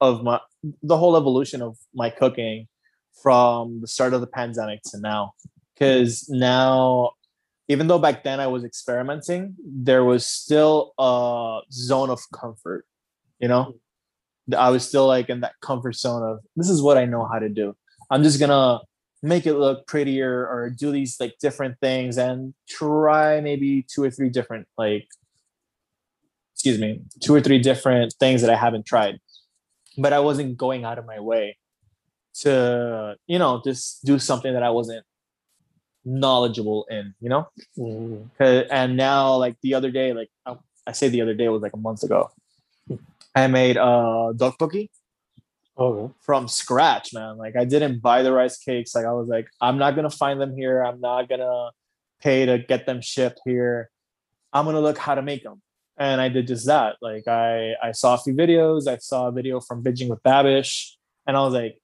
of 0.00 0.22
my 0.22 0.40
the 0.82 0.96
whole 0.96 1.16
evolution 1.16 1.62
of 1.62 1.76
my 1.94 2.10
cooking 2.10 2.68
from 3.22 3.80
the 3.80 3.88
start 3.88 4.12
of 4.14 4.20
the 4.20 4.26
pandemic 4.26 4.82
to 4.90 5.00
now. 5.00 5.32
Because 5.74 6.28
now 6.28 7.12
even 7.68 7.86
though 7.86 7.98
back 7.98 8.24
then 8.24 8.40
I 8.40 8.46
was 8.46 8.64
experimenting, 8.64 9.56
there 9.64 10.04
was 10.04 10.26
still 10.26 10.92
a 10.98 11.60
zone 11.72 12.10
of 12.10 12.20
comfort, 12.32 12.86
you 13.38 13.48
know? 13.48 13.74
I 14.56 14.70
was 14.70 14.86
still 14.86 15.06
like 15.06 15.30
in 15.30 15.40
that 15.40 15.54
comfort 15.60 15.94
zone 15.96 16.22
of 16.22 16.40
this 16.56 16.68
is 16.68 16.82
what 16.82 16.98
I 16.98 17.04
know 17.06 17.24
how 17.26 17.38
to 17.38 17.48
do. 17.48 17.74
I'm 18.10 18.22
just 18.22 18.38
gonna 18.38 18.80
make 19.22 19.46
it 19.46 19.54
look 19.54 19.86
prettier 19.86 20.46
or 20.46 20.68
do 20.68 20.92
these 20.92 21.16
like 21.18 21.34
different 21.40 21.78
things 21.80 22.18
and 22.18 22.52
try 22.68 23.40
maybe 23.40 23.86
two 23.88 24.02
or 24.02 24.10
three 24.10 24.28
different 24.28 24.68
like 24.76 25.06
excuse 26.54 26.78
me, 26.78 27.00
two 27.20 27.34
or 27.34 27.40
three 27.40 27.58
different 27.58 28.12
things 28.20 28.40
that 28.42 28.50
I 28.50 28.56
haven't 28.56 28.86
tried. 28.86 29.18
But 29.98 30.12
I 30.12 30.20
wasn't 30.20 30.56
going 30.56 30.84
out 30.84 30.98
of 30.98 31.06
my 31.06 31.20
way 31.20 31.56
to, 32.40 33.16
you 33.26 33.38
know, 33.38 33.60
just 33.64 34.04
do 34.04 34.18
something 34.18 34.52
that 34.52 34.62
I 34.62 34.70
wasn't 34.70 35.04
knowledgeable 36.04 36.86
in, 36.90 37.14
you 37.20 37.28
know? 37.28 37.48
Mm, 37.78 38.28
'Cause- 38.38 38.66
and 38.70 38.96
now 38.96 39.36
like 39.36 39.56
the 39.62 39.74
other 39.74 39.90
day 39.90 40.12
like 40.12 40.30
i 40.86 40.92
say 40.92 41.08
the 41.08 41.22
other 41.22 41.32
day 41.34 41.48
was 41.48 41.62
like 41.62 41.72
a 41.72 41.78
month 41.78 42.02
ago 42.02 42.30
i 43.34 43.46
made 43.46 43.76
uh 43.76 44.32
tteokbokki 44.36 44.88
okay. 45.78 46.12
from 46.20 46.48
scratch 46.48 47.12
man. 47.12 47.36
Like 47.36 47.56
i 47.56 47.64
didn't 47.64 48.00
buy 48.00 48.22
the 48.22 48.32
rice 48.32 48.58
cakes. 48.58 48.94
Like 48.94 49.06
i 49.06 49.12
was 49.12 49.28
like 49.28 49.48
i'm 49.60 49.78
not 49.78 49.94
gonna 49.96 50.10
find 50.10 50.40
them 50.40 50.56
here. 50.56 50.82
I'm 50.82 51.00
not 51.00 51.28
gonna 51.28 51.70
pay 52.22 52.46
to 52.46 52.58
get 52.58 52.86
them 52.86 53.00
shipped 53.00 53.40
here. 53.44 53.90
I'm 54.52 54.64
gonna 54.64 54.80
look 54.80 54.98
how 54.98 55.14
to 55.14 55.22
make 55.22 55.42
them 55.42 55.60
and 55.96 56.20
i 56.20 56.28
did 56.28 56.46
just 56.46 56.66
that. 56.66 56.96
Like 57.00 57.26
i 57.28 57.74
i 57.82 57.92
saw 57.92 58.14
a 58.14 58.18
few 58.18 58.34
videos. 58.34 58.86
I 58.86 58.98
saw 58.98 59.28
a 59.28 59.32
video 59.32 59.60
from 59.60 59.82
binging 59.82 60.08
with 60.08 60.22
babish. 60.22 60.92
And 61.26 61.36
i 61.36 61.40
was 61.40 61.54
like 61.54 61.78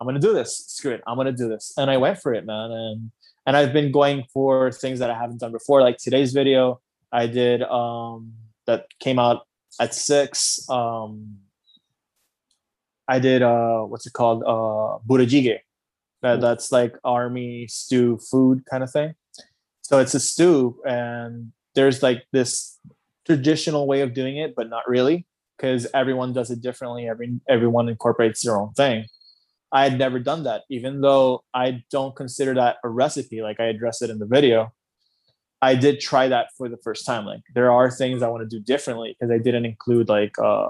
i'm 0.00 0.06
gonna 0.06 0.18
do 0.18 0.32
this. 0.32 0.64
Screw 0.68 0.92
it. 0.92 1.02
I'm 1.06 1.16
gonna 1.16 1.32
do 1.32 1.48
this. 1.48 1.72
And 1.76 1.90
i 1.90 1.96
went 1.96 2.18
for 2.18 2.34
it 2.34 2.44
man. 2.44 2.70
And 2.70 3.10
and 3.46 3.56
i've 3.56 3.72
been 3.72 3.92
going 3.92 4.24
for 4.32 4.72
things 4.72 4.98
that 4.98 5.10
i 5.10 5.14
haven't 5.14 5.40
done 5.40 5.52
before. 5.52 5.80
Like 5.80 5.98
today's 5.98 6.32
video 6.32 6.80
i 7.12 7.26
did 7.26 7.62
um 7.62 8.34
that 8.66 8.86
came 9.00 9.18
out 9.18 9.46
at 9.78 9.94
six 9.94 10.68
um 10.68 11.36
i 13.08 13.18
did 13.18 13.42
uh 13.42 13.80
what's 13.82 14.06
it 14.06 14.12
called? 14.12 14.42
Uh 14.42 14.98
budae 15.06 15.26
jjigae 15.26 15.58
that, 16.22 16.38
Mm. 16.38 16.40
that's 16.42 16.70
like 16.72 16.94
army 17.04 17.66
stew 17.68 18.18
food 18.30 18.62
kind 18.70 18.82
of 18.82 18.90
thing. 18.90 19.14
So 19.82 19.98
it's 20.00 20.14
a 20.14 20.20
stew 20.20 20.78
and 20.84 21.52
there's 21.74 22.02
like 22.02 22.24
this 22.32 22.78
traditional 23.26 23.86
way 23.86 24.00
of 24.02 24.12
doing 24.14 24.36
it 24.36 24.54
but 24.54 24.68
not 24.68 24.82
really 24.86 25.26
because 25.56 25.86
everyone 25.94 26.32
does 26.32 26.50
it 26.50 26.60
differently. 26.60 27.08
Every 27.08 27.40
everyone 27.48 27.88
incorporates 27.88 28.42
their 28.44 28.56
own 28.56 28.72
thing. 28.74 29.06
I 29.72 29.84
had 29.84 29.98
never 29.98 30.18
done 30.18 30.42
that 30.44 30.62
even 30.68 31.00
though 31.00 31.44
i 31.54 31.82
don't 31.90 32.14
consider 32.16 32.52
that 32.54 32.76
a 32.84 32.88
recipe 32.88 33.40
like 33.40 33.60
i 33.60 33.66
address 33.66 34.02
it 34.02 34.10
in 34.10 34.18
the 34.18 34.26
video 34.26 34.72
i 35.62 35.74
did 35.74 36.00
try 36.00 36.28
that 36.28 36.48
for 36.56 36.68
the 36.68 36.76
first 36.78 37.04
time 37.06 37.24
like 37.24 37.42
there 37.54 37.70
are 37.70 37.90
things 37.90 38.22
i 38.22 38.28
want 38.28 38.42
to 38.42 38.56
do 38.56 38.62
differently 38.62 39.16
because 39.18 39.32
i 39.32 39.38
didn't 39.38 39.64
include 39.64 40.08
like 40.08 40.38
uh 40.38 40.68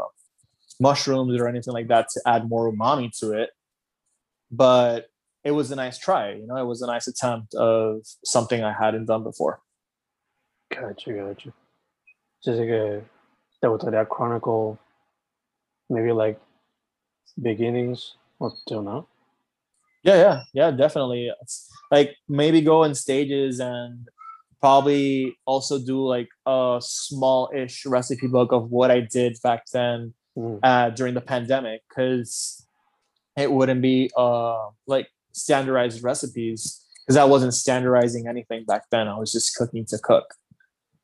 mushrooms 0.80 1.38
or 1.38 1.46
anything 1.46 1.74
like 1.74 1.88
that 1.88 2.08
to 2.08 2.20
add 2.26 2.48
more 2.48 2.72
umami 2.72 3.10
to 3.18 3.32
it 3.32 3.50
but 4.50 5.10
it 5.44 5.50
was 5.52 5.70
a 5.70 5.76
nice 5.76 5.98
try 5.98 6.32
you 6.32 6.46
know 6.46 6.56
it 6.56 6.66
was 6.66 6.82
a 6.82 6.86
nice 6.86 7.06
attempt 7.06 7.54
of 7.54 8.00
something 8.24 8.62
i 8.64 8.72
hadn't 8.72 9.06
done 9.06 9.22
before 9.22 9.60
Gotcha, 10.70 11.12
gotcha. 11.12 11.52
Just 12.44 12.58
like 12.58 12.68
a, 12.68 13.02
that 13.60 13.70
would 13.70 13.80
that 13.80 14.08
chronicle, 14.08 14.78
maybe 15.88 16.12
like 16.12 16.40
beginnings 17.40 18.14
up 18.40 18.52
till 18.68 18.82
now. 18.82 19.08
Yeah, 20.02 20.16
yeah, 20.16 20.42
yeah, 20.54 20.70
definitely. 20.70 21.30
It's 21.42 21.68
like 21.90 22.16
maybe 22.28 22.60
go 22.62 22.84
in 22.84 22.94
stages 22.94 23.60
and 23.60 24.08
probably 24.60 25.36
also 25.46 25.78
do 25.78 26.06
like 26.06 26.28
a 26.46 26.78
small-ish 26.80 27.86
recipe 27.86 28.26
book 28.26 28.52
of 28.52 28.70
what 28.70 28.90
I 28.90 29.00
did 29.00 29.36
back 29.42 29.64
then 29.72 30.14
Mm, 30.38 30.60
uh, 30.62 30.90
during 30.90 31.14
the 31.14 31.20
pandemic 31.20 31.82
because 31.88 32.64
it 33.36 33.50
wouldn't 33.50 33.82
be 33.82 34.10
uh 34.16 34.68
like 34.86 35.08
standardized 35.32 36.04
recipes 36.04 36.84
because 37.04 37.16
I 37.16 37.24
wasn't 37.24 37.52
standardizing 37.52 38.28
anything 38.28 38.64
back 38.64 38.84
then. 38.90 39.08
I 39.08 39.18
was 39.18 39.32
just 39.32 39.56
cooking 39.56 39.84
to 39.86 39.98
cook. 39.98 40.34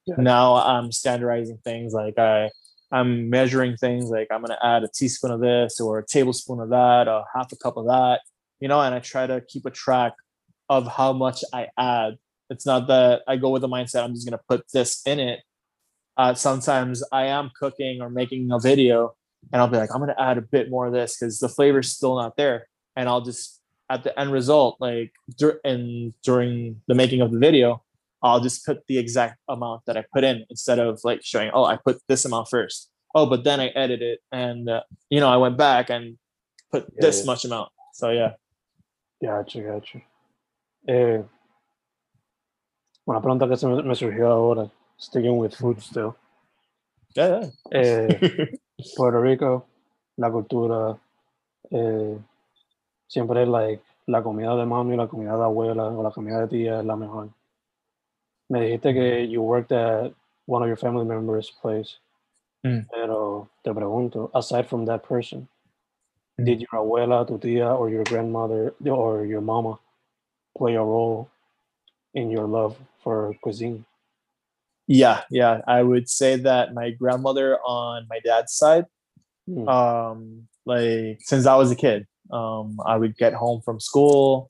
Yeah. 0.06 0.14
Now 0.18 0.54
I'm 0.54 0.92
standardizing 0.92 1.58
things 1.64 1.92
like 1.92 2.18
I 2.18 2.50
I'm 2.92 3.28
measuring 3.28 3.76
things 3.76 4.10
like 4.10 4.28
I'm 4.30 4.42
gonna 4.42 4.58
add 4.62 4.84
a 4.84 4.88
teaspoon 4.94 5.32
of 5.32 5.40
this 5.40 5.80
or 5.80 5.98
a 5.98 6.06
tablespoon 6.06 6.60
of 6.60 6.70
that, 6.70 7.08
a 7.08 7.24
half 7.34 7.50
a 7.50 7.56
cup 7.56 7.76
of 7.76 7.86
that, 7.86 8.20
you 8.60 8.68
know, 8.68 8.80
and 8.80 8.94
I 8.94 9.00
try 9.00 9.26
to 9.26 9.40
keep 9.40 9.66
a 9.66 9.70
track 9.70 10.12
of 10.68 10.86
how 10.86 11.12
much 11.12 11.42
I 11.52 11.66
add. 11.76 12.16
It's 12.50 12.66
not 12.66 12.86
that 12.88 13.22
I 13.26 13.36
go 13.36 13.50
with 13.50 13.62
the 13.62 13.68
mindset 13.68 14.04
I'm 14.04 14.14
just 14.14 14.26
gonna 14.26 14.40
put 14.48 14.64
this 14.72 15.02
in 15.06 15.18
it. 15.20 15.40
Uh, 16.16 16.34
sometimes 16.34 17.02
I 17.12 17.26
am 17.26 17.50
cooking 17.58 18.00
or 18.00 18.08
making 18.08 18.50
a 18.52 18.58
video 18.58 19.14
and 19.52 19.60
I'll 19.60 19.68
be 19.68 19.76
like, 19.76 19.90
I'm 19.94 20.00
gonna 20.00 20.14
add 20.18 20.38
a 20.38 20.42
bit 20.42 20.70
more 20.70 20.86
of 20.86 20.92
this 20.92 21.16
because 21.18 21.38
the 21.38 21.48
flavor's 21.48 21.92
still 21.92 22.16
not 22.16 22.36
there. 22.36 22.68
And 22.96 23.08
I'll 23.08 23.20
just 23.20 23.60
at 23.90 24.02
the 24.02 24.18
end 24.18 24.32
result, 24.32 24.76
like 24.80 25.12
dur- 25.38 25.60
and 25.64 26.12
during 26.22 26.80
the 26.88 26.94
making 26.94 27.20
of 27.20 27.30
the 27.32 27.38
video, 27.38 27.82
I'll 28.22 28.40
just 28.40 28.64
put 28.64 28.86
the 28.88 28.98
exact 28.98 29.38
amount 29.48 29.82
that 29.86 29.96
I 29.96 30.04
put 30.12 30.24
in 30.24 30.44
instead 30.50 30.78
of 30.78 31.00
like 31.04 31.22
showing, 31.22 31.50
oh, 31.52 31.64
I 31.64 31.76
put 31.76 31.98
this 32.08 32.24
amount 32.24 32.48
first. 32.48 32.90
Oh, 33.14 33.26
but 33.26 33.44
then 33.44 33.60
I 33.60 33.68
edit 33.68 34.02
it 34.02 34.20
and 34.32 34.68
uh, 34.68 34.82
you 35.10 35.20
know 35.20 35.28
I 35.28 35.36
went 35.36 35.56
back 35.56 35.90
and 35.90 36.16
put 36.72 36.84
Yeah, 36.94 37.00
this 37.02 37.20
yeah. 37.20 37.26
much 37.26 37.44
amount. 37.44 37.70
So 37.94 38.10
yeah, 38.10 38.32
Gotcha, 39.22 39.60
gotcha. 39.62 39.98
Eh, 40.88 41.22
una 43.06 43.20
pregunta 43.20 43.48
que 43.48 43.56
se 43.56 43.66
me, 43.66 43.82
me 43.82 43.94
surgió 43.94 44.28
ahora, 44.28 44.68
sticking 44.98 45.38
with 45.38 45.52
food 45.52 45.78
still. 45.80 46.14
yeah, 47.14 47.40
Eh. 47.72 48.08
Puerto 48.96 49.22
Rico, 49.22 49.64
la 50.16 50.30
cultura, 50.30 50.98
eh, 51.70 52.18
siempre 53.08 53.46
like, 53.46 53.82
la 54.06 54.22
comida 54.22 54.54
de 54.54 54.66
mami, 54.66 54.96
la 54.96 55.08
comida 55.08 55.36
de 55.36 55.44
abuela 55.44 55.84
o 55.86 56.02
la 56.02 56.10
comida 56.10 56.40
de 56.42 56.48
tía 56.48 56.80
es 56.80 56.84
la 56.84 56.94
mejor. 56.96 57.30
Me 58.50 58.60
dijiste 58.60 58.92
que 58.94 59.26
you 59.28 59.42
worked 59.42 59.72
at 59.72 60.12
one 60.46 60.62
of 60.62 60.68
your 60.68 60.76
family 60.76 61.04
members' 61.06 61.50
place. 61.62 61.98
Mm. 62.64 62.86
Pero 62.90 63.48
te 63.64 63.72
pregunto, 63.72 64.30
aside 64.34 64.64
from 64.68 64.84
that 64.86 65.02
person, 65.02 65.48
Mm. 66.38 66.44
did 66.44 66.60
your 66.60 66.74
abuela, 66.82 67.24
tu 67.26 67.38
tía, 67.38 67.72
or 67.74 67.88
your 67.88 68.04
grandmother 68.04 68.74
or 68.90 69.24
your 69.24 69.40
mama 69.40 69.78
play 70.54 70.74
a 70.76 70.82
role 70.82 71.30
in 72.16 72.30
your 72.30 72.46
love 72.48 72.74
for 73.04 73.34
cuisine? 73.42 73.84
yeah, 74.88 75.22
yeah. 75.30 75.60
I 75.66 75.82
would 75.82 76.08
say 76.08 76.36
that 76.48 76.72
my 76.72 76.90
grandmother 76.90 77.58
on 77.66 78.06
my 78.08 78.20
dad's 78.28 78.52
side 78.62 78.86
Mm. 79.48 79.68
um 79.80 80.18
like 80.72 81.18
since 81.30 81.46
i 81.46 81.54
was 81.54 81.70
a 81.70 81.76
kid 81.76 82.00
um 82.32 82.68
i 82.84 82.96
would 83.00 83.14
get 83.16 83.32
home 83.32 83.60
from 83.66 83.78
school 83.78 84.48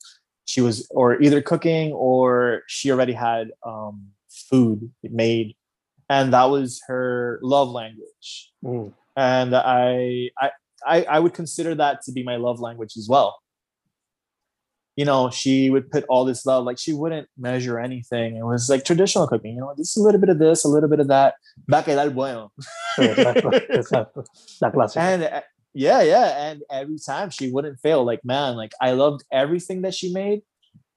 she 0.51 0.59
was 0.59 0.87
or 0.89 1.21
either 1.21 1.39
cooking 1.39 1.93
or 1.93 2.63
she 2.65 2.89
already 2.89 3.13
had 3.13 3.51
um 3.63 3.95
food 4.49 4.79
made 5.03 5.55
and 6.09 6.33
that 6.33 6.45
was 6.45 6.81
her 6.89 7.37
love 7.43 7.69
language 7.69 8.27
Mm. 8.65 8.91
and 9.15 9.49
i 9.55 10.31
i 10.41 10.49
I, 10.85 10.97
I 11.15 11.19
would 11.19 11.35
consider 11.41 11.75
that 11.75 12.01
to 12.05 12.11
be 12.11 12.23
my 12.23 12.37
love 12.37 12.59
language 12.59 12.93
as 13.01 13.07
well. 13.13 13.31
You 14.97 15.05
know, 15.05 15.29
she 15.29 15.69
would 15.69 15.89
put 15.89 16.03
all 16.09 16.25
this 16.25 16.45
love, 16.45 16.65
like 16.65 16.77
she 16.77 16.91
wouldn't 16.91 17.29
measure 17.37 17.79
anything. 17.79 18.35
It 18.35 18.43
was 18.43 18.69
like 18.69 18.83
traditional 18.83 19.27
cooking, 19.27 19.53
you 19.53 19.61
know, 19.61 19.73
just 19.77 19.95
a 19.95 20.01
little 20.01 20.19
bit 20.19 20.29
of 20.29 20.39
this, 20.39 20.65
a 20.65 20.67
little 20.67 20.89
bit 20.89 20.99
of 20.99 21.07
that. 21.07 21.35
Va 21.69 21.79
a 21.79 21.83
quedar 21.83 22.13
bueno. 22.13 22.51
Exacto, 22.97 23.51
exacto. 23.69 24.97
And 24.97 25.23
uh, 25.23 25.41
yeah, 25.73 26.01
yeah. 26.01 26.49
And 26.49 26.63
every 26.71 26.97
time 26.97 27.29
she 27.29 27.51
wouldn't 27.51 27.79
fail. 27.79 28.03
Like, 28.03 28.25
man, 28.25 28.55
like 28.55 28.73
I 28.81 28.91
loved 28.91 29.23
everything 29.31 29.83
that 29.83 29.93
she 29.93 30.11
made 30.11 30.41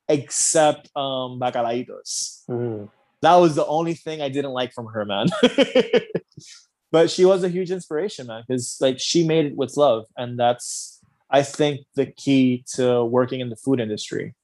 except 0.08 0.90
um 0.96 1.38
bacalaitos. 1.38 2.42
Mm. 2.48 2.88
That 3.22 3.36
was 3.36 3.54
the 3.54 3.66
only 3.66 3.94
thing 3.94 4.22
I 4.22 4.30
didn't 4.30 4.52
like 4.52 4.72
from 4.72 4.86
her, 4.86 5.04
man. 5.04 5.28
but 6.92 7.10
she 7.10 7.24
was 7.24 7.44
a 7.44 7.48
huge 7.48 7.70
inspiration, 7.70 8.26
man, 8.26 8.44
because 8.46 8.78
like 8.80 8.98
she 8.98 9.26
made 9.26 9.46
it 9.46 9.56
with 9.56 9.76
love. 9.76 10.06
And 10.16 10.38
that's 10.38 10.99
I 11.30 11.42
think 11.42 11.80
the 11.94 12.06
key 12.06 12.64
to 12.74 13.04
working 13.04 13.40
in 13.40 13.50
the 13.50 13.56
food 13.56 13.80
industry. 13.80 14.34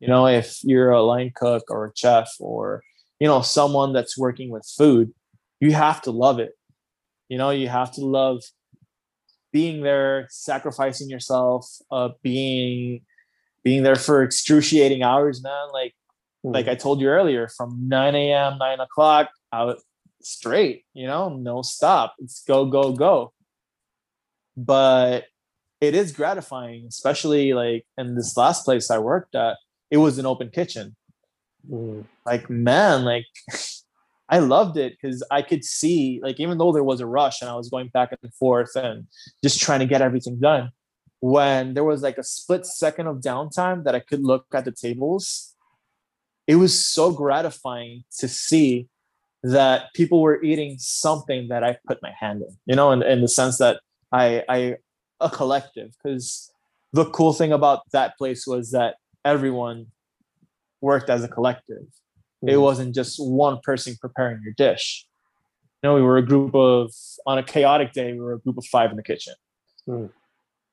You 0.00 0.08
know, 0.08 0.26
if 0.26 0.62
you're 0.62 0.90
a 0.90 1.02
line 1.02 1.32
cook 1.34 1.64
or 1.70 1.86
a 1.86 1.92
chef 1.96 2.30
or 2.38 2.82
you 3.18 3.26
know 3.26 3.40
someone 3.40 3.92
that's 3.94 4.18
working 4.18 4.50
with 4.50 4.70
food, 4.76 5.12
you 5.58 5.72
have 5.72 6.02
to 6.02 6.10
love 6.10 6.38
it. 6.38 6.52
You 7.28 7.38
know, 7.38 7.50
you 7.50 7.68
have 7.68 7.92
to 7.92 8.04
love 8.04 8.42
being 9.52 9.82
there, 9.82 10.26
sacrificing 10.30 11.08
yourself, 11.08 11.66
uh, 11.90 12.10
being 12.22 13.00
being 13.64 13.82
there 13.82 13.96
for 13.96 14.22
excruciating 14.22 15.02
hours, 15.02 15.42
man. 15.42 15.68
Like 15.72 15.94
Mm. 16.46 16.54
like 16.54 16.68
I 16.68 16.74
told 16.74 17.00
you 17.00 17.08
earlier, 17.08 17.48
from 17.48 17.88
9 17.88 18.14
a.m., 18.14 18.58
9 18.58 18.80
o'clock 18.80 19.30
out 19.52 19.78
straight, 20.22 20.84
you 20.94 21.06
know, 21.06 21.28
no 21.28 21.62
stop. 21.62 22.14
It's 22.18 22.42
go, 22.44 22.66
go, 22.66 22.92
go. 22.92 23.32
But 24.56 25.24
it 25.80 25.94
is 25.94 26.12
gratifying, 26.12 26.86
especially 26.88 27.52
like 27.52 27.84
in 27.98 28.14
this 28.14 28.36
last 28.36 28.64
place 28.64 28.90
I 28.90 28.98
worked 28.98 29.34
at, 29.34 29.56
it 29.90 29.98
was 29.98 30.18
an 30.18 30.26
open 30.26 30.50
kitchen. 30.50 30.96
Mm. 31.70 32.04
Like, 32.24 32.48
man, 32.48 33.04
like 33.04 33.26
I 34.28 34.38
loved 34.38 34.76
it 34.76 34.94
because 35.00 35.22
I 35.30 35.42
could 35.42 35.64
see, 35.64 36.20
like, 36.22 36.40
even 36.40 36.58
though 36.58 36.72
there 36.72 36.84
was 36.84 37.00
a 37.00 37.06
rush 37.06 37.40
and 37.40 37.50
I 37.50 37.54
was 37.54 37.68
going 37.68 37.88
back 37.88 38.10
and 38.10 38.34
forth 38.34 38.74
and 38.74 39.06
just 39.42 39.60
trying 39.60 39.80
to 39.80 39.86
get 39.86 40.02
everything 40.02 40.40
done, 40.40 40.70
when 41.20 41.74
there 41.74 41.84
was 41.84 42.02
like 42.02 42.18
a 42.18 42.24
split 42.24 42.66
second 42.66 43.06
of 43.06 43.18
downtime 43.18 43.84
that 43.84 43.94
I 43.94 44.00
could 44.00 44.22
look 44.24 44.46
at 44.52 44.64
the 44.64 44.72
tables, 44.72 45.54
it 46.46 46.56
was 46.56 46.84
so 46.84 47.12
gratifying 47.12 48.04
to 48.18 48.28
see 48.28 48.88
that 49.42 49.92
people 49.94 50.20
were 50.22 50.42
eating 50.42 50.76
something 50.78 51.48
that 51.48 51.62
I 51.62 51.78
put 51.86 52.02
my 52.02 52.12
hand 52.18 52.42
in, 52.42 52.56
you 52.66 52.74
know, 52.74 52.90
in, 52.90 53.02
in 53.02 53.20
the 53.20 53.28
sense 53.28 53.58
that 53.58 53.80
I, 54.10 54.42
I, 54.48 54.76
a 55.20 55.30
collective, 55.30 55.94
because 56.02 56.50
the 56.92 57.04
cool 57.06 57.32
thing 57.32 57.52
about 57.52 57.82
that 57.92 58.16
place 58.18 58.46
was 58.46 58.70
that 58.70 58.96
everyone 59.24 59.86
worked 60.80 61.10
as 61.10 61.24
a 61.24 61.28
collective. 61.28 61.84
It 62.42 62.56
Mm. 62.56 62.62
wasn't 62.62 62.94
just 62.94 63.18
one 63.18 63.60
person 63.62 63.96
preparing 64.00 64.40
your 64.44 64.52
dish. 64.52 65.06
You 65.82 65.88
know, 65.88 65.94
we 65.94 66.02
were 66.02 66.18
a 66.18 66.26
group 66.26 66.54
of, 66.54 66.92
on 67.26 67.38
a 67.38 67.42
chaotic 67.42 67.92
day, 67.92 68.12
we 68.12 68.20
were 68.20 68.34
a 68.34 68.38
group 68.38 68.58
of 68.58 68.64
five 68.66 68.90
in 68.90 68.96
the 68.96 69.02
kitchen. 69.02 69.34
Mm. 69.88 70.10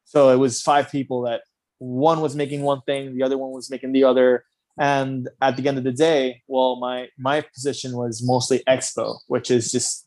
So 0.05 0.29
it 0.29 0.37
was 0.37 0.61
five 0.61 0.91
people 0.91 1.21
that 1.23 1.41
one 1.79 2.21
was 2.21 2.35
making 2.35 2.61
one 2.61 2.81
thing, 2.81 3.15
the 3.15 3.23
other 3.23 3.37
one 3.37 3.51
was 3.51 3.69
making 3.69 3.91
the 3.93 4.03
other. 4.03 4.45
And 4.77 5.29
at 5.41 5.55
the 5.57 5.67
end 5.67 5.77
of 5.77 5.83
the 5.83 5.91
day, 5.91 6.41
well, 6.47 6.77
my 6.77 7.09
my 7.17 7.41
position 7.41 7.95
was 7.95 8.23
mostly 8.23 8.63
expo, 8.67 9.19
which 9.27 9.51
is 9.51 9.71
just 9.71 10.03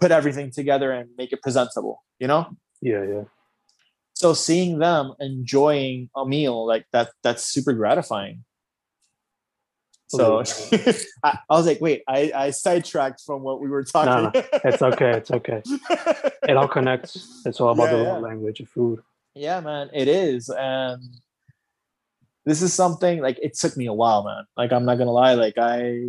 put 0.00 0.10
everything 0.10 0.50
together 0.50 0.92
and 0.92 1.10
make 1.18 1.32
it 1.32 1.42
presentable, 1.42 2.02
you 2.18 2.26
know? 2.26 2.46
Yeah, 2.80 3.02
yeah. 3.04 3.24
So 4.20 4.34
seeing 4.34 4.78
them 4.78 5.14
enjoying 5.18 6.10
a 6.14 6.26
meal 6.26 6.66
like 6.66 6.84
that, 6.92 7.08
that's 7.22 7.42
super 7.42 7.72
gratifying. 7.72 8.44
So 10.08 10.42
I, 11.24 11.38
I 11.48 11.54
was 11.56 11.66
like, 11.66 11.80
wait, 11.80 12.02
I, 12.06 12.30
I 12.34 12.50
sidetracked 12.50 13.22
from 13.24 13.40
what 13.42 13.62
we 13.62 13.70
were 13.70 13.82
talking. 13.82 14.30
It's 14.62 14.82
okay. 14.82 15.12
It's 15.16 15.30
okay. 15.30 15.62
It 16.46 16.54
all 16.54 16.68
connects. 16.68 17.40
It's 17.46 17.62
all 17.62 17.70
about 17.70 17.84
Yeah, 17.92 17.96
the 17.96 18.02
yeah. 18.02 18.18
language 18.18 18.60
of 18.60 18.68
food. 18.68 19.00
yeah, 19.34 19.58
man, 19.60 19.88
it 19.94 20.06
is. 20.06 20.50
And 20.50 21.02
this 22.44 22.60
is 22.60 22.74
something 22.74 23.22
like 23.22 23.38
it 23.40 23.54
took 23.54 23.74
me 23.74 23.86
a 23.86 23.94
while, 23.94 24.22
man. 24.24 24.44
Like 24.54 24.70
I'm 24.70 24.84
not 24.84 24.98
gonna 24.98 25.12
lie, 25.12 25.32
like 25.32 25.56
I 25.56 26.04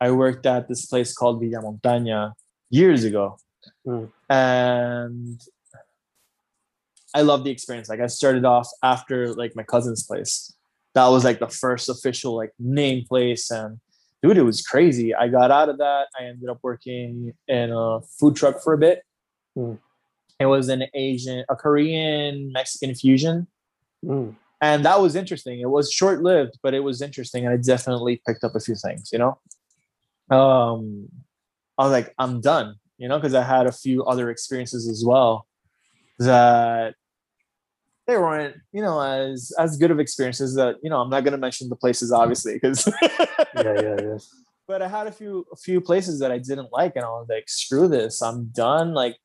I 0.00 0.10
worked 0.10 0.46
at 0.46 0.66
this 0.66 0.84
place 0.86 1.14
called 1.14 1.38
Villa 1.40 1.62
Montaña 1.62 2.32
years 2.70 3.04
ago. 3.04 3.36
Mm. 3.86 4.10
And 4.28 5.40
I 7.14 7.22
love 7.22 7.44
the 7.44 7.50
experience. 7.50 7.88
Like 7.88 8.00
I 8.00 8.06
started 8.06 8.44
off 8.44 8.68
after 8.82 9.34
like 9.34 9.56
my 9.56 9.62
cousin's 9.62 10.04
place. 10.04 10.54
That 10.94 11.08
was 11.08 11.24
like 11.24 11.38
the 11.38 11.48
first 11.48 11.88
official 11.88 12.36
like 12.36 12.52
name 12.58 13.04
place 13.08 13.50
and 13.50 13.78
dude, 14.22 14.36
it 14.36 14.42
was 14.42 14.62
crazy. 14.62 15.14
I 15.14 15.28
got 15.28 15.50
out 15.50 15.68
of 15.68 15.78
that. 15.78 16.08
I 16.18 16.24
ended 16.24 16.48
up 16.48 16.58
working 16.62 17.32
in 17.48 17.70
a 17.72 18.00
food 18.18 18.36
truck 18.36 18.62
for 18.62 18.74
a 18.74 18.78
bit. 18.78 19.02
Mm. 19.56 19.78
It 20.38 20.46
was 20.46 20.68
an 20.68 20.84
Asian, 20.94 21.44
a 21.48 21.56
Korean 21.56 22.52
Mexican 22.52 22.94
fusion 22.94 23.46
Mm. 24.04 24.34
and 24.62 24.82
that 24.86 24.98
was 25.00 25.14
interesting. 25.14 25.60
It 25.60 25.68
was 25.68 25.92
short 25.92 26.22
lived, 26.22 26.58
but 26.62 26.72
it 26.72 26.80
was 26.80 27.02
interesting, 27.02 27.44
and 27.44 27.52
I 27.52 27.58
definitely 27.58 28.22
picked 28.26 28.44
up 28.44 28.54
a 28.54 28.60
few 28.60 28.74
things. 28.74 29.10
You 29.12 29.18
know, 29.18 29.38
um, 30.34 31.08
I 31.76 31.82
was 31.84 31.92
like, 31.92 32.14
I'm 32.18 32.40
done. 32.40 32.76
You 32.96 33.08
know, 33.08 33.18
because 33.18 33.34
I 33.34 33.42
had 33.42 33.66
a 33.66 33.72
few 33.72 34.04
other 34.04 34.30
experiences 34.30 34.88
as 34.88 35.04
well 35.04 35.46
that 36.20 36.94
they 38.06 38.16
weren't, 38.16 38.56
you 38.72 38.82
know, 38.82 39.00
as 39.00 39.52
as 39.58 39.76
good 39.76 39.90
of 39.90 40.00
experiences. 40.00 40.54
That 40.54 40.76
you 40.82 40.90
know, 40.90 41.00
I'm 41.00 41.10
not 41.10 41.24
going 41.24 41.32
to 41.32 41.38
mention 41.38 41.68
the 41.68 41.76
places 41.76 42.12
obviously 42.12 42.54
because. 42.54 42.86
Yeah, 43.56 43.74
yeah, 43.82 43.96
yeah. 44.00 44.18
but 44.68 44.80
I 44.80 44.88
had 44.88 45.06
a 45.06 45.12
few 45.12 45.44
a 45.52 45.56
few 45.56 45.80
places 45.80 46.20
that 46.20 46.30
I 46.30 46.38
didn't 46.38 46.68
like, 46.72 46.94
and 46.96 47.04
I 47.04 47.08
was 47.08 47.26
like, 47.28 47.48
screw 47.48 47.88
this, 47.88 48.22
I'm 48.22 48.46
done. 48.54 48.94
Like 48.94 49.16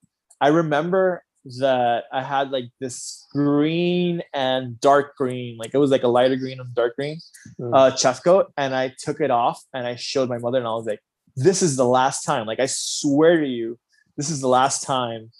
I 0.41 0.47
remember 0.47 1.23
that 1.59 2.05
I 2.11 2.23
had 2.23 2.49
like 2.49 2.65
this 2.81 3.27
green 3.31 4.23
and 4.33 4.79
dark 4.79 5.15
green, 5.15 5.57
like 5.57 5.71
it 5.73 5.77
was 5.77 5.91
like 5.91 6.03
a 6.03 6.07
lighter 6.07 6.35
green 6.37 6.59
and 6.59 6.73
dark 6.73 6.95
green 6.95 7.19
Mm. 7.61 7.71
uh 7.77 7.95
chef 7.95 8.23
coat, 8.23 8.51
and 8.57 8.73
I 8.75 8.93
took 8.97 9.21
it 9.21 9.29
off 9.31 9.61
and 9.73 9.85
I 9.85 9.95
showed 9.95 10.27
my 10.27 10.39
mother, 10.39 10.57
and 10.57 10.67
I 10.67 10.71
was 10.71 10.87
like, 10.87 11.01
this 11.35 11.61
is 11.61 11.75
the 11.77 11.85
last 11.85 12.23
time. 12.23 12.47
Like 12.47 12.59
I 12.59 12.65
swear 12.67 13.39
to 13.41 13.47
you, 13.47 13.77
this 14.17 14.29
is 14.31 14.41
the 14.41 14.47
last 14.49 14.81
time 14.83 15.31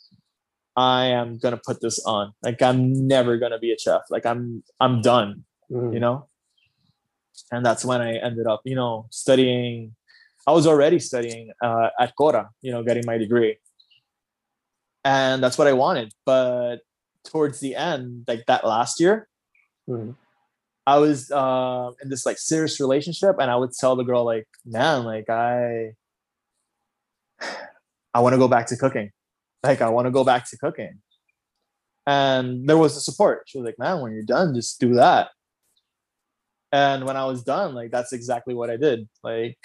I 0.75 1.05
am 1.05 1.37
gonna 1.37 1.59
put 1.63 1.81
this 1.81 1.99
on. 2.05 2.33
Like 2.43 2.61
I'm 2.61 3.07
never 3.07 3.37
gonna 3.37 3.59
be 3.59 3.71
a 3.71 3.77
chef. 3.79 4.01
Like 4.09 4.25
I'm 4.25 4.63
I'm 4.79 5.01
done 5.01 5.43
Mm. 5.71 5.95
you 5.95 5.99
know 5.99 6.27
and 7.51 7.65
that's 7.65 7.83
when 7.83 7.99
i 7.99 8.13
ended 8.17 8.45
up 8.45 8.61
you 8.65 8.75
know 8.75 9.07
studying 9.09 9.95
i 10.45 10.51
was 10.51 10.67
already 10.67 10.99
studying 10.99 11.49
uh, 11.63 11.89
at 11.99 12.15
cora 12.15 12.51
you 12.61 12.71
know 12.71 12.83
getting 12.83 13.03
my 13.07 13.17
degree 13.17 13.57
and 15.03 15.41
that's 15.41 15.57
what 15.57 15.65
i 15.67 15.73
wanted 15.73 16.13
but 16.23 16.81
towards 17.23 17.59
the 17.61 17.73
end 17.75 18.25
like 18.27 18.43
that 18.45 18.63
last 18.63 18.99
year 18.99 19.27
Mm. 19.89 20.13
i 20.85 20.99
was 20.99 21.31
uh, 21.31 21.89
in 22.03 22.09
this 22.09 22.23
like 22.27 22.37
serious 22.37 22.79
relationship 22.79 23.35
and 23.39 23.49
i 23.49 23.55
would 23.55 23.71
tell 23.73 23.95
the 23.95 24.03
girl 24.03 24.23
like 24.23 24.47
man 24.67 25.03
like 25.03 25.31
i 25.31 25.93
i 28.13 28.19
want 28.19 28.33
to 28.33 28.39
go 28.39 28.47
back 28.47 28.67
to 28.67 28.77
cooking 28.77 29.09
like 29.67 29.81
i 29.81 29.89
want 29.89 30.05
to 30.05 30.11
go 30.11 30.23
back 30.23 30.49
to 30.49 30.57
cooking 30.57 30.99
and 32.07 32.67
there 32.67 32.77
was 32.77 32.93
the 32.95 33.01
support 33.01 33.43
she 33.47 33.57
was 33.57 33.65
like 33.65 33.79
man 33.79 34.01
when 34.01 34.11
you're 34.13 34.23
done 34.37 34.53
just 34.53 34.79
do 34.79 34.93
that 34.93 35.29
and 36.75 37.05
when 37.05 37.15
I 37.15 37.23
was 37.23 37.41
done, 37.41 37.73
like 37.73 37.89
that's 37.91 38.11
exactly 38.11 38.53
what 38.53 38.69
I 38.69 38.75
did. 38.75 39.07
Like 39.23 39.57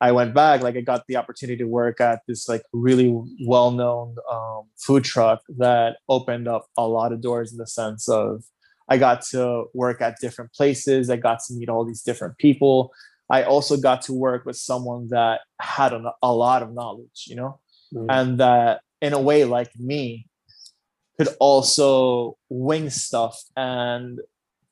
I 0.00 0.10
went 0.10 0.34
back, 0.34 0.62
like 0.62 0.76
I 0.76 0.80
got 0.80 1.04
the 1.06 1.14
opportunity 1.14 1.58
to 1.58 1.64
work 1.68 2.00
at 2.00 2.22
this 2.26 2.48
like 2.48 2.62
really 2.72 3.16
well-known 3.46 4.16
um, 4.28 4.62
food 4.76 5.04
truck 5.04 5.42
that 5.58 5.98
opened 6.08 6.48
up 6.48 6.66
a 6.76 6.88
lot 6.88 7.12
of 7.12 7.20
doors 7.20 7.52
in 7.52 7.58
the 7.58 7.68
sense 7.68 8.08
of 8.08 8.42
I 8.88 8.96
got 8.98 9.22
to 9.30 9.66
work 9.74 10.00
at 10.00 10.16
different 10.20 10.52
places. 10.54 11.08
I 11.08 11.16
got 11.16 11.38
to 11.46 11.54
meet 11.54 11.68
all 11.68 11.84
these 11.84 12.02
different 12.02 12.36
people. 12.38 12.90
I 13.30 13.44
also 13.44 13.76
got 13.76 14.02
to 14.02 14.12
work 14.12 14.44
with 14.44 14.56
someone 14.56 15.08
that 15.10 15.42
had 15.60 15.92
a, 15.92 16.12
a 16.20 16.32
lot 16.34 16.64
of 16.64 16.74
knowledge, 16.74 17.26
you 17.28 17.36
know, 17.36 17.60
Mm. 17.94 18.06
and 18.10 18.38
that 18.40 18.82
in 19.00 19.12
a 19.12 19.20
way 19.20 19.44
like 19.44 19.70
me 19.78 20.26
could 21.16 21.28
also 21.40 22.36
wing 22.48 22.90
stuff 22.90 23.42
and 23.56 24.20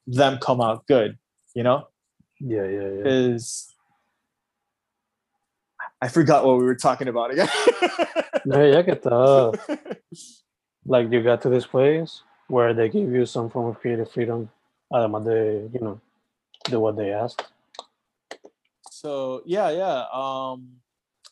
them 0.06 0.38
come 0.38 0.60
out 0.60 0.86
good 0.86 1.18
you 1.54 1.62
know 1.62 1.88
Yeah, 2.40 2.64
yeah, 2.68 2.88
yeah. 2.88 3.04
is 3.06 3.72
i 6.02 6.08
forgot 6.08 6.44
what 6.44 6.58
we 6.58 6.64
were 6.64 6.76
talking 6.76 7.08
about 7.08 7.30
again 7.32 7.48
No, 8.46 8.62
yeah, 8.62 8.82
que 8.82 8.94
tal? 8.94 9.54
Like 10.86 11.10
you 11.10 11.20
got 11.20 11.42
to 11.42 11.48
this 11.48 11.66
place 11.66 12.22
where 12.46 12.72
they 12.72 12.88
give 12.88 13.10
you 13.10 13.26
some 13.26 13.50
form 13.50 13.66
of 13.74 13.80
creative 13.80 14.06
freedom, 14.08 14.48
además 14.92 15.24
de, 15.24 15.66
you 15.74 15.80
know, 15.82 15.98
do 16.70 16.78
what 16.78 16.94
they 16.96 17.10
asked. 17.10 17.42
so 18.90 19.42
yeah 19.44 19.70
yeah 19.70 20.06
um 20.14 20.78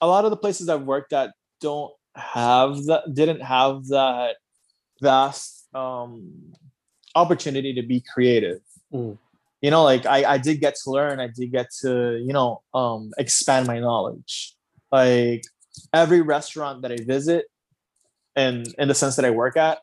a 0.00 0.06
lot 0.06 0.24
of 0.24 0.30
the 0.30 0.36
places 0.36 0.68
i've 0.68 0.82
worked 0.82 1.12
at 1.12 1.30
don't 1.60 1.92
have 2.16 2.84
that 2.86 3.12
didn't 3.12 3.40
have 3.40 3.86
that 3.88 4.36
vast 5.00 5.68
um, 5.74 6.52
opportunity 7.14 7.74
to 7.74 7.82
be 7.82 8.02
creative. 8.12 8.60
Mm. 8.92 9.18
You 9.60 9.70
know, 9.70 9.82
like 9.82 10.04
I, 10.06 10.34
I 10.34 10.38
did 10.38 10.60
get 10.60 10.76
to 10.84 10.90
learn, 10.90 11.20
I 11.20 11.28
did 11.28 11.50
get 11.50 11.70
to, 11.80 12.22
you 12.22 12.32
know, 12.32 12.62
um, 12.74 13.12
expand 13.18 13.66
my 13.66 13.78
knowledge. 13.80 14.54
Like 14.92 15.44
every 15.92 16.20
restaurant 16.20 16.82
that 16.82 16.92
I 16.92 16.98
visit 17.02 17.46
and 18.36 18.72
in 18.78 18.88
the 18.88 18.94
sense 18.94 19.16
that 19.16 19.24
I 19.24 19.30
work 19.30 19.56
at, 19.56 19.78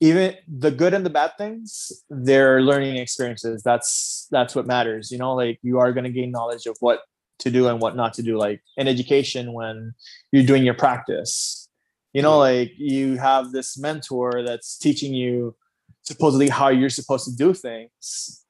even 0.00 0.34
the 0.48 0.70
good 0.70 0.94
and 0.94 1.06
the 1.06 1.10
bad 1.10 1.32
things, 1.38 1.92
they're 2.10 2.60
learning 2.60 2.96
experiences. 2.96 3.62
That's 3.62 4.26
that's 4.32 4.54
what 4.56 4.66
matters. 4.66 5.12
You 5.12 5.18
know, 5.18 5.34
like 5.34 5.60
you 5.62 5.78
are 5.78 5.92
gonna 5.92 6.10
gain 6.10 6.32
knowledge 6.32 6.66
of 6.66 6.76
what 6.80 7.02
to 7.38 7.50
do 7.50 7.68
and 7.68 7.80
what 7.80 7.96
not 7.96 8.14
to 8.14 8.22
do. 8.22 8.38
Like 8.38 8.62
in 8.76 8.88
education, 8.88 9.52
when 9.52 9.94
you're 10.30 10.46
doing 10.46 10.64
your 10.64 10.74
practice, 10.74 11.68
you 12.12 12.22
know, 12.22 12.38
like 12.38 12.72
you 12.76 13.16
have 13.16 13.52
this 13.52 13.78
mentor 13.78 14.42
that's 14.44 14.76
teaching 14.78 15.14
you 15.14 15.56
supposedly 16.02 16.48
how 16.48 16.68
you're 16.68 16.90
supposed 16.90 17.24
to 17.24 17.36
do 17.36 17.54
things. 17.54 18.44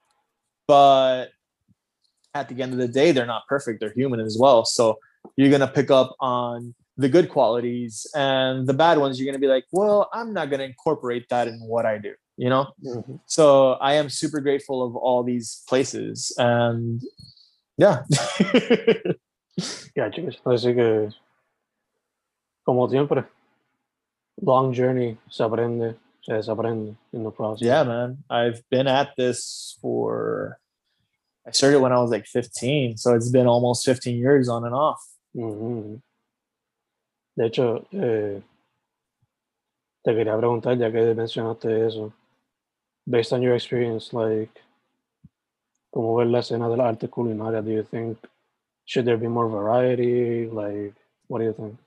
But 0.67 1.27
at 2.35 2.49
the 2.49 2.63
end 2.63 2.73
of 2.73 2.79
the 2.79 2.89
day, 2.89 3.13
they're 3.13 3.27
not 3.27 3.47
perfect. 3.47 3.81
They're 3.81 3.93
human 3.93 4.21
as 4.21 4.37
well. 4.39 4.65
So 4.65 4.99
you're 5.37 5.51
gonna 5.51 5.69
pick 5.69 5.91
up 5.91 6.17
on 6.21 6.75
the 6.97 7.09
good 7.09 7.29
qualities 7.29 8.07
and 8.15 8.67
the 8.67 8.75
bad 8.75 8.99
ones. 8.99 9.19
You're 9.19 9.27
gonna 9.27 9.39
be 9.39 9.49
like, 9.49 9.65
well, 9.73 10.09
I'm 10.13 10.33
not 10.33 10.51
gonna 10.51 10.65
incorporate 10.65 11.29
that 11.29 11.49
in 11.49 11.61
what 11.61 11.87
I 11.87 11.99
do. 11.99 12.15
You 12.37 12.49
know. 12.49 12.73
Mhm. 12.85 13.21
So 13.27 13.73
I 13.75 13.95
am 13.95 14.09
super 14.09 14.41
grateful 14.41 14.83
of 14.83 14.97
all 14.97 15.23
these 15.23 15.63
places 15.69 16.33
and 16.39 17.03
yeah. 17.77 18.05
Ya, 19.95 20.11
chicos. 20.11 20.41
Así 20.45 20.75
que, 20.75 21.11
como 22.65 22.89
siempre, 22.89 23.25
long 24.41 24.73
journey, 24.73 25.19
se 25.29 25.43
aprende, 25.43 25.97
se 26.23 26.35
desaprende 26.35 26.97
in 27.13 27.25
the 27.25 27.31
process. 27.31 27.67
yeah, 27.67 27.85
man. 27.85 28.25
I've 28.31 28.63
been 28.71 28.87
at 28.87 29.15
this 29.17 29.77
for 29.81 30.59
I 31.47 31.51
started 31.51 31.81
when 31.81 31.93
I 31.93 31.99
was 31.99 32.11
like 32.11 32.27
15, 32.27 32.97
so 32.97 33.15
it's 33.15 33.31
been 33.31 33.47
almost 33.47 33.85
15 33.85 34.17
years 34.17 34.49
on 34.49 34.65
and 34.65 34.75
off. 34.75 35.03
Ujú. 35.37 36.01
De 37.37 37.47
hecho, 37.47 37.87
eh, 37.93 38.41
te 40.05 40.15
quería 40.15 40.37
preguntar, 40.37 40.79
ya 40.79 40.91
que 40.91 41.15
mencionaste 41.15 41.87
eso, 41.87 42.13
based 43.07 43.33
on 43.33 43.43
your 43.43 43.55
experience, 43.55 44.13
like, 44.13 44.63
¿cómo 45.93 46.17
ves 46.17 46.29
la 46.29 46.39
escena 46.41 46.69
de 46.69 46.77
la 46.77 46.89
arte 46.89 47.09
culinaria? 47.09 47.63
Do 47.63 47.71
you 47.71 47.85
think, 47.85 48.19
should 48.85 49.05
there 49.05 49.19
be 49.19 49.29
more 49.29 49.49
variety? 49.49 50.47
Like, 50.47 50.95
what 51.29 51.41
do 51.41 51.45
you 51.45 51.53
think? 51.53 51.79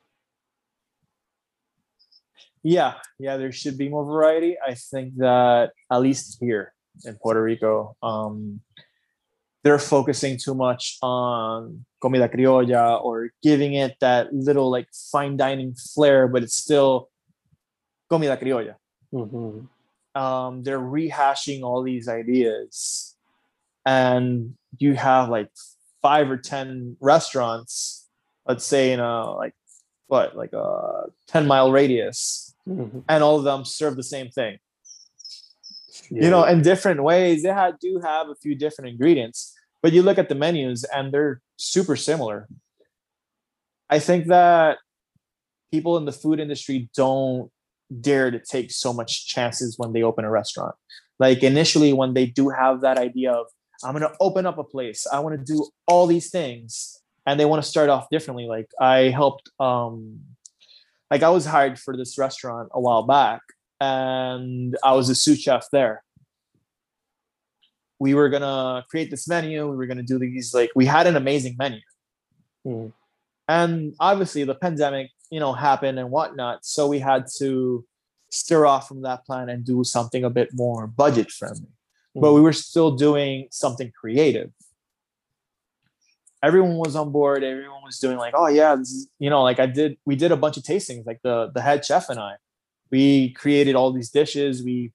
Yeah, 2.64 2.95
yeah, 3.20 3.38
there 3.38 3.51
should 3.51 3.78
be 3.78 3.89
more 3.89 4.06
variety. 4.06 4.58
I 4.66 4.76
think 4.76 5.18
that 5.18 5.72
at 5.91 6.01
least 6.01 6.38
here 6.39 6.74
in 7.03 7.16
Puerto 7.16 7.41
Rico, 7.41 7.95
um, 8.01 8.62
they're 9.64 9.80
focusing 9.80 10.38
too 10.38 10.56
much 10.56 10.97
on 11.01 11.86
comida 12.01 12.30
criolla 12.30 13.03
or 13.03 13.32
giving 13.41 13.74
it 13.74 13.97
that 13.99 14.34
little 14.34 14.70
like 14.72 14.88
fine 15.12 15.38
dining 15.38 15.76
flair, 15.76 16.28
but 16.28 16.43
it's 16.43 16.56
still 16.56 17.10
comida 18.10 18.38
criolla. 18.38 18.76
Ujú. 19.14 19.68
um, 20.16 20.64
they're 20.64 20.80
rehashing 20.80 21.62
all 21.62 21.84
these 21.84 22.08
ideas 22.08 23.14
and 23.86 24.56
you 24.78 24.96
have 24.96 25.30
like 25.30 25.50
five 26.02 26.30
or 26.30 26.38
ten 26.38 26.98
restaurants 27.00 28.08
let's 28.48 28.66
say 28.66 28.92
in 28.92 29.00
a 29.00 29.32
like 29.32 29.54
what 30.08 30.36
like 30.36 30.54
a 30.54 31.04
10 31.28 31.48
mile 31.48 31.72
radius 31.72 32.42
Mhm. 32.68 33.04
and 33.08 33.24
all 33.24 33.38
of 33.38 33.44
them 33.44 33.64
serve 33.64 33.96
the 33.96 34.04
same 34.04 34.30
thing 34.30 34.58
Yeah. 36.10 36.24
you 36.26 36.30
know 36.30 36.44
in 36.46 36.62
different 36.62 37.04
ways 37.04 37.44
they 37.44 37.50
had, 37.50 37.78
do 37.80 38.00
have 38.04 38.28
a 38.30 38.36
few 38.36 38.56
different 38.56 38.90
ingredients 38.90 39.54
but 39.84 39.94
you 39.94 40.02
look 40.02 40.18
at 40.18 40.30
the 40.30 40.36
menus 40.36 40.84
and 40.86 41.14
they're 41.14 41.42
super 41.58 41.96
similar 41.96 42.48
i 43.90 44.00
think 44.00 44.28
that 44.28 44.78
people 45.72 45.98
in 45.98 46.06
the 46.06 46.12
food 46.12 46.40
industry 46.40 46.90
don't 46.96 47.52
dare 48.02 48.32
to 48.32 48.40
take 48.40 48.72
so 48.72 48.92
much 48.94 49.28
chances 49.28 49.78
when 49.78 49.94
they 49.94 50.02
open 50.04 50.26
a 50.26 50.30
restaurant 50.32 50.76
like 51.20 51.44
initially 51.44 51.94
when 51.94 52.14
they 52.16 52.26
do 52.26 52.50
have 52.50 52.82
that 52.82 52.98
idea 52.98 53.32
of 53.32 53.46
i'm 53.84 53.91
going 53.97 54.01
to 54.01 54.17
open 54.19 54.45
up 54.45 54.57
a 54.57 54.63
place 54.63 55.05
i 55.11 55.19
want 55.19 55.38
to 55.38 55.53
do 55.53 55.67
all 55.88 56.07
these 56.07 56.30
things 56.30 57.01
and 57.26 57.39
they 57.39 57.45
want 57.45 57.61
to 57.61 57.67
start 57.67 57.89
off 57.89 58.07
differently 58.09 58.45
like 58.45 58.69
i 58.80 59.09
helped 59.09 59.49
um 59.59 60.19
like 61.11 61.23
i 61.23 61.30
was 61.30 61.45
hired 61.45 61.78
for 61.80 61.95
this 61.97 62.17
restaurant 62.17 62.69
a 62.73 62.80
while 62.80 63.03
back 63.03 63.41
and 63.82 64.78
I 64.84 64.93
was 64.93 65.09
a 65.09 65.15
sous 65.15 65.38
chef 65.39 65.67
there. 65.71 66.01
We 67.99 68.13
were 68.13 68.30
gonna 68.30 68.86
create 68.89 69.09
this 69.09 69.28
menu. 69.28 69.69
We 69.69 69.76
were 69.76 69.86
gonna 69.86 70.03
do 70.03 70.19
these 70.19 70.53
like 70.53 70.71
we 70.76 70.86
had 70.86 71.07
an 71.07 71.15
amazing 71.15 71.55
menu, 71.57 71.80
Mm. 72.65 72.93
and 73.47 73.93
obviously 73.99 74.43
the 74.43 74.55
pandemic, 74.55 75.11
you 75.30 75.39
know, 75.39 75.53
happened 75.53 75.99
and 75.99 76.09
whatnot. 76.09 76.65
So 76.65 76.88
we 76.88 76.99
had 76.99 77.28
to 77.38 77.86
stir 78.32 78.65
off 78.65 78.88
from 78.88 79.01
that 79.03 79.26
plan 79.26 79.49
and 79.49 79.63
do 79.63 79.84
something 79.84 80.23
a 80.23 80.30
bit 80.30 80.49
more 80.53 80.88
budget 80.88 81.32
friendly. 81.32 81.74
But 82.16 82.34
we 82.34 82.41
were 82.41 82.53
still 82.53 82.91
doing 82.91 83.47
something 83.51 83.91
creative. 83.99 84.51
Everyone 86.41 86.78
was 86.78 86.95
on 86.95 87.11
board. 87.11 87.43
Everyone 87.43 87.84
was 87.84 87.99
doing 87.99 88.18
like, 88.18 88.34
oh 88.38 88.47
yeah, 88.47 88.76
this 88.76 88.91
is 88.91 89.07
you 89.20 89.30
know, 89.30 89.43
like 89.43 89.59
I 89.59 89.66
did. 89.66 89.97
We 90.05 90.16
did 90.16 90.32
a 90.32 90.38
bunch 90.38 90.57
of 90.57 90.63
tastings, 90.63 91.05
like 91.05 91.20
the 91.24 91.51
the 91.53 91.61
head 91.61 91.84
chef 91.84 92.09
and 92.09 92.20
I. 92.20 92.36
We 92.91 93.34
created 93.34 93.76
all 93.76 93.91
these 93.91 94.11
dishes. 94.11 94.63
We 94.63 94.91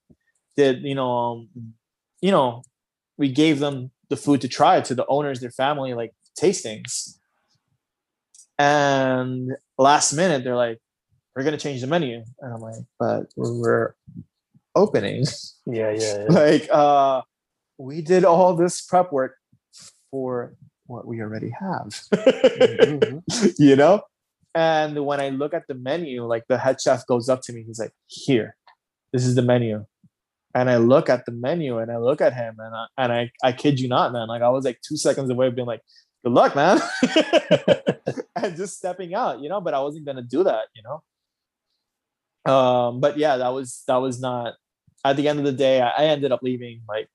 did, 0.55 0.81
you 0.83 0.95
know, 0.95 1.11
um, 1.11 1.49
you 2.21 2.31
know, 2.31 2.63
we 3.17 3.29
gave 3.29 3.59
them 3.59 3.91
the 4.09 4.17
food 4.17 4.41
to 4.41 4.47
try 4.47 4.81
to 4.81 4.95
the 4.95 5.05
owners, 5.07 5.41
their 5.41 5.51
family, 5.51 5.93
like 5.93 6.13
tastings. 6.39 7.17
And 8.57 9.51
last 9.77 10.13
minute, 10.13 10.43
they're 10.43 10.55
like, 10.55 10.79
"We're 11.35 11.43
gonna 11.43 11.57
change 11.57 11.81
the 11.81 11.87
menu," 11.87 12.23
and 12.39 12.53
I'm 12.53 12.61
like, 12.61 12.83
"But 12.99 13.27
we're 13.35 13.93
opening." 14.75 15.25
Yeah, 15.65 15.91
yeah, 15.91 16.17
yeah. 16.29 16.33
like 16.33 16.67
uh 16.71 17.21
we 17.77 18.01
did 18.01 18.25
all 18.25 18.55
this 18.55 18.81
prep 18.81 19.11
work 19.11 19.35
for 20.11 20.55
what 20.85 21.07
we 21.07 21.21
already 21.21 21.49
have 21.49 21.87
Mhm. 22.13 23.23
you 23.57 23.75
know 23.77 24.01
and 24.53 25.05
when 25.05 25.21
i 25.21 25.29
look 25.29 25.53
at 25.53 25.63
the 25.67 25.73
menu 25.73 26.25
like 26.25 26.43
the 26.49 26.57
head 26.57 26.81
chef 26.81 27.07
goes 27.07 27.29
up 27.29 27.41
to 27.43 27.53
me 27.53 27.63
he's 27.63 27.79
like 27.79 27.93
here 28.07 28.55
this 29.13 29.25
is 29.25 29.35
the 29.35 29.41
menu 29.41 29.85
and 30.53 30.69
i 30.69 30.75
look 30.77 31.09
at 31.09 31.25
the 31.25 31.31
menu 31.31 31.77
and 31.79 31.89
i 31.89 31.97
look 31.97 32.19
at 32.19 32.33
him 32.33 32.55
and 32.59 32.75
i 32.75 32.85
and 32.97 33.13
i, 33.13 33.31
I 33.41 33.53
kid 33.53 33.79
you 33.79 33.87
not 33.87 34.11
man 34.11 34.27
like 34.27 34.41
i 34.41 34.49
was 34.49 34.65
like 34.65 34.81
two 34.81 34.97
seconds 34.97 35.29
away 35.29 35.47
of 35.47 35.55
being 35.55 35.65
like 35.67 35.81
good 36.25 36.33
luck 36.33 36.55
man 36.55 36.81
and 38.35 38.55
just 38.57 38.77
stepping 38.77 39.13
out 39.15 39.39
you 39.41 39.47
know 39.47 39.61
but 39.61 39.73
i 39.73 39.79
wasn't 39.79 40.05
gonna 40.05 40.21
do 40.21 40.43
that 40.43 40.65
you 40.75 40.83
know 40.83 41.01
um 42.53 42.99
but 42.99 43.17
yeah 43.17 43.37
that 43.37 43.49
was 43.53 43.83
that 43.87 43.97
was 43.97 44.19
not 44.19 44.55
at 45.05 45.15
the 45.17 45.27
end 45.27 45.39
of 45.39 45.45
the 45.45 45.51
day 45.51 45.81
i, 45.81 46.05
ended 46.05 46.31
up 46.31 46.41
leaving 46.43 46.81
like 46.87 47.07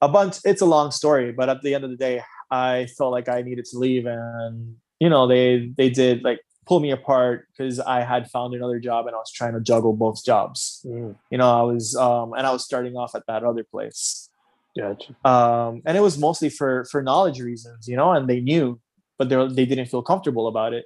a 0.00 0.08
bunch 0.08 0.36
it's 0.44 0.60
a 0.62 0.66
long 0.66 0.90
story 0.90 1.32
but 1.32 1.48
at 1.48 1.62
the 1.62 1.74
end 1.74 1.84
of 1.84 1.90
the 1.90 1.96
day 1.96 2.22
i 2.50 2.86
felt 2.98 3.12
like 3.12 3.28
i 3.28 3.42
needed 3.42 3.64
to 3.64 3.78
leave 3.78 4.06
and 4.06 4.76
you 5.00 5.08
know 5.08 5.26
they 5.26 5.72
they 5.76 5.88
did 5.90 6.22
like 6.22 6.40
pull 6.66 6.80
me 6.80 6.90
apart 6.90 7.46
because 7.50 7.78
i 7.80 8.00
had 8.00 8.28
found 8.30 8.52
another 8.54 8.78
job 8.78 9.06
and 9.06 9.14
i 9.14 9.18
was 9.18 9.30
trying 9.32 9.54
to 9.54 9.60
juggle 9.60 9.92
both 9.94 10.24
jobs 10.24 10.84
Mm. 10.86 11.16
you 11.30 11.38
know 11.38 11.50
i 11.58 11.62
was 11.62 11.96
um 11.96 12.32
and 12.34 12.46
i 12.46 12.50
was 12.52 12.64
starting 12.64 12.96
off 12.96 13.14
at 13.14 13.22
that 13.26 13.42
other 13.44 13.64
place 13.64 14.28
Gotcha. 14.78 15.14
um 15.24 15.80
and 15.86 15.96
it 15.96 16.00
was 16.00 16.18
mostly 16.18 16.50
for 16.50 16.84
for 16.90 17.02
knowledge 17.02 17.40
reasons 17.40 17.88
you 17.88 17.96
know 17.96 18.12
and 18.12 18.28
they 18.28 18.40
knew 18.40 18.78
but 19.18 19.28
they 19.30 19.36
they 19.48 19.64
didn't 19.66 19.86
feel 19.86 20.02
comfortable 20.02 20.46
about 20.48 20.74
it 20.74 20.84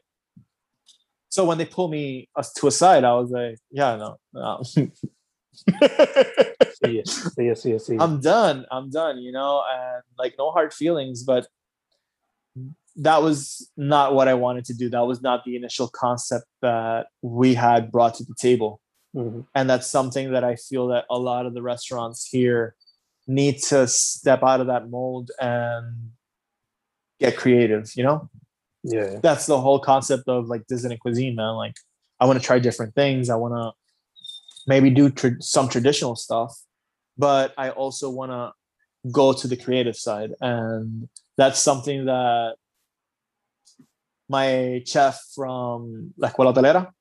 so 1.29 1.45
when 1.45 1.59
they 1.59 1.65
pulled 1.65 1.91
me 1.91 2.29
to 2.57 2.67
a 2.69 2.71
side 2.71 3.03
i 3.05 3.15
was 3.15 3.31
like 3.31 3.57
yeah 3.71 3.97
no, 3.97 4.17
no. 4.33 4.63
See 6.83 6.97
ya, 6.97 7.03
see 7.05 7.47
ya, 7.73 7.79
see 7.79 7.95
ya. 7.95 8.03
i'm 8.03 8.21
done 8.21 8.65
i'm 8.71 8.89
done 8.91 9.19
you 9.19 9.33
know 9.33 9.63
and 9.71 10.03
like 10.19 10.35
no 10.39 10.51
hard 10.51 10.73
feelings 10.73 11.23
but 11.25 11.47
that 12.97 13.23
was 13.23 13.71
not 13.77 14.15
what 14.15 14.29
i 14.29 14.35
wanted 14.35 14.65
to 14.67 14.75
do 14.75 14.89
that 14.91 15.07
was 15.07 15.21
not 15.23 15.45
the 15.45 15.57
initial 15.57 15.89
concept 15.89 16.47
that 16.63 17.07
we 17.23 17.55
had 17.55 17.93
brought 17.93 18.15
to 18.15 18.25
the 18.25 18.35
table 18.39 18.81
Mhm. 19.15 19.45
and 19.55 19.69
that's 19.69 19.87
something 19.89 20.33
that 20.33 20.45
i 20.45 20.55
feel 20.57 20.87
that 20.89 21.05
a 21.11 21.19
lot 21.19 21.45
of 21.45 21.53
the 21.53 21.63
restaurants 21.63 22.27
here 22.27 22.75
need 23.27 23.59
to 23.65 23.87
step 23.89 24.43
out 24.43 24.61
of 24.61 24.69
that 24.69 24.89
mold 24.89 25.31
and 25.41 26.13
get 27.19 27.37
creative 27.37 27.91
you 27.97 28.05
know 28.05 28.29
Yeah, 28.85 29.13
yeah. 29.13 29.19
that's 29.21 29.47
the 29.47 29.61
whole 29.61 29.81
concept 29.81 30.29
of 30.29 30.47
like 30.49 30.67
Dissident 30.67 31.01
Cuisine, 31.01 31.35
man. 31.37 31.55
Like, 31.57 31.75
I 32.19 32.25
want 32.27 32.41
to 32.41 32.45
try 32.47 32.59
different 32.59 32.95
things. 32.95 33.29
I 33.29 33.37
want 33.37 33.53
to 33.55 33.73
maybe 34.67 34.91
do 34.91 35.11
tr- 35.11 35.41
some 35.41 35.69
traditional 35.69 36.17
stuff, 36.17 36.55
but 37.17 37.53
I 37.57 37.71
also 37.71 38.11
want 38.11 38.33
to 38.33 38.53
go 39.11 39.33
to 39.33 39.49
the 39.49 39.57
creative 39.57 39.97
side, 39.97 40.33
and 40.41 41.09
that's 41.37 41.59
something 41.61 42.05
that 42.07 42.55
my 44.29 44.83
chef 44.87 45.21
from 45.35 46.13
La 46.17 46.29
Escuela 46.29 46.53
Hotelera, 46.55 46.93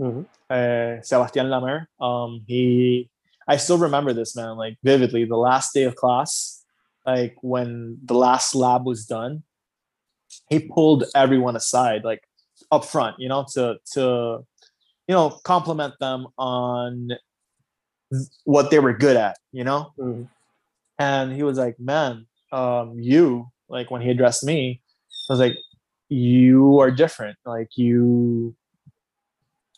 Mhm. 0.00 0.26
uh, 0.50 1.00
Sebastian 1.02 1.48
Lamer. 1.48 1.88
Um, 2.00 2.44
he, 2.46 3.08
I 3.48 3.56
still 3.56 3.78
remember 3.78 4.12
this 4.12 4.36
man 4.36 4.56
like 4.56 4.76
vividly. 4.82 5.24
The 5.24 5.36
last 5.36 5.72
day 5.72 5.84
of 5.84 5.94
class, 5.96 6.64
like 7.06 7.36
when 7.40 7.98
the 8.04 8.14
last 8.14 8.54
lab 8.54 8.84
was 8.84 9.06
done, 9.06 9.44
he 10.50 10.58
pulled 10.60 11.04
everyone 11.14 11.56
aside, 11.56 12.04
like 12.04 12.28
up 12.70 12.84
front, 12.84 13.18
you 13.18 13.28
know, 13.28 13.46
to 13.54 13.76
to 13.94 14.44
you 15.08 15.14
know 15.14 15.30
compliment 15.44 15.94
them 16.00 16.26
on 16.38 17.10
what 18.44 18.70
they 18.70 18.78
were 18.78 18.92
good 18.94 19.16
at, 19.16 19.36
you 19.52 19.64
know. 19.64 19.92
Mhm. 19.98 20.28
And 20.98 21.32
he 21.32 21.42
was 21.42 21.58
like, 21.58 21.78
"Man, 21.78 22.26
um, 22.52 22.98
you 22.98 23.48
like 23.68 23.90
when 23.90 24.02
he 24.02 24.10
addressed 24.10 24.44
me, 24.44 24.80
I 25.28 25.32
was 25.32 25.40
like, 25.40 25.56
you 26.08 26.78
are 26.80 26.90
different. 26.90 27.36
Like 27.44 27.76
you, 27.76 28.54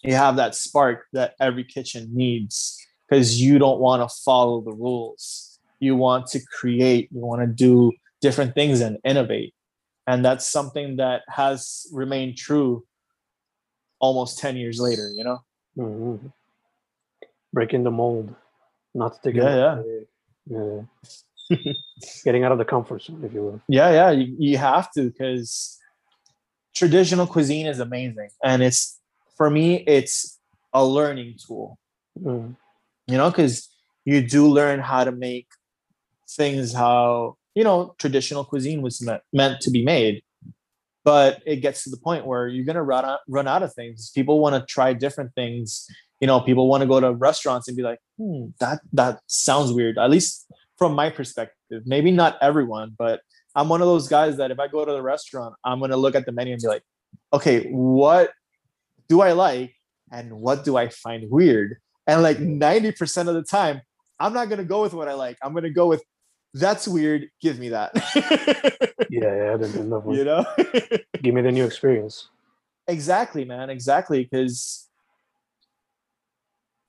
you 0.03 0.15
have 0.15 0.37
that 0.37 0.55
spark 0.55 1.07
that 1.13 1.35
every 1.41 1.65
kitchen 1.65 2.09
needs 2.13 2.79
because 3.09 3.41
you 3.41 3.59
don't 3.59 3.81
want 3.81 4.03
to 4.09 4.15
follow 4.25 4.61
the 4.61 4.73
rules. 4.73 5.59
You 5.81 5.97
want 5.97 6.27
to 6.29 6.41
create. 6.59 7.09
You 7.13 7.21
want 7.21 7.41
to 7.43 7.47
do 7.47 7.93
different 8.21 8.55
things 8.55 8.81
and 8.81 8.99
innovate, 9.05 9.55
and 10.07 10.25
that's 10.25 10.47
something 10.47 10.97
that 10.97 11.23
has 11.29 11.87
remained 11.93 12.37
true 12.37 12.85
almost 14.01 14.39
ten 14.39 14.57
years 14.57 14.81
later. 14.81 15.11
You 15.15 15.25
know. 15.25 15.39
Mhm. 15.77 16.33
Breaking 17.53 17.83
the 17.85 17.91
mold, 17.91 18.35
not 18.95 19.19
it. 19.25 19.35
Yeah, 19.35 19.83
yeah. 20.47 20.83
yeah. 21.51 21.73
Getting 22.25 22.45
out 22.45 22.53
of 22.53 22.59
the 22.59 22.65
comfort 22.65 23.03
zone, 23.03 23.25
if 23.25 23.33
you 23.33 23.43
will. 23.43 23.61
Yeah, 23.69 23.91
yeah, 23.91 24.11
you, 24.11 24.37
you 24.39 24.59
have 24.59 24.91
to 24.93 25.05
because 25.05 25.79
traditional 26.75 27.27
cuisine 27.27 27.67
is 27.67 27.81
amazing, 27.81 28.29
and 28.45 28.63
it's 28.63 28.99
for 29.37 29.51
me, 29.51 29.85
it's 29.87 30.39
a 30.73 30.85
learning 30.85 31.37
tool. 31.47 31.79
Mhm. 32.21 32.57
You 33.07 33.17
know, 33.17 33.31
because 33.31 33.69
you 34.05 34.27
do 34.27 34.47
learn 34.47 34.81
how 34.81 35.05
to 35.05 35.13
make 35.13 35.47
things 36.29 36.75
how 36.75 37.37
you 37.55 37.65
know 37.65 37.95
traditional 37.99 38.45
cuisine 38.45 38.83
was 38.83 39.01
meant 39.01 39.23
meant 39.33 39.61
to 39.63 39.71
be 39.71 39.85
made, 39.85 40.23
but 41.05 41.43
it 41.47 41.57
gets 41.57 41.85
to 41.85 41.91
the 41.91 41.97
point 41.97 42.27
where 42.27 42.49
you're 42.49 42.65
gonna 42.65 42.83
run 42.83 43.05
out 43.05 43.21
run 43.29 43.49
out 43.49 43.63
of 43.63 43.73
things. 43.75 44.11
People 44.15 44.41
want 44.41 44.55
to 44.55 44.73
try 44.73 44.93
different 44.93 45.35
things. 45.35 45.87
You 46.21 46.27
know, 46.27 46.41
people 46.41 46.69
want 46.69 46.83
to 46.83 46.87
go 46.87 47.01
to 47.01 47.13
restaurants 47.13 47.69
and 47.69 47.77
be 47.77 47.83
like, 47.83 47.99
hmm, 48.19 48.47
that 48.61 48.81
that 48.93 49.21
sounds 49.27 49.73
weird. 49.73 49.99
At 49.99 50.11
least 50.11 50.47
from 50.77 50.95
my 50.95 51.11
perspective. 51.11 51.83
Maybe 51.85 52.11
not 52.11 52.39
everyone, 52.41 52.95
but 52.97 53.21
I'm 53.55 53.69
one 53.69 53.83
of 53.83 53.89
those 53.89 54.09
guys 54.09 54.37
that 54.37 54.51
if 54.51 54.61
I 54.61 54.69
go 54.69 54.85
to 54.85 54.93
the 54.93 55.03
restaurant, 55.03 55.55
I'm 55.65 55.81
gonna 55.81 55.97
look 55.97 56.15
at 56.15 56.25
the 56.27 56.33
menu 56.33 56.53
and 56.53 56.63
be 56.63 56.69
like, 56.69 56.83
okay, 57.33 57.69
what 57.71 58.31
do 59.09 59.21
I 59.21 59.33
like 59.33 59.75
and 60.13 60.41
what 60.41 60.65
do 60.65 60.77
I 60.77 60.89
find 60.89 61.29
weird? 61.31 61.77
And 62.07 62.23
like 62.23 62.39
90% 62.39 63.29
of 63.29 63.35
the 63.35 63.43
time, 63.43 63.83
I'm 64.21 64.33
not 64.33 64.49
gonna 64.49 64.65
go 64.65 64.83
with 64.83 64.95
what 64.95 65.09
I 65.09 65.15
like. 65.15 65.37
I'm 65.43 65.53
gonna 65.53 65.71
go 65.71 65.87
with 65.87 66.03
that's 66.59 66.89
weird. 66.89 67.29
Give 67.41 67.59
me 67.59 67.71
that. 67.71 67.93
Yeah, 69.11 69.57
yeah. 69.59 69.67
You 70.13 70.25
know? 70.25 70.45
Give 71.23 71.35
me 71.35 71.41
the 71.41 71.51
new 71.51 71.65
experience. 71.65 72.29
exactly, 72.87 73.45
man. 73.45 73.71
Exactly. 73.71 74.25
Because 74.25 74.87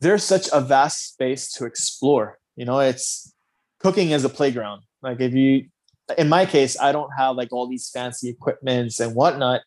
there's 0.02 0.24
such 0.24 0.50
a 0.52 0.60
vast 0.62 1.14
space 1.14 1.52
to 1.54 1.66
explore. 1.66 2.38
You 2.58 2.66
know, 2.66 2.80
it's 2.80 3.34
cooking 3.80 4.12
is 4.12 4.26
a 4.26 4.30
playground. 4.30 4.84
Like 5.02 5.22
if 5.22 5.34
you 5.34 5.70
in 6.18 6.28
my 6.28 6.46
case, 6.46 6.78
I 6.80 6.92
don't 6.92 7.12
have 7.18 7.36
like 7.36 7.54
all 7.54 7.68
these 7.68 7.90
fancy 7.90 8.30
equipments 8.30 9.00
and 9.00 9.16
whatnot, 9.16 9.62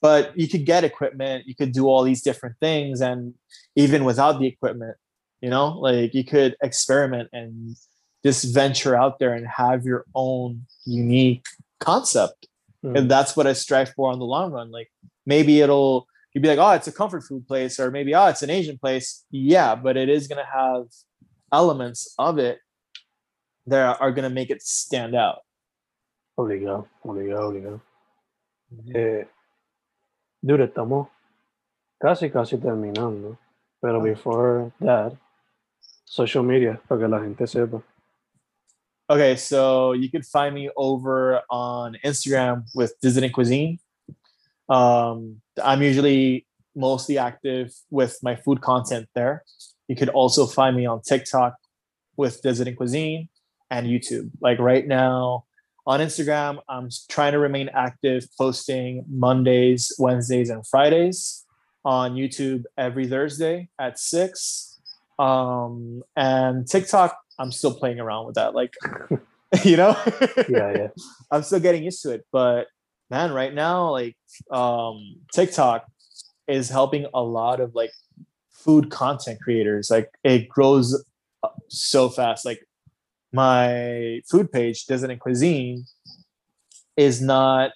but 0.00 0.36
you 0.38 0.48
could 0.48 0.64
get 0.64 0.84
equipment, 0.84 1.46
you 1.46 1.54
could 1.54 1.72
do 1.72 1.88
all 1.88 2.02
these 2.02 2.22
different 2.22 2.56
things, 2.60 3.00
and 3.00 3.34
even 3.76 4.04
without 4.04 4.38
the 4.38 4.46
equipment, 4.46 4.96
you 5.40 5.50
know, 5.50 5.78
like 5.78 6.14
you 6.14 6.24
could 6.24 6.56
experiment 6.62 7.28
and 7.32 7.76
just 8.24 8.54
venture 8.54 8.96
out 8.96 9.18
there 9.18 9.34
and 9.34 9.46
have 9.46 9.84
your 9.84 10.04
own 10.14 10.66
unique 10.84 11.44
concept. 11.78 12.46
Mhm. 12.84 12.96
And 12.96 13.10
that's 13.10 13.36
what 13.36 13.46
I 13.46 13.52
strive 13.52 13.90
for 13.90 14.10
on 14.10 14.18
the 14.18 14.24
long 14.24 14.52
run. 14.52 14.70
Like 14.70 14.90
maybe 15.26 15.60
it'll 15.60 16.06
you'd 16.32 16.42
be 16.42 16.48
like, 16.48 16.58
oh, 16.58 16.70
it's 16.70 16.88
a 16.88 16.92
comfort 16.92 17.24
food 17.24 17.46
place, 17.46 17.80
or 17.80 17.90
maybe 17.90 18.14
oh, 18.14 18.26
it's 18.26 18.42
an 18.42 18.50
Asian 18.50 18.78
place. 18.78 19.24
Yeah, 19.30 19.74
but 19.74 19.96
it 19.96 20.08
is 20.08 20.28
gonna 20.28 20.46
have 20.46 20.86
elements 21.52 22.14
of 22.18 22.38
it 22.38 22.58
that 23.66 24.00
are 24.00 24.12
gonna 24.12 24.30
make 24.30 24.50
it 24.50 24.62
stand 24.62 25.14
out. 25.14 25.40
Obligado, 26.38 26.88
obligado, 27.04 27.48
obligado. 27.50 27.80
Eh, 28.94 29.24
dude, 30.42 30.64
estamos 30.68 31.08
casi, 32.00 32.30
casi 32.30 32.56
terminando. 32.56 33.36
Pero 33.82 34.00
before 34.00 34.72
that, 34.80 35.16
social 36.04 36.42
media, 36.42 36.80
para 36.88 37.00
que 37.00 37.08
la 37.08 37.20
gente 37.20 37.46
sepa. 37.46 37.82
Okay, 39.10 39.34
so 39.34 39.92
you 39.92 40.08
could 40.08 40.24
find 40.24 40.54
me 40.54 40.70
over 40.76 41.40
on 41.50 41.96
Instagram 42.04 42.62
with 42.76 42.94
Dissident 43.02 43.32
Cuisine. 43.32 43.80
Um, 44.68 45.40
I'm 45.60 45.82
usually 45.82 46.46
mostly 46.76 47.18
active 47.18 47.72
with 47.90 48.16
my 48.22 48.36
food 48.36 48.60
content 48.60 49.08
there. 49.16 49.42
You 49.88 49.96
could 49.96 50.10
also 50.10 50.46
find 50.46 50.76
me 50.76 50.86
on 50.86 51.02
TikTok 51.02 51.56
with 52.16 52.40
Dissident 52.42 52.76
Cuisine 52.76 53.28
and 53.68 53.88
YouTube. 53.88 54.30
Like 54.40 54.60
right 54.60 54.86
now 54.86 55.44
on 55.88 55.98
Instagram, 55.98 56.60
I'm 56.68 56.88
trying 57.08 57.32
to 57.32 57.40
remain 57.40 57.68
active, 57.74 58.28
posting 58.38 59.04
Mondays, 59.10 59.92
Wednesdays, 59.98 60.50
and 60.50 60.64
Fridays. 60.64 61.44
On 61.82 62.14
YouTube 62.14 62.64
every 62.76 63.08
Thursday 63.08 63.70
at 63.78 63.98
six. 63.98 64.78
Um, 65.18 66.02
and 66.14 66.68
TikTok, 66.68 67.16
I'm 67.40 67.50
still 67.50 67.74
playing 67.74 67.98
around 67.98 68.26
with 68.26 68.36
that. 68.36 68.54
Like, 68.54 68.74
you 69.64 69.76
know, 69.76 69.96
Yeah, 70.48 70.72
yeah. 70.72 70.88
I'm 71.30 71.42
still 71.42 71.58
getting 71.60 71.82
used 71.82 72.02
to 72.02 72.12
it. 72.12 72.26
But 72.30 72.68
man, 73.10 73.32
right 73.32 73.52
now, 73.52 73.90
like 73.90 74.16
um 74.50 75.16
TikTok 75.32 75.86
is 76.46 76.68
helping 76.68 77.06
a 77.12 77.22
lot 77.22 77.60
of 77.60 77.74
like 77.74 77.90
food 78.52 78.90
content 78.90 79.40
creators. 79.40 79.90
Like 79.90 80.10
it 80.22 80.48
grows 80.48 81.04
so 81.68 82.08
fast. 82.08 82.44
Like 82.44 82.64
my 83.32 84.20
food 84.30 84.52
page, 84.52 84.86
Dissident 84.86 85.20
Cuisine, 85.20 85.84
is 86.96 87.20
not, 87.20 87.72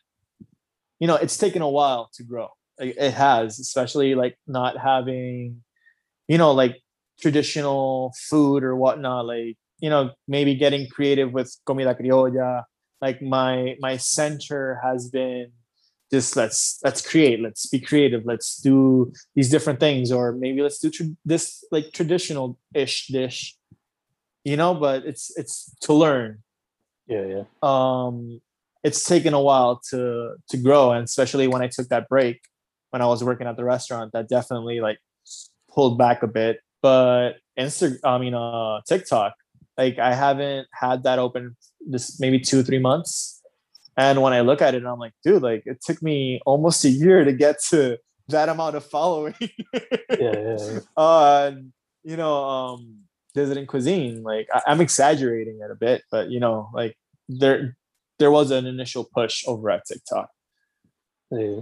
you 1.01 1.07
know, 1.07 1.17
it's 1.17 1.37
taken 1.37 1.63
a 1.63 1.69
while 1.69 2.11
to 2.15 2.23
grow. 2.23 2.49
It 2.79 3.15
has, 3.15 3.59
especially 3.61 4.15
like 4.15 4.37
not 4.47 4.77
having, 4.77 5.63
you 6.29 6.39
know, 6.39 6.53
like 6.53 6.83
traditional 7.21 8.13
food 8.29 8.65
or 8.65 8.77
whatnot. 8.77 9.27
Like 9.27 9.57
you 9.81 9.91
know, 9.91 10.13
maybe 10.29 10.55
getting 10.55 10.89
creative 10.89 11.33
with 11.33 11.55
comida 11.67 11.95
criolla. 11.95 12.65
Like 13.01 13.21
my 13.21 13.77
my 13.81 13.97
center 13.97 14.81
has 14.83 15.11
been 15.11 15.53
just 16.11 16.37
let's 16.37 16.79
let's 16.85 17.03
create, 17.07 17.41
let's 17.41 17.67
be 17.67 17.81
creative, 17.81 18.23
let's 18.25 18.57
do 18.61 19.13
these 19.35 19.51
different 19.51 19.81
things, 19.81 20.13
or 20.13 20.33
maybe 20.33 20.63
let's 20.63 20.79
do 20.79 20.91
tr- 20.91 21.15
this 21.25 21.65
like 21.71 21.93
traditional 21.93 22.59
ish 22.75 23.09
dish. 23.09 23.57
You 24.45 24.57
know, 24.57 24.75
but 24.75 25.05
it's 25.05 25.37
it's 25.37 25.75
to 25.83 25.93
learn. 25.93 26.43
Yeah, 27.07 27.25
yeah. 27.27 27.45
Um, 27.63 28.41
it's 28.83 29.05
taken 29.05 29.35
a 29.35 29.41
while 29.41 29.81
to 29.91 30.37
to 30.51 30.57
grow, 30.57 30.93
and 30.93 31.05
especially 31.05 31.49
when 31.49 31.63
I 31.63 31.69
took 31.69 31.89
that 31.89 32.09
break 32.09 32.41
when 32.95 33.03
I 33.03 33.07
was 33.07 33.25
working 33.25 33.49
at 33.49 33.57
the 33.57 33.65
restaurant, 33.65 34.13
that 34.13 34.29
definitely 34.29 34.81
like 34.81 34.99
pulled 35.69 35.99
back 35.99 36.23
a 36.23 36.29
bit. 36.29 36.61
But 36.85 37.37
Insta, 37.59 37.97
I 38.05 38.19
mean, 38.19 38.35
uh, 38.35 38.83
TikTok, 38.87 39.33
like 39.79 39.99
I 39.99 40.13
haven't 40.13 40.69
had 40.71 41.05
that 41.05 41.19
open 41.19 41.57
this 41.81 42.21
maybe 42.21 42.39
two 42.39 42.63
three 42.63 42.79
months, 42.79 43.41
and 43.97 44.21
when 44.21 44.35
I 44.35 44.43
look 44.43 44.61
at 44.61 44.75
it, 44.75 44.85
I'm 44.85 44.99
like, 44.99 45.15
dude, 45.25 45.41
like 45.43 45.63
it 45.65 45.81
took 45.83 46.03
me 46.03 46.43
almost 46.45 46.85
a 46.85 46.91
year 46.91 47.25
to 47.25 47.33
get 47.33 47.57
to 47.71 47.97
that 48.29 48.51
amount 48.51 48.77
of 48.77 48.85
following. 48.85 49.35
Yeah, 50.21 50.37
yeah, 50.37 50.57
yeah. 50.73 50.79
uh, 50.97 51.53
you 52.05 52.17
know, 52.19 52.45
um, 52.45 52.81
Dissident 53.35 53.67
Cuisine, 53.67 54.23
like 54.23 54.47
I, 54.53 54.61
I'm 54.67 54.83
exaggerating 54.83 55.61
it 55.65 55.71
a 55.71 55.75
bit, 55.75 56.03
but 56.11 56.29
you 56.31 56.39
know, 56.39 56.69
like 56.75 56.99
there 57.31 57.79
there 58.19 58.31
was 58.31 58.51
an 58.51 58.67
initial 58.67 59.09
push 59.17 59.43
over 59.47 59.71
at 59.71 59.87
TikTok. 59.89 60.29
yeah. 61.31 61.61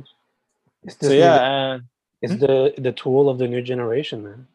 So 1.00 1.12
yeah, 1.12 1.36
new- 1.38 1.44
and 1.54 1.82
it's 2.22 2.36
the 2.40 2.74
the 2.76 2.92
tool 2.92 3.28
of 3.30 3.38
the 3.38 3.46
new 3.46 3.62
generation, 3.62 4.24
man. 4.24 4.48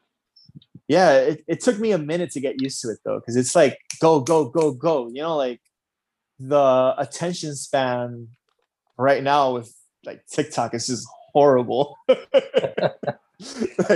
Yeah, 0.88 1.14
it, 1.20 1.44
it 1.48 1.62
took 1.62 1.80
me 1.80 1.92
a 1.92 1.98
minute 1.98 2.32
to 2.32 2.40
get 2.40 2.62
used 2.62 2.82
to 2.82 2.90
it 2.90 3.00
though, 3.04 3.20
because 3.20 3.36
it's 3.36 3.56
like 3.56 3.78
go, 4.00 4.20
go, 4.22 4.50
go, 4.50 4.72
go. 4.72 5.08
You 5.08 5.22
know, 5.22 5.36
like 5.36 5.62
the 6.40 6.96
attention 6.98 7.56
span 7.56 8.30
right 8.98 9.22
now 9.22 9.54
with 9.54 9.74
like 10.06 10.26
TikTok 10.28 10.74
is 10.74 10.88
just 10.88 11.08
horrible. 11.34 11.98
like 12.08 12.16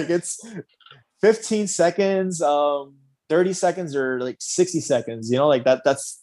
it's 0.09 0.45
15 1.21 1.67
seconds, 1.67 2.41
um, 2.41 2.95
30 3.29 3.53
seconds 3.53 3.95
or 3.95 4.19
like 4.19 4.37
60 4.39 4.81
seconds, 4.81 5.31
you 5.31 5.37
know, 5.37 5.47
like 5.47 5.63
that 5.63 5.83
that's 5.85 6.21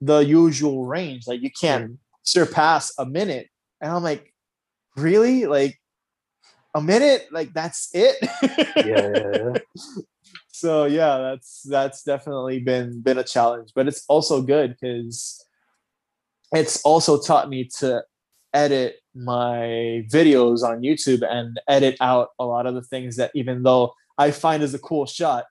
the 0.00 0.18
usual 0.18 0.84
range. 0.84 1.26
Like 1.26 1.40
you 1.40 1.50
can't 1.50 1.98
surpass 2.22 2.92
a 2.98 3.06
minute. 3.06 3.48
And 3.80 3.90
I'm 3.90 4.02
like, 4.02 4.34
really? 4.96 5.46
Like 5.46 5.79
a 6.74 6.80
minute, 6.80 7.26
like 7.32 7.52
that's 7.52 7.90
it. 7.94 8.16
Yeah, 8.76 9.08
yeah, 9.08 9.52
yeah. 9.54 9.92
so 10.52 10.84
yeah, 10.84 11.18
that's 11.18 11.62
that's 11.62 12.02
definitely 12.02 12.60
been 12.60 13.00
been 13.00 13.18
a 13.18 13.24
challenge, 13.24 13.70
but 13.74 13.88
it's 13.88 14.04
also 14.08 14.40
good 14.42 14.76
because 14.80 15.44
it's 16.52 16.80
also 16.82 17.20
taught 17.20 17.48
me 17.48 17.64
to 17.78 18.02
edit 18.52 18.96
my 19.14 20.04
videos 20.12 20.62
on 20.62 20.82
YouTube 20.82 21.22
and 21.28 21.60
edit 21.68 21.96
out 22.00 22.28
a 22.38 22.44
lot 22.44 22.66
of 22.66 22.74
the 22.74 22.82
things 22.82 23.16
that 23.16 23.30
even 23.34 23.62
though 23.62 23.92
I 24.18 24.30
find 24.32 24.62
is 24.62 24.74
a 24.74 24.78
cool 24.78 25.06
shot, 25.06 25.44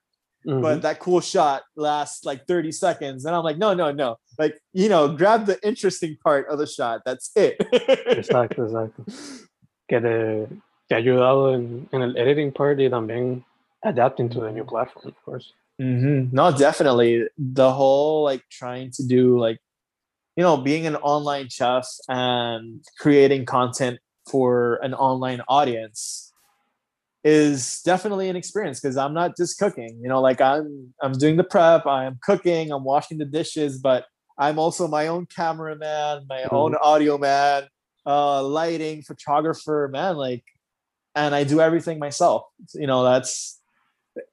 Mhm. 0.46 0.62
but 0.62 0.82
that 0.82 1.00
cool 1.00 1.20
shot 1.20 1.62
lasts 1.76 2.24
like 2.24 2.46
30 2.46 2.72
seconds. 2.72 3.24
And 3.26 3.34
I'm 3.36 3.44
like, 3.44 3.58
no, 3.58 3.74
no, 3.74 3.92
no. 3.92 4.16
Like, 4.38 4.58
you 4.72 4.88
know, 4.88 5.08
grab 5.14 5.44
the 5.46 5.58
interesting 5.66 6.16
part 6.24 6.48
of 6.48 6.58
the 6.58 6.66
shot. 6.66 7.02
That's 7.04 7.30
it. 7.36 7.58
Exacto, 7.58 8.64
exacto. 8.68 9.46
Que 9.88 10.00
te, 10.00 10.46
te 10.90 10.96
ha 10.96 10.98
ayudado 10.98 11.54
en, 11.54 11.88
en 11.92 12.02
el 12.02 12.16
editing 12.16 12.52
part 12.52 12.80
y 12.80 12.90
también 12.90 13.44
adapting 13.84 14.28
to 14.28 14.40
the 14.40 14.50
new 14.50 14.64
platform, 14.64 15.06
of 15.08 15.14
course. 15.24 15.54
Mhm. 15.80 16.32
No, 16.32 16.50
definitely. 16.50 17.28
The 17.38 17.72
whole 17.72 18.24
like 18.24 18.42
trying 18.50 18.90
to 18.96 19.06
do 19.06 19.38
like, 19.38 19.58
you 20.36 20.42
know, 20.42 20.56
being 20.56 20.86
an 20.86 20.96
online 20.96 21.48
chef 21.48 21.86
and 22.08 22.84
creating 22.98 23.46
content 23.46 24.00
for 24.26 24.78
an 24.82 24.92
online 24.94 25.42
audience 25.48 26.32
is 27.22 27.80
definitely 27.84 28.28
an 28.28 28.36
experience 28.36 28.80
because 28.80 28.96
I'm 28.96 29.14
not 29.14 29.36
just 29.36 29.58
cooking. 29.58 29.98
You 30.02 30.08
know, 30.08 30.20
like 30.20 30.40
I'm 30.40 30.92
I'm 31.00 31.12
doing 31.12 31.36
the 31.36 31.44
prep, 31.44 31.86
I'm 31.86 32.18
cooking, 32.22 32.72
I'm 32.72 32.84
washing 32.84 33.18
the 33.18 33.24
dishes, 33.24 33.78
but 33.78 34.06
I'm 34.38 34.58
also 34.58 34.88
my 34.88 35.06
own 35.06 35.26
cameraman, 35.26 36.26
my 36.28 36.44
own 36.50 36.74
audio 36.82 37.16
man, 37.16 37.68
uh, 38.06 38.42
lighting, 38.42 39.02
photographer, 39.02 39.88
man. 39.92 40.16
Like, 40.16 40.44
and 41.14 41.34
I 41.34 41.44
do 41.44 41.60
everything 41.60 41.98
myself. 41.98 42.44
You 42.74 42.86
know, 42.86 43.04
that's 43.04 43.60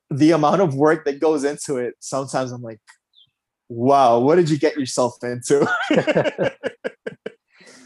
the 0.09 0.31
amount 0.31 0.61
of 0.61 0.75
work 0.75 1.05
that 1.05 1.19
goes 1.19 1.43
into 1.43 1.77
it. 1.77 1.95
Sometimes 1.99 2.51
I'm 2.51 2.61
like, 2.61 2.79
wow, 3.69 4.19
what 4.19 4.35
did 4.35 4.49
you 4.49 4.57
get 4.57 4.77
yourself 4.77 5.17
into? 5.23 5.67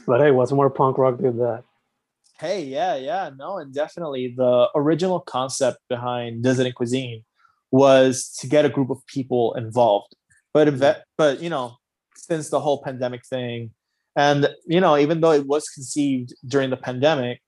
But 0.08 0.20
hey, 0.20 0.32
what's 0.32 0.52
more 0.52 0.70
punk 0.70 0.98
rock 0.98 1.20
than 1.20 1.38
that? 1.38 1.64
hey, 2.42 2.64
yeah, 2.64 2.96
yeah, 2.96 3.30
no, 3.38 3.60
and 3.60 3.72
definitely 3.72 4.34
the 4.36 4.68
original 4.74 5.20
concept 5.20 5.78
behind 5.88 6.44
Dissident 6.44 6.74
Cuisine 6.74 7.24
was 7.70 8.36
to 8.40 8.48
get 8.48 8.66
a 8.66 8.70
group 8.70 8.90
of 8.90 9.06
people 9.06 9.54
involved. 9.54 10.16
But 10.54 11.06
but 11.18 11.40
you 11.42 11.50
know, 11.50 11.78
since 12.18 12.50
the 12.50 12.60
whole 12.60 12.82
pandemic 12.84 13.26
thing, 13.26 13.72
and 14.16 14.50
you 14.66 14.82
know, 14.82 14.98
even 14.98 15.22
though 15.22 15.32
it 15.32 15.46
was 15.46 15.70
conceived 15.70 16.34
during 16.46 16.72
the 16.72 16.78
pandemic, 16.78 17.42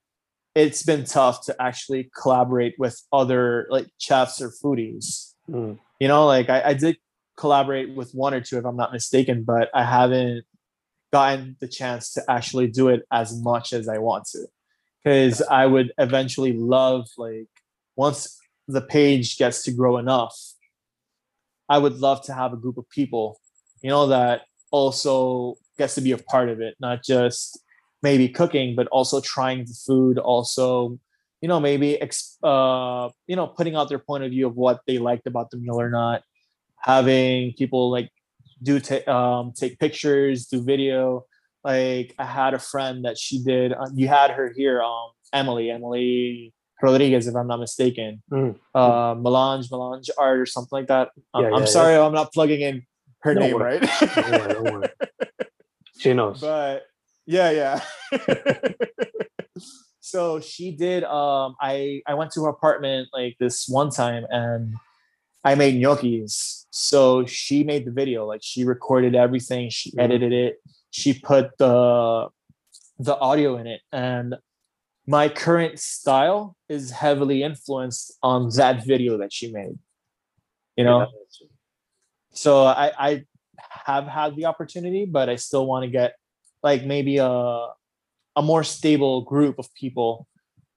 it's 0.55 0.83
been 0.83 1.03
tough 1.03 1.45
to 1.45 1.55
actually 1.61 2.11
collaborate 2.21 2.75
with 2.77 3.01
other 3.11 3.67
like 3.69 3.87
chefs 3.97 4.41
or 4.41 4.49
foodies. 4.49 5.33
Mm. 5.49 5.79
You 5.99 6.07
know, 6.07 6.25
like 6.25 6.49
I, 6.49 6.61
I 6.69 6.73
did 6.73 6.97
collaborate 7.37 7.95
with 7.95 8.11
one 8.13 8.33
or 8.33 8.41
two, 8.41 8.57
if 8.57 8.65
I'm 8.65 8.77
not 8.77 8.93
mistaken, 8.93 9.43
but 9.43 9.69
I 9.73 9.83
haven't 9.83 10.43
gotten 11.11 11.55
the 11.59 11.67
chance 11.67 12.13
to 12.13 12.23
actually 12.29 12.67
do 12.67 12.89
it 12.89 13.03
as 13.11 13.39
much 13.41 13.73
as 13.73 13.87
I 13.87 13.97
want 13.97 14.25
to. 14.31 14.45
Because 15.03 15.41
I 15.41 15.65
would 15.65 15.91
eventually 15.97 16.53
love, 16.53 17.07
like, 17.17 17.49
once 17.95 18.39
the 18.67 18.81
page 18.81 19.37
gets 19.37 19.63
to 19.63 19.71
grow 19.71 19.97
enough, 19.97 20.37
I 21.67 21.77
would 21.77 21.95
love 21.95 22.23
to 22.25 22.33
have 22.33 22.53
a 22.53 22.57
group 22.57 22.77
of 22.77 22.89
people, 22.89 23.39
you 23.81 23.89
know, 23.89 24.07
that 24.07 24.41
also 24.71 25.55
gets 25.77 25.95
to 25.95 26.01
be 26.01 26.13
a 26.13 26.17
part 26.17 26.49
of 26.49 26.61
it, 26.61 26.75
not 26.79 27.03
just 27.03 27.59
maybe 28.03 28.27
cooking, 28.29 28.75
but 28.75 28.87
also 28.87 29.19
trying 29.21 29.59
the 29.65 29.73
food, 29.87 30.17
also, 30.19 30.99
you 31.41 31.47
know, 31.47 31.59
maybe, 31.59 31.99
ex- 32.01 32.37
uh, 32.43 33.09
you 33.27 33.35
know, 33.35 33.47
putting 33.47 33.75
out 33.75 33.89
their 33.89 33.99
point 33.99 34.23
of 34.23 34.29
view 34.31 34.45
of 34.45 34.55
what 34.55 34.81
they 34.85 34.99
liked 34.99 35.25
about 35.25 35.49
the 35.49 35.57
meal 35.57 35.79
or 35.79 35.89
not, 35.89 36.21
having 36.77 37.53
people 37.53 37.89
like 37.89 38.09
do 38.61 38.79
ta- 38.79 39.09
um, 39.11 39.53
take 39.55 39.79
pictures, 39.79 40.45
do 40.47 40.61
video. 40.61 41.25
Like 41.63 42.13
I 42.19 42.25
had 42.25 42.53
a 42.53 42.59
friend 42.59 43.05
that 43.05 43.17
she 43.17 43.41
did. 43.41 43.71
Uh, 43.73 43.87
you 43.95 44.07
had 44.09 44.31
her 44.31 44.53
here, 44.55 44.81
um, 44.81 45.09
Emily, 45.31 45.71
Emily 45.71 46.53
Rodriguez, 46.81 47.25
if 47.27 47.35
I'm 47.35 47.47
not 47.47 47.59
mistaken. 47.61 48.21
Mm. 48.29 48.55
Uh, 48.75 49.15
Melange, 49.17 49.71
Melange 49.71 50.09
Art, 50.17 50.39
or 50.39 50.45
something 50.45 50.77
like 50.79 50.87
that. 50.87 51.09
Um, 51.33 51.43
Yeah, 51.45 51.51
I'm 51.55 51.59
yeah, 51.61 51.65
sorry, 51.65 51.95
I'm 51.95 52.13
not 52.13 52.33
plugging 52.33 52.59
in 52.61 52.85
her 53.21 53.33
name 53.33 53.53
worry. 53.55 53.79
right. 53.79 53.89
Don't 54.15 54.31
worry, 54.31 54.53
don't 54.53 54.73
worry. 54.73 54.89
She 55.99 56.13
knows. 56.13 56.41
but 56.41 56.83
yeah 57.25 57.49
yeah. 57.51 57.81
So 60.05 60.41
she 60.41 60.71
did 60.71 61.05
um 61.05 61.55
i 61.61 62.01
i 62.05 62.13
went 62.13 62.31
to 62.31 62.43
her 62.43 62.49
apartment 62.49 63.07
like 63.13 63.37
this 63.39 63.67
one 63.69 63.89
time 63.89 64.25
and 64.29 64.75
i 65.45 65.55
made 65.55 65.75
gnocchis. 65.81 66.65
So 66.71 67.25
she 67.25 67.63
made 67.63 67.85
the 67.85 67.91
video 67.91 68.25
like 68.27 68.41
she 68.43 68.65
recorded 68.65 69.15
everything 69.15 69.69
she 69.69 69.91
Mhm. 69.91 70.03
edited 70.03 70.33
it 70.33 70.57
she 70.91 71.13
put 71.13 71.57
the 71.57 72.27
the 72.99 73.17
audio 73.17 73.57
in 73.57 73.65
it. 73.67 73.81
And 73.91 74.35
my 75.07 75.29
current 75.29 75.79
style 75.79 76.55
is 76.69 76.91
heavily 76.91 77.41
influenced 77.41 78.17
on 78.21 78.49
that 78.57 78.85
video 78.85 79.17
that 79.19 79.31
she 79.33 79.51
made 79.51 79.79
you 80.75 80.83
know? 80.83 81.07
So 82.33 82.65
I, 82.65 82.91
I 82.99 83.23
have 83.59 84.05
had 84.07 84.35
the 84.35 84.45
opportunity, 84.45 85.05
but 85.05 85.29
I 85.29 85.35
still 85.37 85.65
want 85.67 85.83
to 85.83 85.89
get 85.89 86.15
like 86.63 86.85
maybe 86.85 87.17
a 87.17 87.67
a 88.35 88.41
more 88.41 88.63
stable 88.63 89.21
group 89.21 89.59
of 89.59 89.71
people 89.75 90.27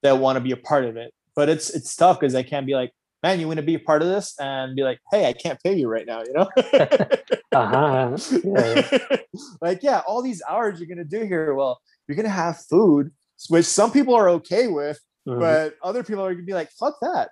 that 0.03 0.19
want 0.19 0.37
to 0.37 0.41
be 0.41 0.53
a 0.53 0.57
part 0.57 0.85
of 0.85 0.97
it. 0.97 1.13
But 1.35 1.49
it's 1.49 1.71
it's 1.71 1.95
tough 1.97 2.21
because 2.21 2.35
I 2.35 2.43
can't 2.43 2.67
be 2.67 2.75
like, 2.75 2.93
man, 3.23 3.41
you 3.41 3.47
want 3.47 3.59
to 3.59 3.63
be 3.63 3.75
a 3.75 3.79
part 3.81 4.03
of 4.03 4.09
this, 4.09 4.35
and 4.39 4.77
be 4.77 4.83
like, 4.83 4.99
hey, 5.11 5.27
I 5.27 5.33
can't 5.33 5.59
pay 5.63 5.75
you 5.75 5.89
right 5.89 6.07
now, 6.07 6.23
you 6.23 6.33
know? 6.33 6.49
Uh-huh. 7.53 8.19
Yeah, 8.45 8.99
like, 9.63 9.83
yeah, 9.83 10.03
all 10.07 10.21
these 10.21 10.43
hours 10.47 10.79
you're 10.79 10.89
gonna 10.89 11.05
do 11.05 11.25
here, 11.25 11.55
well, 11.55 11.81
you're 12.07 12.17
gonna 12.17 12.29
have 12.29 12.59
food, 12.69 13.11
which 13.49 13.65
some 13.65 13.91
people 13.91 14.15
are 14.15 14.29
okay 14.29 14.67
with, 14.69 15.01
Mhm. 15.27 15.39
but 15.41 15.75
other 15.83 16.03
people 16.05 16.23
are 16.25 16.35
gonna 16.35 16.45
be 16.45 16.53
like, 16.53 16.71
fuck 16.73 16.99
that. 17.01 17.31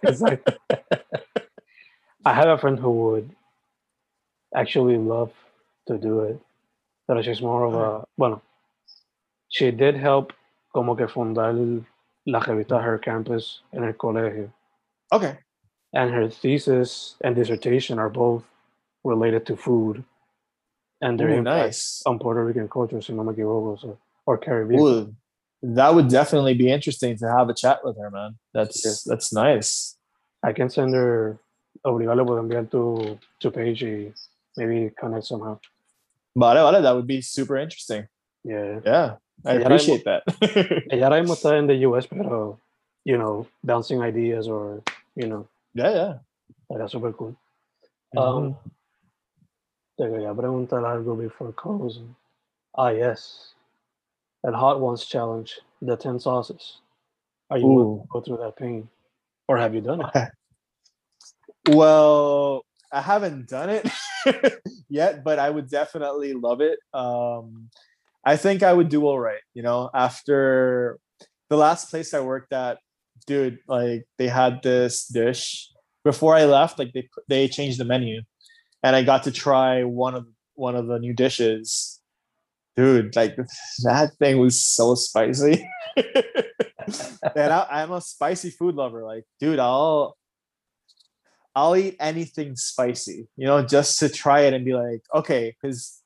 exactly. 0.02 0.56
I 2.26 2.34
have 2.34 2.48
a 2.48 2.58
friend 2.58 2.78
who 2.78 2.90
would 2.90 3.30
actually 4.54 4.98
love 4.98 5.32
to 5.88 5.96
do 5.96 6.20
it, 6.20 6.38
but 7.06 7.22
she's 7.24 7.40
more 7.42 7.64
of 7.64 7.74
a 7.74 8.04
bueno. 8.18 8.42
She 9.48 9.70
did 9.70 9.96
help 9.96 10.32
como 10.72 10.94
que 10.96 11.06
fundar 11.06 11.54
la 12.26 12.40
revista 12.40 12.82
Her 12.82 12.98
Campus 12.98 13.60
en 13.72 13.84
el 13.84 13.92
colegio, 13.94 14.50
okay. 15.12 15.38
and 15.92 16.12
her 16.12 16.28
thesis 16.28 17.16
and 17.22 17.36
dissertation 17.36 17.98
are 17.98 18.08
both 18.10 18.42
related 19.04 19.46
to 19.46 19.56
food 19.56 20.02
and 21.00 21.18
their 21.20 21.28
Ooh, 21.28 21.38
impact 21.38 21.66
nice. 21.66 22.02
on 22.06 22.18
Puerto 22.18 22.42
Rican 22.44 22.68
culture, 22.68 23.00
si 23.02 23.12
no 23.12 23.22
me 23.22 23.32
equivoco, 23.34 23.78
so, 23.80 23.98
or 24.26 24.38
Caribbean. 24.38 24.80
Ooh, 24.80 25.14
that 25.62 25.94
would 25.94 26.08
definitely 26.08 26.54
be 26.54 26.70
interesting 26.70 27.16
to 27.18 27.28
have 27.30 27.48
a 27.48 27.54
chat 27.54 27.84
with 27.84 27.96
her, 27.98 28.10
man. 28.10 28.36
That's 28.54 28.84
Yeah. 28.84 29.12
that's 29.14 29.32
nice. 29.32 29.96
I 30.42 30.52
can 30.52 30.68
send 30.70 30.94
her, 30.94 31.38
obligarle 31.84 32.24
por 32.26 32.38
enviar 32.40 32.68
tu, 32.70 33.18
tu 33.40 33.50
page 33.50 33.82
y 33.82 34.12
maybe 34.56 34.90
connect 34.98 35.26
somehow. 35.26 35.58
Vale, 36.36 36.64
vale, 36.64 36.82
that 36.82 36.94
would 36.94 37.06
be 37.06 37.20
super 37.20 37.56
interesting. 37.56 38.08
Yeah. 38.44 38.80
Yeah, 38.84 39.16
I 39.46 39.54
Yeah, 39.54 39.64
appreciate 39.66 40.04
that. 40.04 40.24
Mismo 40.90 41.34
está 41.34 41.58
in 41.58 41.66
the 41.66 41.76
US, 41.86 42.06
pero, 42.06 42.58
you 43.04 43.16
know, 43.16 43.46
bouncing 43.62 44.02
ideas 44.02 44.48
or, 44.48 44.82
you 45.14 45.26
know, 45.26 45.46
yeah, 45.74 45.90
yeah. 45.94 46.18
era 46.70 46.88
super 46.88 47.12
cool. 47.12 47.36
Mhm. 48.14 48.20
Um, 48.20 48.56
te 49.96 50.04
quería 50.04 50.34
preguntar 50.34 50.84
algo 50.84 51.16
before 51.16 51.52
closing. 51.52 52.14
Ah, 52.76 52.90
yes. 52.90 53.54
That 54.42 54.54
Hot 54.54 54.80
Ones 54.80 55.06
challenge, 55.06 55.60
the 55.80 55.96
10 55.96 56.18
sauces. 56.18 56.80
Are 57.50 57.58
you 57.58 57.66
Ooh. 57.66 58.00
to 58.02 58.08
go 58.08 58.20
through 58.20 58.38
that 58.38 58.56
pain? 58.56 58.88
Or 59.48 59.56
have 59.58 59.74
you 59.74 59.80
done 59.80 60.00
it? 60.02 60.28
Well, 61.66 62.66
I 62.94 63.00
haven't 63.00 63.48
done 63.48 63.70
it 63.70 63.90
yet, 64.88 65.24
but 65.24 65.40
I 65.40 65.50
would 65.50 65.68
definitely 65.68 66.32
love 66.32 66.60
it. 66.60 66.78
Um, 66.92 67.70
I 68.24 68.36
think 68.36 68.62
I 68.62 68.72
would 68.72 68.88
do 68.88 69.04
all 69.04 69.18
right. 69.18 69.40
You 69.52 69.64
know, 69.64 69.90
after 69.92 70.98
the 71.50 71.56
last 71.56 71.90
place 71.90 72.14
I 72.14 72.20
worked 72.20 72.52
at, 72.52 72.78
dude, 73.26 73.58
like 73.66 74.06
they 74.16 74.28
had 74.28 74.62
this 74.62 75.06
dish 75.08 75.70
before 76.04 76.36
I 76.36 76.44
left. 76.44 76.78
Like 76.78 76.92
they 76.94 77.08
they 77.28 77.48
changed 77.48 77.80
the 77.80 77.84
menu, 77.84 78.22
and 78.84 78.94
I 78.94 79.02
got 79.02 79.24
to 79.24 79.32
try 79.32 79.82
one 79.82 80.14
of 80.14 80.26
one 80.54 80.76
of 80.76 80.86
the 80.86 81.00
new 81.00 81.14
dishes. 81.14 82.00
Dude, 82.76 83.16
like 83.16 83.36
that 83.84 84.12
thing 84.20 84.38
was 84.38 84.64
so 84.64 84.94
spicy. 84.94 85.68
and 85.96 87.52
I, 87.52 87.66
I'm 87.70 87.90
a 87.90 88.00
spicy 88.00 88.50
food 88.50 88.76
lover. 88.76 89.02
Like, 89.02 89.24
dude, 89.40 89.58
I'll 89.58 90.16
I'll 91.54 91.76
eat 91.76 91.96
anything 92.00 92.56
spicy, 92.56 93.28
you 93.36 93.46
know, 93.46 93.64
just 93.64 93.98
to 94.00 94.08
try 94.08 94.40
it 94.40 94.54
and 94.54 94.64
be 94.64 94.74
like, 94.74 95.02
okay, 95.14 95.54
because 95.60 96.00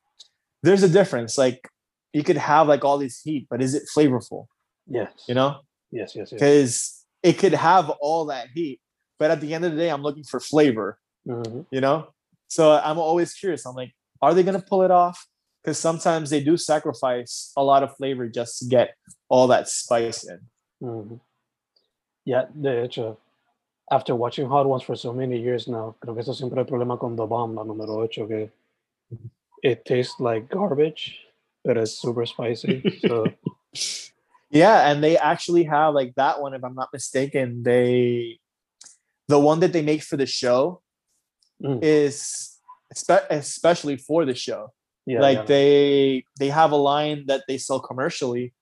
there's 0.62 0.82
a 0.82 0.88
difference. 0.88 1.38
Like, 1.38 1.68
you 2.12 2.22
could 2.22 2.36
have 2.36 2.68
like 2.68 2.84
all 2.84 2.98
this 2.98 3.20
heat, 3.22 3.46
but 3.50 3.62
is 3.62 3.74
it 3.74 3.84
flavorful? 3.94 4.46
Yes. 4.86 5.10
You 5.26 5.34
know, 5.34 5.60
Yes, 5.90 6.14
yes, 6.14 6.30
yes. 6.32 6.40
because 6.40 7.04
it 7.22 7.38
could 7.38 7.54
have 7.54 7.88
all 8.00 8.26
that 8.26 8.48
heat, 8.54 8.80
but 9.18 9.30
at 9.30 9.40
the 9.40 9.54
end 9.54 9.64
of 9.64 9.72
the 9.72 9.78
day, 9.78 9.90
I'm 9.90 10.02
looking 10.02 10.24
for 10.24 10.38
flavor. 10.40 10.98
Mhm. 11.26 11.66
You 11.70 11.80
know, 11.80 12.08
so 12.48 12.72
I'm 12.72 12.98
always 12.98 13.34
curious. 13.34 13.64
I'm 13.66 13.74
like, 13.74 13.92
are 14.22 14.34
they 14.34 14.42
gonna 14.42 14.60
pull 14.62 14.82
it 14.82 14.90
off? 14.90 15.26
Because 15.62 15.78
sometimes 15.78 16.30
they 16.30 16.42
do 16.42 16.56
sacrifice 16.56 17.52
a 17.56 17.62
lot 17.64 17.82
of 17.82 17.94
flavor 17.96 18.28
just 18.28 18.58
to 18.60 18.66
get 18.66 18.94
all 19.28 19.46
that 19.48 19.68
spice 19.68 20.24
in. 20.24 20.40
Mhm. 20.82 21.20
Ya, 22.24 22.44
de 22.44 22.82
hecho, 22.82 23.18
after 23.90 24.14
watching 24.14 24.46
Hot 24.48 24.66
Ones 24.66 24.82
for 24.82 24.94
so 24.96 25.12
many 25.12 25.38
years 25.40 25.66
now, 25.68 25.94
creo 26.02 26.14
que 26.14 26.20
eso 26.20 26.32
siempre 26.34 26.58
el 26.60 26.66
problema 26.66 26.98
con 26.98 27.16
Da 27.16 27.26
Bomb, 27.26 27.54
la 27.56 27.64
número 27.64 27.96
8, 28.04 28.26
que 28.28 28.50
it 29.62 29.84
tastes 29.84 30.20
like 30.20 30.48
garbage, 30.50 31.18
but 31.64 31.76
it's 31.76 31.92
super 31.98 32.26
spicy. 32.26 32.82
So, 33.06 33.32
Yeah, 34.50 34.90
and 34.90 35.04
they 35.04 35.18
actually 35.18 35.64
have 35.64 35.92
like 35.94 36.14
that 36.14 36.40
one, 36.40 36.54
if 36.54 36.64
I'm 36.64 36.74
not 36.74 36.88
mistaken. 36.90 37.62
They 37.62 38.38
the 39.28 39.38
one 39.38 39.60
that 39.60 39.74
they 39.74 39.82
make 39.82 40.02
for 40.02 40.16
the 40.16 40.26
show 40.26 40.80
Mm. 41.62 41.82
is 41.82 42.56
espe- 42.94 43.26
especially 43.30 43.96
for 43.96 44.24
the 44.24 44.34
show. 44.34 44.70
yeah, 45.06 45.20
like 45.20 45.38
yeah. 45.38 45.44
they 45.44 46.24
they 46.38 46.48
have 46.50 46.70
a 46.72 46.76
line 46.76 47.24
that 47.26 47.42
they 47.48 47.58
sell 47.58 47.80
commercially, 47.80 48.54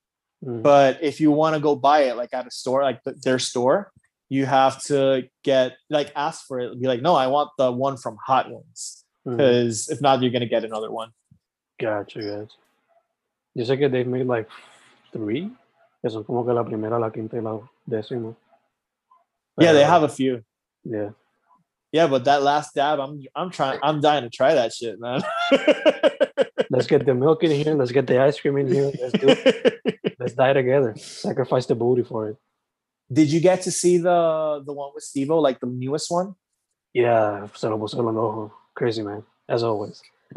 Mhm. 0.45 0.63
but 0.63 0.99
if 1.03 1.21
you 1.21 1.31
want 1.31 1.55
to 1.55 1.61
go 1.61 1.77
buy 1.77 2.05
it 2.09 2.17
like 2.17 2.33
at 2.33 2.47
a 2.47 2.51
store, 2.51 2.83
like 2.83 3.05
th- 3.05 3.19
their 3.23 3.39
store, 3.39 3.93
you 4.29 4.47
have 4.47 4.83
to 4.85 5.29
get 5.45 5.77
like 5.91 6.13
ask 6.17 6.47
for 6.47 6.61
it. 6.61 6.81
Be 6.81 6.87
like, 6.87 7.03
no, 7.03 7.15
I 7.15 7.27
want 7.29 7.51
the 7.59 7.71
one 7.71 7.97
from 7.97 8.17
Hot 8.27 8.51
Ones 8.51 9.05
mm-hmm. 9.27 9.37
because 9.37 9.89
if 9.89 10.01
not, 10.01 10.23
you're 10.23 10.33
gonna 10.33 10.47
get 10.47 10.65
another 10.65 10.91
one. 10.91 11.11
Gotcha, 11.81 12.21
guys. 12.21 12.51
Yo 13.55 13.65
sé 13.65 13.79
que 13.79 13.89
they've 13.89 14.07
made 14.07 14.27
like 14.27 14.49
three, 15.13 15.51
que 16.03 16.11
son 16.11 16.25
como 16.25 16.45
que 16.45 16.53
la 16.53 16.65
primera, 16.65 16.99
la 16.99 17.11
quinta 17.11 17.37
y 17.37 17.43
la 17.43 17.61
décima. 17.89 18.35
Yeah, 19.59 19.73
they 19.73 19.85
have 19.85 20.03
a 20.03 20.09
few. 20.09 20.45
Yeah. 20.85 21.11
Yeah, 21.93 22.09
but 22.09 22.25
that 22.25 22.43
last 22.43 22.75
dab, 22.75 22.99
I'm 23.01 23.23
I'm 23.35 23.51
trying. 23.51 23.79
I'm 23.83 24.01
dying 24.01 24.25
to 24.25 24.31
try 24.31 24.55
that 24.55 24.75
shit, 24.75 25.01
man. 25.01 25.23
Let's 26.71 26.87
get 26.87 27.07
the 27.07 27.15
milk 27.15 27.43
in 27.45 27.51
here. 27.51 27.75
Let's 27.75 27.93
get 27.93 28.07
the 28.07 28.21
ice 28.21 28.39
cream 28.39 28.59
in 28.59 28.71
here. 28.71 28.93
Let's 29.01 29.13
do 29.13 29.29
it. 29.29 30.15
Let's 30.19 30.35
die 30.35 30.53
together. 30.53 30.95
Sacrifice 30.97 31.67
the 31.67 31.75
booty 31.75 32.03
for 32.03 32.31
it. 32.31 32.37
Did 33.13 33.31
you 33.31 33.41
get 33.41 33.63
to 33.63 33.71
see 33.71 33.99
the 33.99 34.63
the 34.65 34.73
one 34.73 34.91
with 34.95 35.05
Steve-O, 35.05 35.39
like 35.39 35.61
the 35.61 35.67
newest 35.67 36.11
one? 36.11 36.35
Yeah, 36.93 37.47
se 37.55 37.69
lo 37.69 37.79
puso 37.79 37.99
en 37.99 38.07
el 38.07 38.19
ojo. 38.19 38.53
Crazy 38.75 39.03
man, 39.03 39.23
as 39.49 39.63
always. 39.63 40.03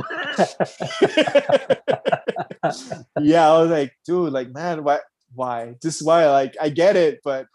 yeah, 3.22 3.50
I 3.50 3.60
was 3.62 3.70
like, 3.72 3.94
dude, 4.06 4.32
like, 4.32 4.50
man, 4.52 4.84
why, 4.84 5.00
why? 5.34 5.76
Just 5.82 6.06
why? 6.06 6.30
Like, 6.30 6.56
I 6.62 6.70
get 6.70 6.96
it, 6.96 7.22
but 7.24 7.48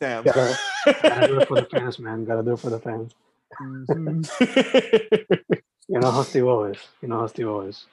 damn. 0.00 0.24
Gotta, 0.24 0.58
gotta 0.84 1.26
do 1.28 1.40
it 1.40 1.48
for 1.48 1.60
the 1.60 1.66
fans, 1.70 1.98
man. 1.98 2.24
Gotta 2.24 2.42
do 2.42 2.52
it 2.54 2.58
for 2.58 2.70
the 2.70 2.80
fans. 2.80 3.14
Mm-hmm. 3.60 5.52
You 5.88 6.00
know 6.00 6.10
how 6.10 6.22
Steve 6.22 6.44
is. 6.72 6.78
You 7.02 7.08
know 7.08 7.20
how 7.20 7.26
Steve 7.28 7.48
is. 7.68 7.84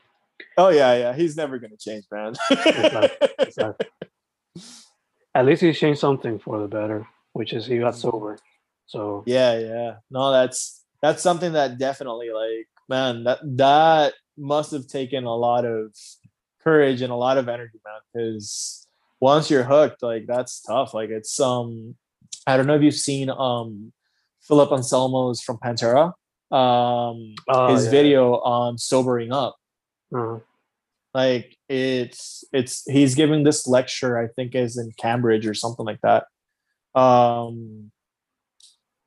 oh 0.58 0.70
yeah, 0.70 0.96
yeah. 0.96 1.14
He's 1.14 1.36
never 1.36 1.60
gonna 1.60 1.78
change, 1.78 2.06
man. 2.12 2.34
It's 2.50 3.58
like- 3.58 3.78
At 5.34 5.46
least 5.46 5.62
he 5.62 5.72
changed 5.74 6.00
something 6.00 6.40
for 6.40 6.60
the 6.60 6.68
better, 6.68 7.08
which 7.34 7.54
is 7.54 7.66
he 7.66 7.78
got 7.80 7.96
sober. 7.96 8.38
So 8.86 9.24
yeah, 9.26 9.58
yeah. 9.58 9.96
No, 10.10 10.32
that's 10.32 10.84
that's 11.02 11.24
something 11.24 11.54
that 11.54 11.78
definitely, 11.78 12.30
like, 12.32 12.68
man, 12.90 13.24
that 13.24 13.40
that 13.58 14.14
must 14.38 14.72
have 14.72 14.88
taken 14.88 15.24
a 15.24 15.34
lot 15.36 15.66
of 15.66 15.96
courage 16.64 17.02
and 17.02 17.12
a 17.12 17.16
lot 17.16 17.38
of 17.38 17.48
energy, 17.48 17.80
man. 17.86 18.02
Because 18.14 18.86
once 19.20 19.50
you're 19.50 19.64
hooked, 19.64 20.04
like, 20.04 20.26
that's 20.28 20.62
tough. 20.62 20.94
Like, 20.94 21.10
it's 21.10 21.40
um, 21.40 21.96
I 22.46 22.58
don't 22.58 22.68
know 22.68 22.76
if 22.76 22.82
you've 22.82 22.94
seen 22.96 23.30
um, 23.30 23.94
Philip 24.42 24.70
Anselmo's 24.72 25.42
from 25.42 25.58
Pantera. 25.58 26.14
Um, 26.52 27.36
Oh, 27.48 27.74
his 27.74 27.86
yeah. 27.86 27.92
video 27.92 28.34
on 28.40 28.78
sobering 28.78 29.32
up. 29.32 29.56
uh, 30.14 30.40
like 31.14 31.58
it's 31.68 32.44
it's 32.54 32.84
he's 32.90 33.16
giving 33.16 33.44
this 33.44 33.68
lecture 33.68 34.18
i 34.18 34.28
think 34.28 34.56
is 34.56 34.78
in 34.78 34.92
cambridge 34.98 35.46
or 35.46 35.54
something 35.54 35.86
like 35.86 36.02
that. 36.02 36.26
Um 37.00 37.92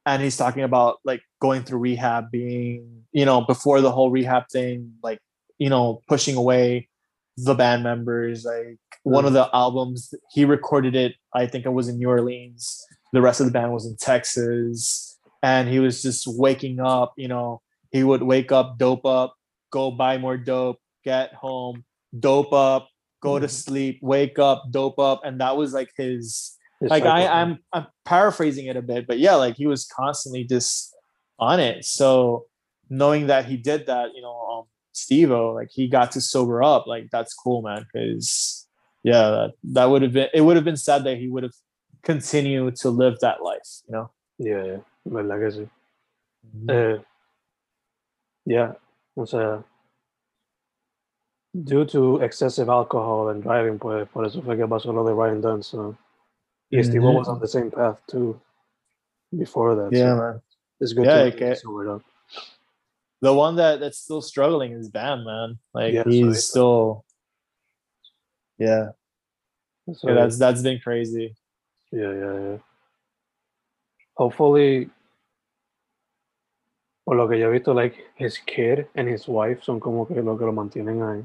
and 0.06 0.22
he's 0.22 0.36
talking 0.36 0.62
about 0.62 0.98
like 1.04 1.22
going 1.40 1.62
through 1.62 1.78
rehab 1.78 2.30
being 2.30 3.04
you 3.12 3.24
know 3.24 3.40
before 3.40 3.80
the 3.80 3.90
whole 3.90 4.10
rehab 4.10 4.44
thing 4.50 4.92
like 5.02 5.18
you 5.58 5.68
know 5.68 6.00
pushing 6.08 6.36
away 6.36 6.88
the 7.36 7.54
band 7.54 7.82
members 7.82 8.44
like 8.44 8.78
one 9.02 9.24
of 9.24 9.32
the 9.32 9.48
albums 9.54 10.14
he 10.30 10.44
recorded 10.44 10.94
it 10.94 11.14
i 11.34 11.46
think 11.46 11.66
it 11.66 11.72
was 11.72 11.88
in 11.88 11.98
new 11.98 12.08
orleans. 12.08 12.84
The 13.12 13.22
rest 13.22 13.40
of 13.40 13.46
the 13.46 13.52
band 13.52 13.72
was 13.72 13.86
in 13.86 13.96
texas. 13.96 15.18
And 15.42 15.68
he 15.68 15.78
was 15.78 16.00
just 16.02 16.26
waking 16.26 16.80
up 16.80 17.12
you 17.16 17.28
know 17.28 17.60
he 17.90 18.02
would 18.02 18.22
wake 18.22 18.50
up 18.52 18.78
dope 18.78 19.04
up 19.04 19.34
go 19.70 19.90
buy 19.90 20.18
more 20.18 20.36
dope 20.36 20.80
get 21.04 21.34
home 21.34 21.84
dope 22.18 22.52
up 22.52 22.88
go 23.20 23.38
to 23.38 23.46
Mhm. 23.46 23.50
sleep 23.50 23.98
wake 24.02 24.38
up 24.38 24.64
dope 24.70 24.98
up 24.98 25.22
and 25.24 25.40
that 25.40 25.56
was 25.56 25.72
like 25.72 25.90
his 25.96 26.56
his 26.80 26.90
like 26.90 27.04
I. 27.04 27.26
I'm 27.26 27.58
I'm 27.72 27.86
paraphrasing 28.04 28.66
it 28.66 28.76
a 28.76 28.82
bit, 28.82 29.06
but 29.06 29.18
yeah, 29.18 29.34
like 29.34 29.56
he 29.56 29.66
was 29.66 29.86
constantly 29.86 30.44
just 30.44 30.94
on 31.38 31.58
it. 31.60 31.84
So 31.84 32.46
knowing 32.90 33.28
that 33.28 33.46
he 33.46 33.56
did 33.56 33.86
that, 33.86 34.14
you 34.14 34.20
know, 34.22 34.36
um 34.52 34.64
Steve-O, 34.92 35.52
like 35.52 35.70
he 35.72 35.88
got 35.88 36.12
to 36.12 36.20
sober 36.20 36.62
up, 36.62 36.86
like 36.86 37.08
that's 37.10 37.34
cool, 37.34 37.62
man. 37.62 37.86
Cause 37.92 38.66
yeah, 39.02 39.30
that, 39.30 39.52
that 39.72 39.86
would 39.86 40.02
have 40.02 40.12
been 40.12 40.28
it 40.34 40.42
would 40.42 40.56
have 40.56 40.64
been 40.64 40.76
sad 40.76 41.04
that 41.04 41.16
he 41.18 41.28
would 41.28 41.42
have 41.42 41.54
continued 42.02 42.76
to 42.76 42.90
live 42.90 43.18
that 43.20 43.42
life, 43.42 43.80
you 43.88 43.92
know. 43.92 44.10
Yeah, 44.38 44.64
yeah. 44.64 44.78
¿Verdad 45.06 45.38
que 45.40 45.50
sí? 45.50 45.68
Eh, 46.68 46.98
yeah, 48.44 48.72
o 49.16 49.24
sea, 49.24 49.64
due 51.54 51.84
to 51.86 52.18
excessive 52.18 52.68
alcohol 52.68 53.28
and 53.28 53.42
driving, 53.42 53.78
pues, 53.78 54.08
por 54.12 54.24
eso 54.24 54.42
fue 54.42 54.56
que 54.56 54.66
pasó 54.66 54.92
lo 54.92 55.04
de 55.04 55.14
Ryan 55.14 55.40
Dunn. 55.40 55.62
So, 55.62 55.96
y 56.70 56.82
Steve 56.82 57.02
Mhm. 57.02 57.14
was 57.14 57.28
on 57.28 57.38
the 57.40 57.46
same 57.46 57.70
path 57.70 58.00
too 58.08 58.40
before 59.36 59.76
that. 59.76 59.92
yeah, 59.92 60.14
so 60.14 60.16
man. 60.16 60.42
it's 60.80 60.92
good 60.92 61.06
Yeah, 61.06 61.22
to 61.22 61.28
okay. 61.28 61.38
get 61.50 61.58
sobered 61.58 61.88
up. 61.88 62.02
The 63.20 63.32
one 63.32 63.56
that 63.56 63.80
that's 63.80 63.98
still 63.98 64.20
struggling 64.20 64.72
is 64.72 64.90
Bam, 64.90 65.24
man. 65.24 65.58
Like 65.72 65.94
Yeah, 65.94 66.04
he's 66.04 66.44
still 66.44 67.04
yeah, 68.58 68.92
So, 69.92 70.08
yeah, 70.08 70.14
that's 70.14 70.38
that's 70.38 70.62
been 70.62 70.80
crazy. 70.80 71.34
yeah, 71.92 72.12
yeah, 72.12 72.38
yeah. 72.40 72.58
Hopefully, 74.16 74.90
por 77.04 77.16
lo 77.16 77.28
que 77.28 77.38
yo 77.38 77.48
he 77.50 77.58
visto, 77.58 77.72
like 77.74 77.96
his 78.16 78.38
kid 78.38 78.88
and 78.94 79.08
his 79.08 79.26
wife 79.28 79.62
son 79.62 79.80
como 79.80 80.06
que 80.06 80.20
lo 80.22 80.36
que 80.36 80.46
lo 80.46 80.52
mantienen 80.52 81.02
ahí. 81.02 81.24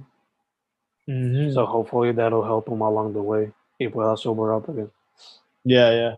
Mhm. 1.10 1.54
So 1.54 1.66
hopefully 1.66 2.12
that'll 2.12 2.44
help 2.44 2.70
him 2.70 2.82
along 2.82 3.14
the 3.14 3.22
way. 3.22 3.52
Y 3.80 3.88
pueda 3.88 4.18
sober 4.18 4.54
up 4.54 4.70
again. 4.70 4.92
Yeah, 5.66 5.92
yeah. 5.92 6.16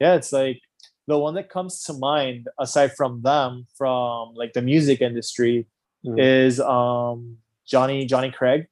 Yeah, 0.00 0.14
it's 0.14 0.32
like 0.32 0.60
the 1.06 1.18
one 1.18 1.34
that 1.34 1.48
comes 1.48 1.82
to 1.84 1.92
mind 1.92 2.48
aside 2.58 2.92
from 2.96 3.22
them 3.22 3.66
from 3.76 4.34
like 4.34 4.52
the 4.54 4.62
music 4.62 5.00
industry 5.00 5.66
Mm. 6.04 6.18
is 6.18 6.58
um 6.58 7.38
Johnny 7.64 8.06
Johnny 8.06 8.30
Craig. 8.32 8.66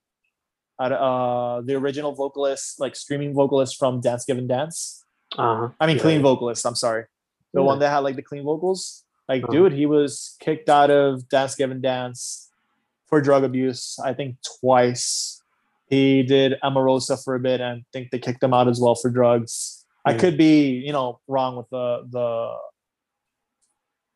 Uh, 0.78 1.60
the 1.60 1.74
original 1.74 2.12
vocalist, 2.12 2.80
like 2.80 2.96
streaming 2.96 3.34
vocalist 3.34 3.76
from 3.78 4.00
Dance 4.00 4.24
Gavin 4.24 4.46
Dance. 4.48 5.04
Uh-huh. 5.36 5.68
I 5.78 5.86
mean, 5.86 5.96
Yeah, 5.96 6.02
clean 6.02 6.22
vocalist. 6.22 6.64
I'm 6.66 6.74
sorry, 6.74 7.04
the 7.52 7.60
Yeah. 7.60 7.66
one 7.66 7.78
that 7.80 7.90
had 7.90 7.98
like 7.98 8.16
the 8.16 8.22
clean 8.22 8.42
vocals. 8.44 9.04
Like, 9.28 9.44
Uh-huh. 9.44 9.52
dude, 9.52 9.72
he 9.74 9.84
was 9.86 10.36
kicked 10.40 10.68
out 10.70 10.90
of 10.90 11.28
Dance 11.28 11.54
Gavin 11.54 11.80
Dance 11.80 12.49
for 13.10 13.20
drug 13.20 13.44
abuse. 13.44 13.98
I 14.02 14.14
think 14.14 14.36
twice. 14.60 15.42
He 15.88 16.22
did 16.22 16.54
Emarosa 16.62 17.22
for 17.22 17.34
a 17.34 17.40
bit, 17.40 17.60
and 17.60 17.80
I 17.80 17.84
think 17.92 18.10
they 18.10 18.20
kicked 18.20 18.42
him 18.42 18.54
out 18.54 18.68
as 18.68 18.80
well 18.80 18.94
for 18.94 19.10
drugs. 19.10 19.84
I 20.06 20.14
could 20.14 20.38
be, 20.38 20.70
you 20.70 20.92
know, 20.92 21.20
wrong 21.28 21.56
with 21.56 21.68
the 21.70 22.06
the 22.08 22.54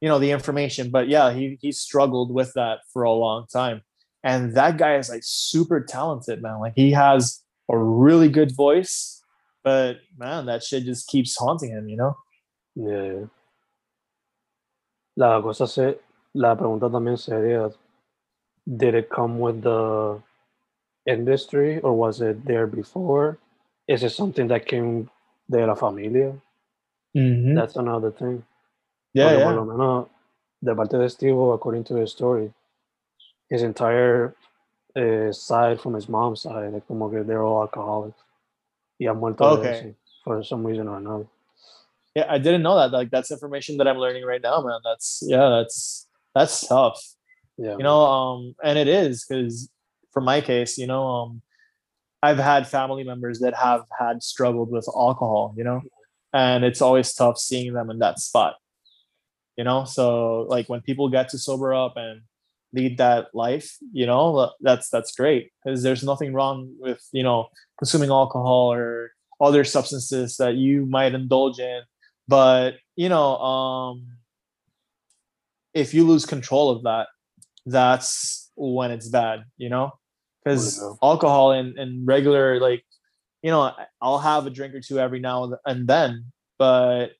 you 0.00 0.08
know 0.08 0.18
the 0.18 0.30
information, 0.30 0.90
but 0.90 1.08
yeah, 1.08 1.32
he 1.32 1.58
he 1.60 1.72
struggled 1.72 2.32
with 2.32 2.52
that 2.54 2.78
for 2.92 3.02
a 3.02 3.12
long 3.12 3.46
time. 3.52 3.82
And 4.22 4.54
that 4.54 4.78
guy 4.78 4.96
is 4.96 5.10
like 5.10 5.22
super 5.22 5.80
talented, 5.80 6.40
man. 6.40 6.58
Like 6.58 6.72
he 6.74 6.92
has 6.92 7.42
a 7.70 7.76
really 7.76 8.30
good 8.30 8.56
voice, 8.56 9.22
but 9.62 9.98
man, 10.16 10.46
that 10.46 10.62
shit 10.62 10.84
just 10.84 11.08
keeps 11.08 11.36
haunting 11.36 11.70
him, 11.70 11.88
you 11.88 11.96
know? 11.96 12.16
Yeah, 12.74 13.02
yeah. 13.02 13.26
La 15.16 15.42
cosa 15.42 15.66
se, 15.66 15.98
la 16.34 16.56
pregunta 16.56 16.90
también 16.90 17.18
sería, 17.18 17.70
did 18.66 18.94
it 18.94 19.10
come 19.10 19.38
with 19.38 19.62
the 19.62 20.20
industry 21.06 21.80
or 21.80 21.92
was 21.94 22.20
it 22.20 22.44
there 22.46 22.66
before? 22.66 23.38
Is 23.88 24.02
it 24.02 24.10
something 24.10 24.48
that 24.48 24.66
came 24.66 25.10
de 25.50 25.66
la 25.66 25.74
familia? 25.74 26.34
That's 27.54 27.76
another 27.76 28.10
thing. 28.10 28.42
Yeah, 29.12 29.24
Porque 29.30 29.38
yeah. 29.38 29.44
por 29.44 29.54
lo 29.54 29.64
menos, 29.64 30.08
de 30.62 30.74
parte 30.74 30.98
de 30.98 31.08
Steve, 31.08 31.36
according 31.38 31.84
to 31.84 31.96
his 31.96 32.10
story, 32.10 32.52
his 33.50 33.62
entire 33.62 34.34
uh, 34.96 35.30
side 35.30 35.80
from 35.80 35.94
his 35.94 36.08
mom's 36.08 36.40
side, 36.42 36.72
like 36.72 36.86
como 36.88 37.08
que 37.10 37.22
they're 37.22 37.42
all 37.44 37.62
alcoholics. 37.62 38.18
y 38.98 39.06
ha 39.06 39.12
muerto 39.14 39.44
Okay. 39.44 39.94
for 40.24 40.42
some 40.42 40.64
reason 40.66 40.88
or 40.88 40.96
another. 40.98 41.26
Yeah, 42.14 42.26
I 42.28 42.38
didn't 42.38 42.62
know 42.62 42.76
that. 42.76 42.90
Like 42.92 43.10
that's 43.10 43.30
information 43.30 43.76
that 43.78 43.86
I'm 43.88 43.98
learning 43.98 44.24
right 44.24 44.40
now, 44.42 44.60
man. 44.62 44.80
That's 44.84 45.22
yeah, 45.26 45.48
that's 45.50 46.06
that's 46.34 46.66
tough. 46.66 46.98
Yeah, 47.56 47.76
You 47.76 47.84
know, 47.84 48.00
um, 48.00 48.54
and 48.64 48.78
it 48.78 48.88
is 48.88 49.24
because 49.24 49.68
for 50.12 50.20
my 50.20 50.40
case, 50.40 50.76
you 50.78 50.86
know, 50.86 51.06
um, 51.06 51.42
I've 52.22 52.38
had 52.38 52.66
family 52.66 53.04
members 53.04 53.40
that 53.40 53.54
have 53.54 53.82
had 53.98 54.22
struggled 54.22 54.70
with 54.70 54.88
alcohol, 54.88 55.54
you 55.56 55.64
know, 55.64 55.82
and 56.32 56.64
it's 56.64 56.80
always 56.82 57.12
tough 57.14 57.38
seeing 57.38 57.74
them 57.74 57.90
in 57.90 57.98
that 58.00 58.18
spot. 58.18 58.56
You 59.56 59.64
know, 59.64 59.84
so 59.84 60.46
like 60.48 60.68
when 60.68 60.80
people 60.80 61.08
get 61.08 61.28
to 61.30 61.38
sober 61.38 61.72
up 61.74 61.94
and 61.96 62.22
lead 62.72 62.98
that 62.98 63.26
life, 63.34 63.76
you 63.92 64.06
know, 64.06 64.50
that's 64.60 64.88
that's 64.90 65.14
great 65.14 65.52
because 65.64 65.82
there's 65.82 66.02
nothing 66.02 66.32
wrong 66.32 66.74
with 66.78 67.06
you 67.12 67.22
know 67.22 67.48
consuming 67.78 68.10
alcohol 68.10 68.72
or 68.72 69.12
other 69.40 69.62
substances 69.64 70.36
that 70.38 70.54
you 70.56 70.86
might 70.86 71.14
indulge 71.14 71.60
in. 71.60 71.82
But 72.26 72.74
you 72.96 73.08
know 73.08 73.36
um 73.38 74.06
if 75.74 75.92
you 75.92 76.04
lose 76.06 76.24
control 76.24 76.70
of 76.70 76.82
that 76.84 77.08
that's 77.66 78.50
when 78.56 78.90
it's 78.90 79.08
bad 79.08 79.44
you 79.56 79.68
know 79.68 79.92
because 80.44 80.78
Yeah. 80.80 80.92
alcohol 81.02 81.52
and, 81.52 81.78
and 81.78 82.06
regular 82.06 82.60
like 82.60 82.84
you 83.42 83.50
know 83.50 83.72
i'll 84.00 84.18
have 84.18 84.46
a 84.46 84.50
drink 84.50 84.74
or 84.74 84.80
two 84.80 84.98
every 84.98 85.20
now 85.20 85.52
and 85.64 85.88
then 85.88 86.32
but 86.58 87.12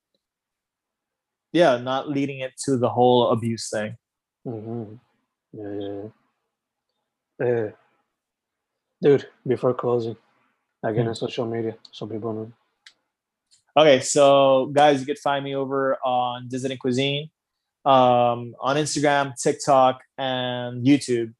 yeah 1.52 1.76
not 1.78 2.08
leading 2.08 2.40
it 2.40 2.52
to 2.64 2.76
the 2.76 2.88
whole 2.88 3.30
abuse 3.30 3.70
thing 3.70 3.96
hmm 4.44 4.94
Yeah, 5.52 5.70
yeah, 5.80 6.02
yeah. 7.40 7.46
Eh, 7.46 7.70
dude, 9.02 9.26
before 9.46 9.74
closing, 9.74 10.16
again 10.82 11.04
Hmm. 11.04 11.08
on 11.10 11.14
social 11.14 11.46
media, 11.46 11.76
so 11.92 12.06
people 12.06 12.32
know. 12.32 12.52
Okay, 13.76 14.00
so 14.00 14.66
guys, 14.72 15.00
you 15.00 15.06
could 15.06 15.18
find 15.18 15.44
me 15.44 15.54
over 15.56 15.96
on 16.04 16.48
Dissident 16.48 16.78
Cuisine, 16.78 17.30
um, 17.84 18.54
on 18.60 18.76
Instagram, 18.76 19.34
TikTok, 19.40 20.00
and 20.18 20.86
YouTube. 20.86 21.34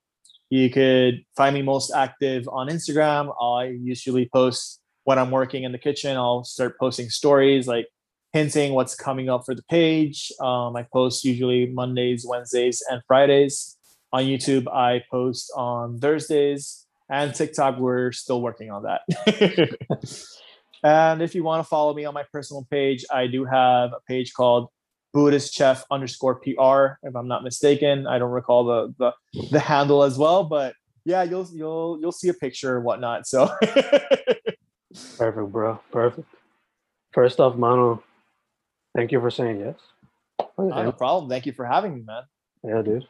You 0.51 0.71
could 0.71 1.25
find 1.37 1.55
me 1.55 1.63
most 1.63 1.91
active 1.93 2.49
on 2.49 2.69
Instagram. 2.69 3.35
I 3.41 3.77
usually 3.83 4.29
post 4.33 4.81
when 5.05 5.19
I'm 5.19 5.31
working 5.31 5.65
in 5.65 5.73
the 5.73 5.79
kitchen. 5.79 6.17
I'll 6.17 6.45
start 6.45 6.79
posting 6.79 7.09
stories 7.09 7.67
like 7.67 7.89
hinting 8.33 8.75
what's 8.75 8.95
coming 8.95 9.29
up 9.29 9.45
for 9.45 9.55
the 9.55 9.65
page. 9.65 10.31
Um, 10.41 10.77
I 10.77 10.87
post 10.93 11.25
usually 11.25 11.67
Mondays, 11.67 12.25
Wednesdays, 12.27 12.83
and 12.91 13.03
Fridays. 13.07 13.77
On 14.13 14.23
YouTube, 14.23 14.73
I 14.73 15.03
post 15.11 15.51
on 15.57 15.99
Thursdays. 15.99 16.87
And 17.11 17.35
TikTok, 17.35 17.79
we're 17.79 18.13
still 18.13 18.41
working 18.41 18.71
on 18.71 18.85
that. 18.85 19.03
And 20.85 21.23
if 21.23 21.35
you 21.35 21.43
want 21.43 21.65
to 21.65 21.69
follow 21.69 21.95
me 21.95 22.05
on 22.05 22.13
my 22.13 22.25
personal 22.31 22.67
page, 22.71 23.07
I 23.11 23.27
do 23.27 23.47
have 23.47 23.95
a 23.95 24.01
page 24.07 24.35
called 24.35 24.69
Buddhist 25.15 25.55
Chef 25.55 25.85
underscore 25.93 26.35
PR, 26.35 26.99
if 27.07 27.15
I'm 27.15 27.29
not 27.29 27.45
mistaken. 27.45 28.07
I 28.07 28.19
don't 28.19 28.33
recall 28.33 28.65
the 28.65 28.95
the, 28.99 29.13
the 29.53 29.61
handle 29.61 30.03
as 30.03 30.19
well, 30.19 30.43
but 30.45 30.75
yeah, 31.05 31.23
you'll 31.23 31.49
you'll 31.53 31.99
you'll 32.01 32.13
see 32.13 32.29
a 32.29 32.35
picture 32.35 32.77
and 32.77 32.85
whatnot. 32.85 33.27
So 33.27 33.49
Perfect, 35.17 35.53
bro. 35.53 35.81
Perfect. 35.93 36.29
First 37.13 37.39
off, 37.39 37.57
Mano, 37.57 38.03
thank 38.95 39.13
you 39.13 39.21
for 39.21 39.31
saying 39.31 39.61
yes. 39.61 39.77
not 40.59 40.87
a 40.87 40.93
problem. 40.93 41.31
Thank 41.31 41.47
you 41.47 41.53
for 41.53 41.65
having 41.65 41.95
me, 41.95 42.03
man. 42.03 42.23
Yeah, 42.65 42.83
dude. 42.83 43.07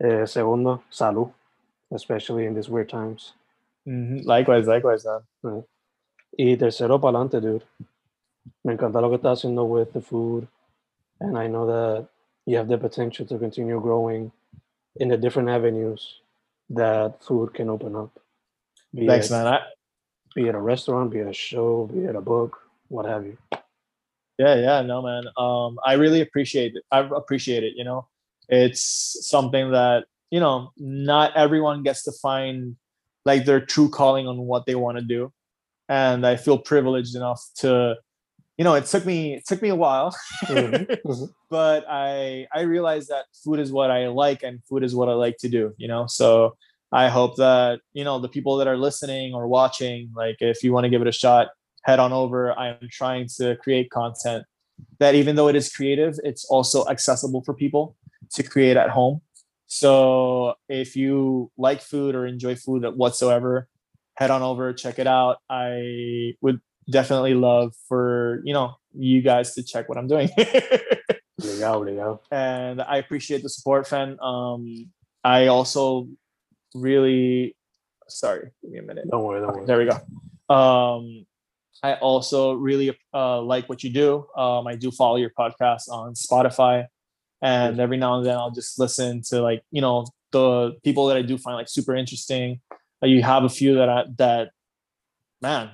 Eh, 0.00 0.26
segundo, 0.26 0.82
salud, 0.90 1.32
especially 1.92 2.46
in 2.46 2.54
these 2.54 2.68
weird 2.68 2.88
times. 2.88 3.32
Mhm. 3.86 4.24
Likewise, 4.24 4.66
likewise, 4.68 5.04
man. 5.42 5.64
Y 6.38 6.56
tercero, 6.56 7.00
para 7.00 7.18
adelante, 7.18 7.40
dude. 7.40 7.62
Me 8.64 8.74
encanta 8.74 9.00
lo 9.00 9.10
que 9.10 9.16
estás 9.18 9.38
haciendo 9.38 9.64
with 9.68 9.92
the 9.92 10.00
food. 10.00 10.46
And 11.22 11.38
I 11.38 11.46
know 11.46 11.66
that 11.66 12.08
you 12.46 12.56
have 12.56 12.68
the 12.68 12.78
potential 12.78 13.24
to 13.26 13.38
continue 13.38 13.80
growing 13.80 14.32
in 14.96 15.08
the 15.08 15.16
different 15.16 15.48
avenues 15.48 16.20
that 16.70 17.22
food 17.22 17.54
can 17.54 17.70
open 17.70 17.94
up. 17.94 18.10
Be 18.94 19.06
Thanks, 19.06 19.30
it, 19.30 19.30
man. 19.30 19.46
I, 19.46 19.60
Be 20.34 20.48
it 20.48 20.54
a 20.54 20.60
restaurant, 20.60 21.10
be 21.12 21.18
it 21.18 21.28
a 21.28 21.32
show, 21.32 21.86
be 21.92 22.00
it 22.00 22.16
a 22.16 22.20
book, 22.20 22.58
what 22.88 23.06
have 23.06 23.24
you. 23.24 23.38
yeah, 24.38 24.56
yeah, 24.56 24.82
no, 24.82 25.02
man. 25.02 25.24
Um, 25.36 25.78
I 25.84 25.94
really 25.94 26.20
appreciate 26.20 26.74
it. 26.74 26.82
I 26.90 27.00
appreciate 27.00 27.62
it. 27.62 27.74
You 27.76 27.84
know, 27.84 28.08
it's 28.48 29.16
something 29.28 29.70
that 29.72 30.06
you 30.30 30.40
know 30.40 30.72
not 30.76 31.36
everyone 31.36 31.82
gets 31.84 32.02
to 32.04 32.12
find 32.12 32.76
like 33.24 33.44
their 33.44 33.60
true 33.60 33.88
calling 33.88 34.26
on 34.26 34.38
what 34.38 34.66
they 34.66 34.74
want 34.74 34.98
to 34.98 35.04
do, 35.04 35.32
and 35.88 36.26
I 36.26 36.36
feel 36.36 36.58
privileged 36.58 37.14
enough 37.14 37.42
to, 37.58 37.96
you 38.58 38.64
know, 38.64 38.74
it 38.74 38.86
took 38.86 39.04
me 39.06 39.34
it 39.34 39.46
took 39.46 39.62
me 39.62 39.68
a 39.70 39.74
while, 39.76 40.14
Mhm, 40.44 40.86
mhm. 41.06 41.28
but 41.50 41.84
I 41.88 42.46
I 42.54 42.62
realized 42.62 43.08
that 43.08 43.24
food 43.44 43.58
is 43.60 43.72
what 43.72 43.90
I 43.90 44.08
like 44.08 44.42
and 44.42 44.62
food 44.68 44.84
is 44.84 44.94
what 44.94 45.08
I 45.08 45.14
like 45.14 45.36
to 45.38 45.48
do. 45.48 45.72
You 45.78 45.88
know, 45.88 46.06
so 46.06 46.56
I 46.92 47.08
hope 47.08 47.36
that 47.36 47.80
you 47.94 48.04
know 48.04 48.18
the 48.18 48.28
people 48.28 48.56
that 48.58 48.68
are 48.68 48.76
listening 48.76 49.34
or 49.34 49.46
watching, 49.48 50.10
like 50.14 50.36
if 50.40 50.62
you 50.62 50.72
want 50.72 50.84
to 50.84 50.90
give 50.90 51.00
it 51.02 51.08
a 51.08 51.12
shot, 51.12 51.48
head 51.84 51.98
on 51.98 52.12
over. 52.12 52.56
I 52.58 52.68
am 52.68 52.88
trying 52.90 53.28
to 53.38 53.56
create 53.56 53.90
content 53.90 54.44
that 54.98 55.14
even 55.14 55.36
though 55.36 55.48
it 55.48 55.56
is 55.56 55.72
creative, 55.72 56.18
it's 56.24 56.44
also 56.46 56.86
accessible 56.88 57.42
for 57.44 57.54
people 57.54 57.96
to 58.34 58.42
create 58.42 58.76
at 58.76 58.90
home. 58.90 59.20
So 59.66 60.54
if 60.68 60.96
you 60.96 61.50
like 61.56 61.80
food 61.80 62.14
or 62.14 62.26
enjoy 62.26 62.56
food 62.56 62.84
whatsoever, 62.96 63.68
head 64.16 64.30
on 64.30 64.42
over, 64.42 64.72
check 64.74 64.98
it 64.98 65.06
out. 65.06 65.38
I 65.48 66.34
would 66.42 66.60
definitely 66.90 67.34
love 67.34 67.74
for 67.88 68.40
you 68.44 68.52
know 68.52 68.74
you 68.94 69.22
guys 69.22 69.54
to 69.54 69.62
check 69.62 69.88
what 69.88 69.98
I'm 69.98 70.08
doing. 70.08 70.28
And 72.30 72.80
I 72.82 72.98
appreciate 72.98 73.42
the 73.42 73.48
support, 73.48 73.86
fan. 73.88 74.18
Um, 74.20 74.90
I 75.24 75.46
also 75.46 76.08
really 76.74 77.56
sorry, 78.08 78.50
give 78.62 78.70
me 78.70 78.78
a 78.78 78.82
minute. 78.82 79.06
Don't 79.10 79.24
worry, 79.24 79.40
don't 79.40 79.54
worry. 79.54 79.66
there 79.66 79.78
we 79.78 79.86
go. 79.86 80.54
Um, 80.54 81.26
I 81.82 81.94
also 81.94 82.52
really 82.52 82.96
uh, 83.12 83.40
like 83.40 83.68
what 83.68 83.82
you 83.82 83.90
do. 83.90 84.26
Um, 84.36 84.66
I 84.66 84.76
do 84.76 84.90
follow 84.90 85.16
your 85.16 85.30
podcast 85.30 85.88
on 85.90 86.14
Spotify, 86.14 86.86
and 87.40 87.80
every 87.80 87.96
now 87.96 88.18
and 88.18 88.26
then 88.26 88.36
I'll 88.36 88.52
just 88.52 88.78
listen 88.78 89.22
to 89.30 89.42
like 89.42 89.62
you 89.70 89.80
know 89.80 90.06
the 90.30 90.72
people 90.84 91.06
that 91.06 91.16
I 91.16 91.22
do 91.22 91.38
find 91.38 91.56
like 91.56 91.68
super 91.68 91.96
interesting. 91.96 92.60
Uh, 93.02 93.06
you 93.06 93.22
have 93.22 93.44
a 93.44 93.48
few 93.48 93.74
that 93.76 93.88
I 93.88 94.04
that 94.18 94.50
man, 95.40 95.70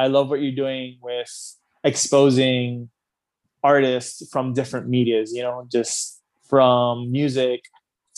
I 0.00 0.06
love 0.08 0.30
what 0.30 0.40
you're 0.42 0.60
doing 0.64 0.98
with 1.02 1.32
exposing 1.84 2.88
artists 3.62 4.28
from 4.32 4.54
different 4.54 4.88
medias. 4.88 5.32
You 5.36 5.42
know, 5.42 5.66
just 5.70 6.20
from 6.48 7.12
music 7.12 7.60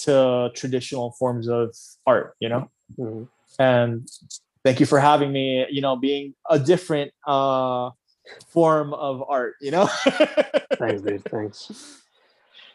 to 0.04 0.50
traditional 0.54 1.12
forms 1.18 1.48
of 1.48 1.74
art. 2.06 2.34
You 2.40 2.48
know 2.48 2.70
Mhm. 2.98 3.28
and 3.58 4.08
thank 4.64 4.78
you 4.80 4.86
for 4.86 5.00
having 5.00 5.30
me 5.32 5.66
you 5.70 5.80
know 5.80 5.96
being 5.96 6.34
a 6.48 6.58
different 6.58 7.10
uh 7.26 7.90
form 8.48 8.92
of 8.94 9.22
art 9.28 9.54
you 9.60 9.70
know 9.70 9.86
Thanks, 10.80 11.00
dude. 11.02 11.24
Thanks. 11.24 11.58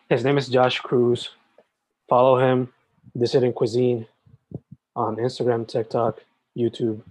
His 0.09 0.23
name 0.25 0.37
is 0.37 0.47
Josh 0.47 0.79
Cruz. 0.87 1.29
Follow 2.09 2.35
him, 2.39 2.71
Dissident 3.17 3.53
Cuisine, 3.55 4.05
on 4.95 5.17
Instagram, 5.17 5.67
TikTok, 5.67 6.13
YouTube. 6.55 7.01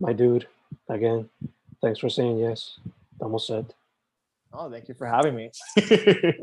My 0.00 0.12
dude, 0.12 0.46
again, 0.88 1.28
thanks 1.80 1.98
for 1.98 2.08
saying 2.08 2.38
yes. 2.38 2.78
Almost 3.20 3.46
said. 3.46 3.72
oh 4.52 4.70
thank 4.70 4.88
you 4.88 4.94
for 4.94 5.06
having 5.06 5.34
me 5.34 5.50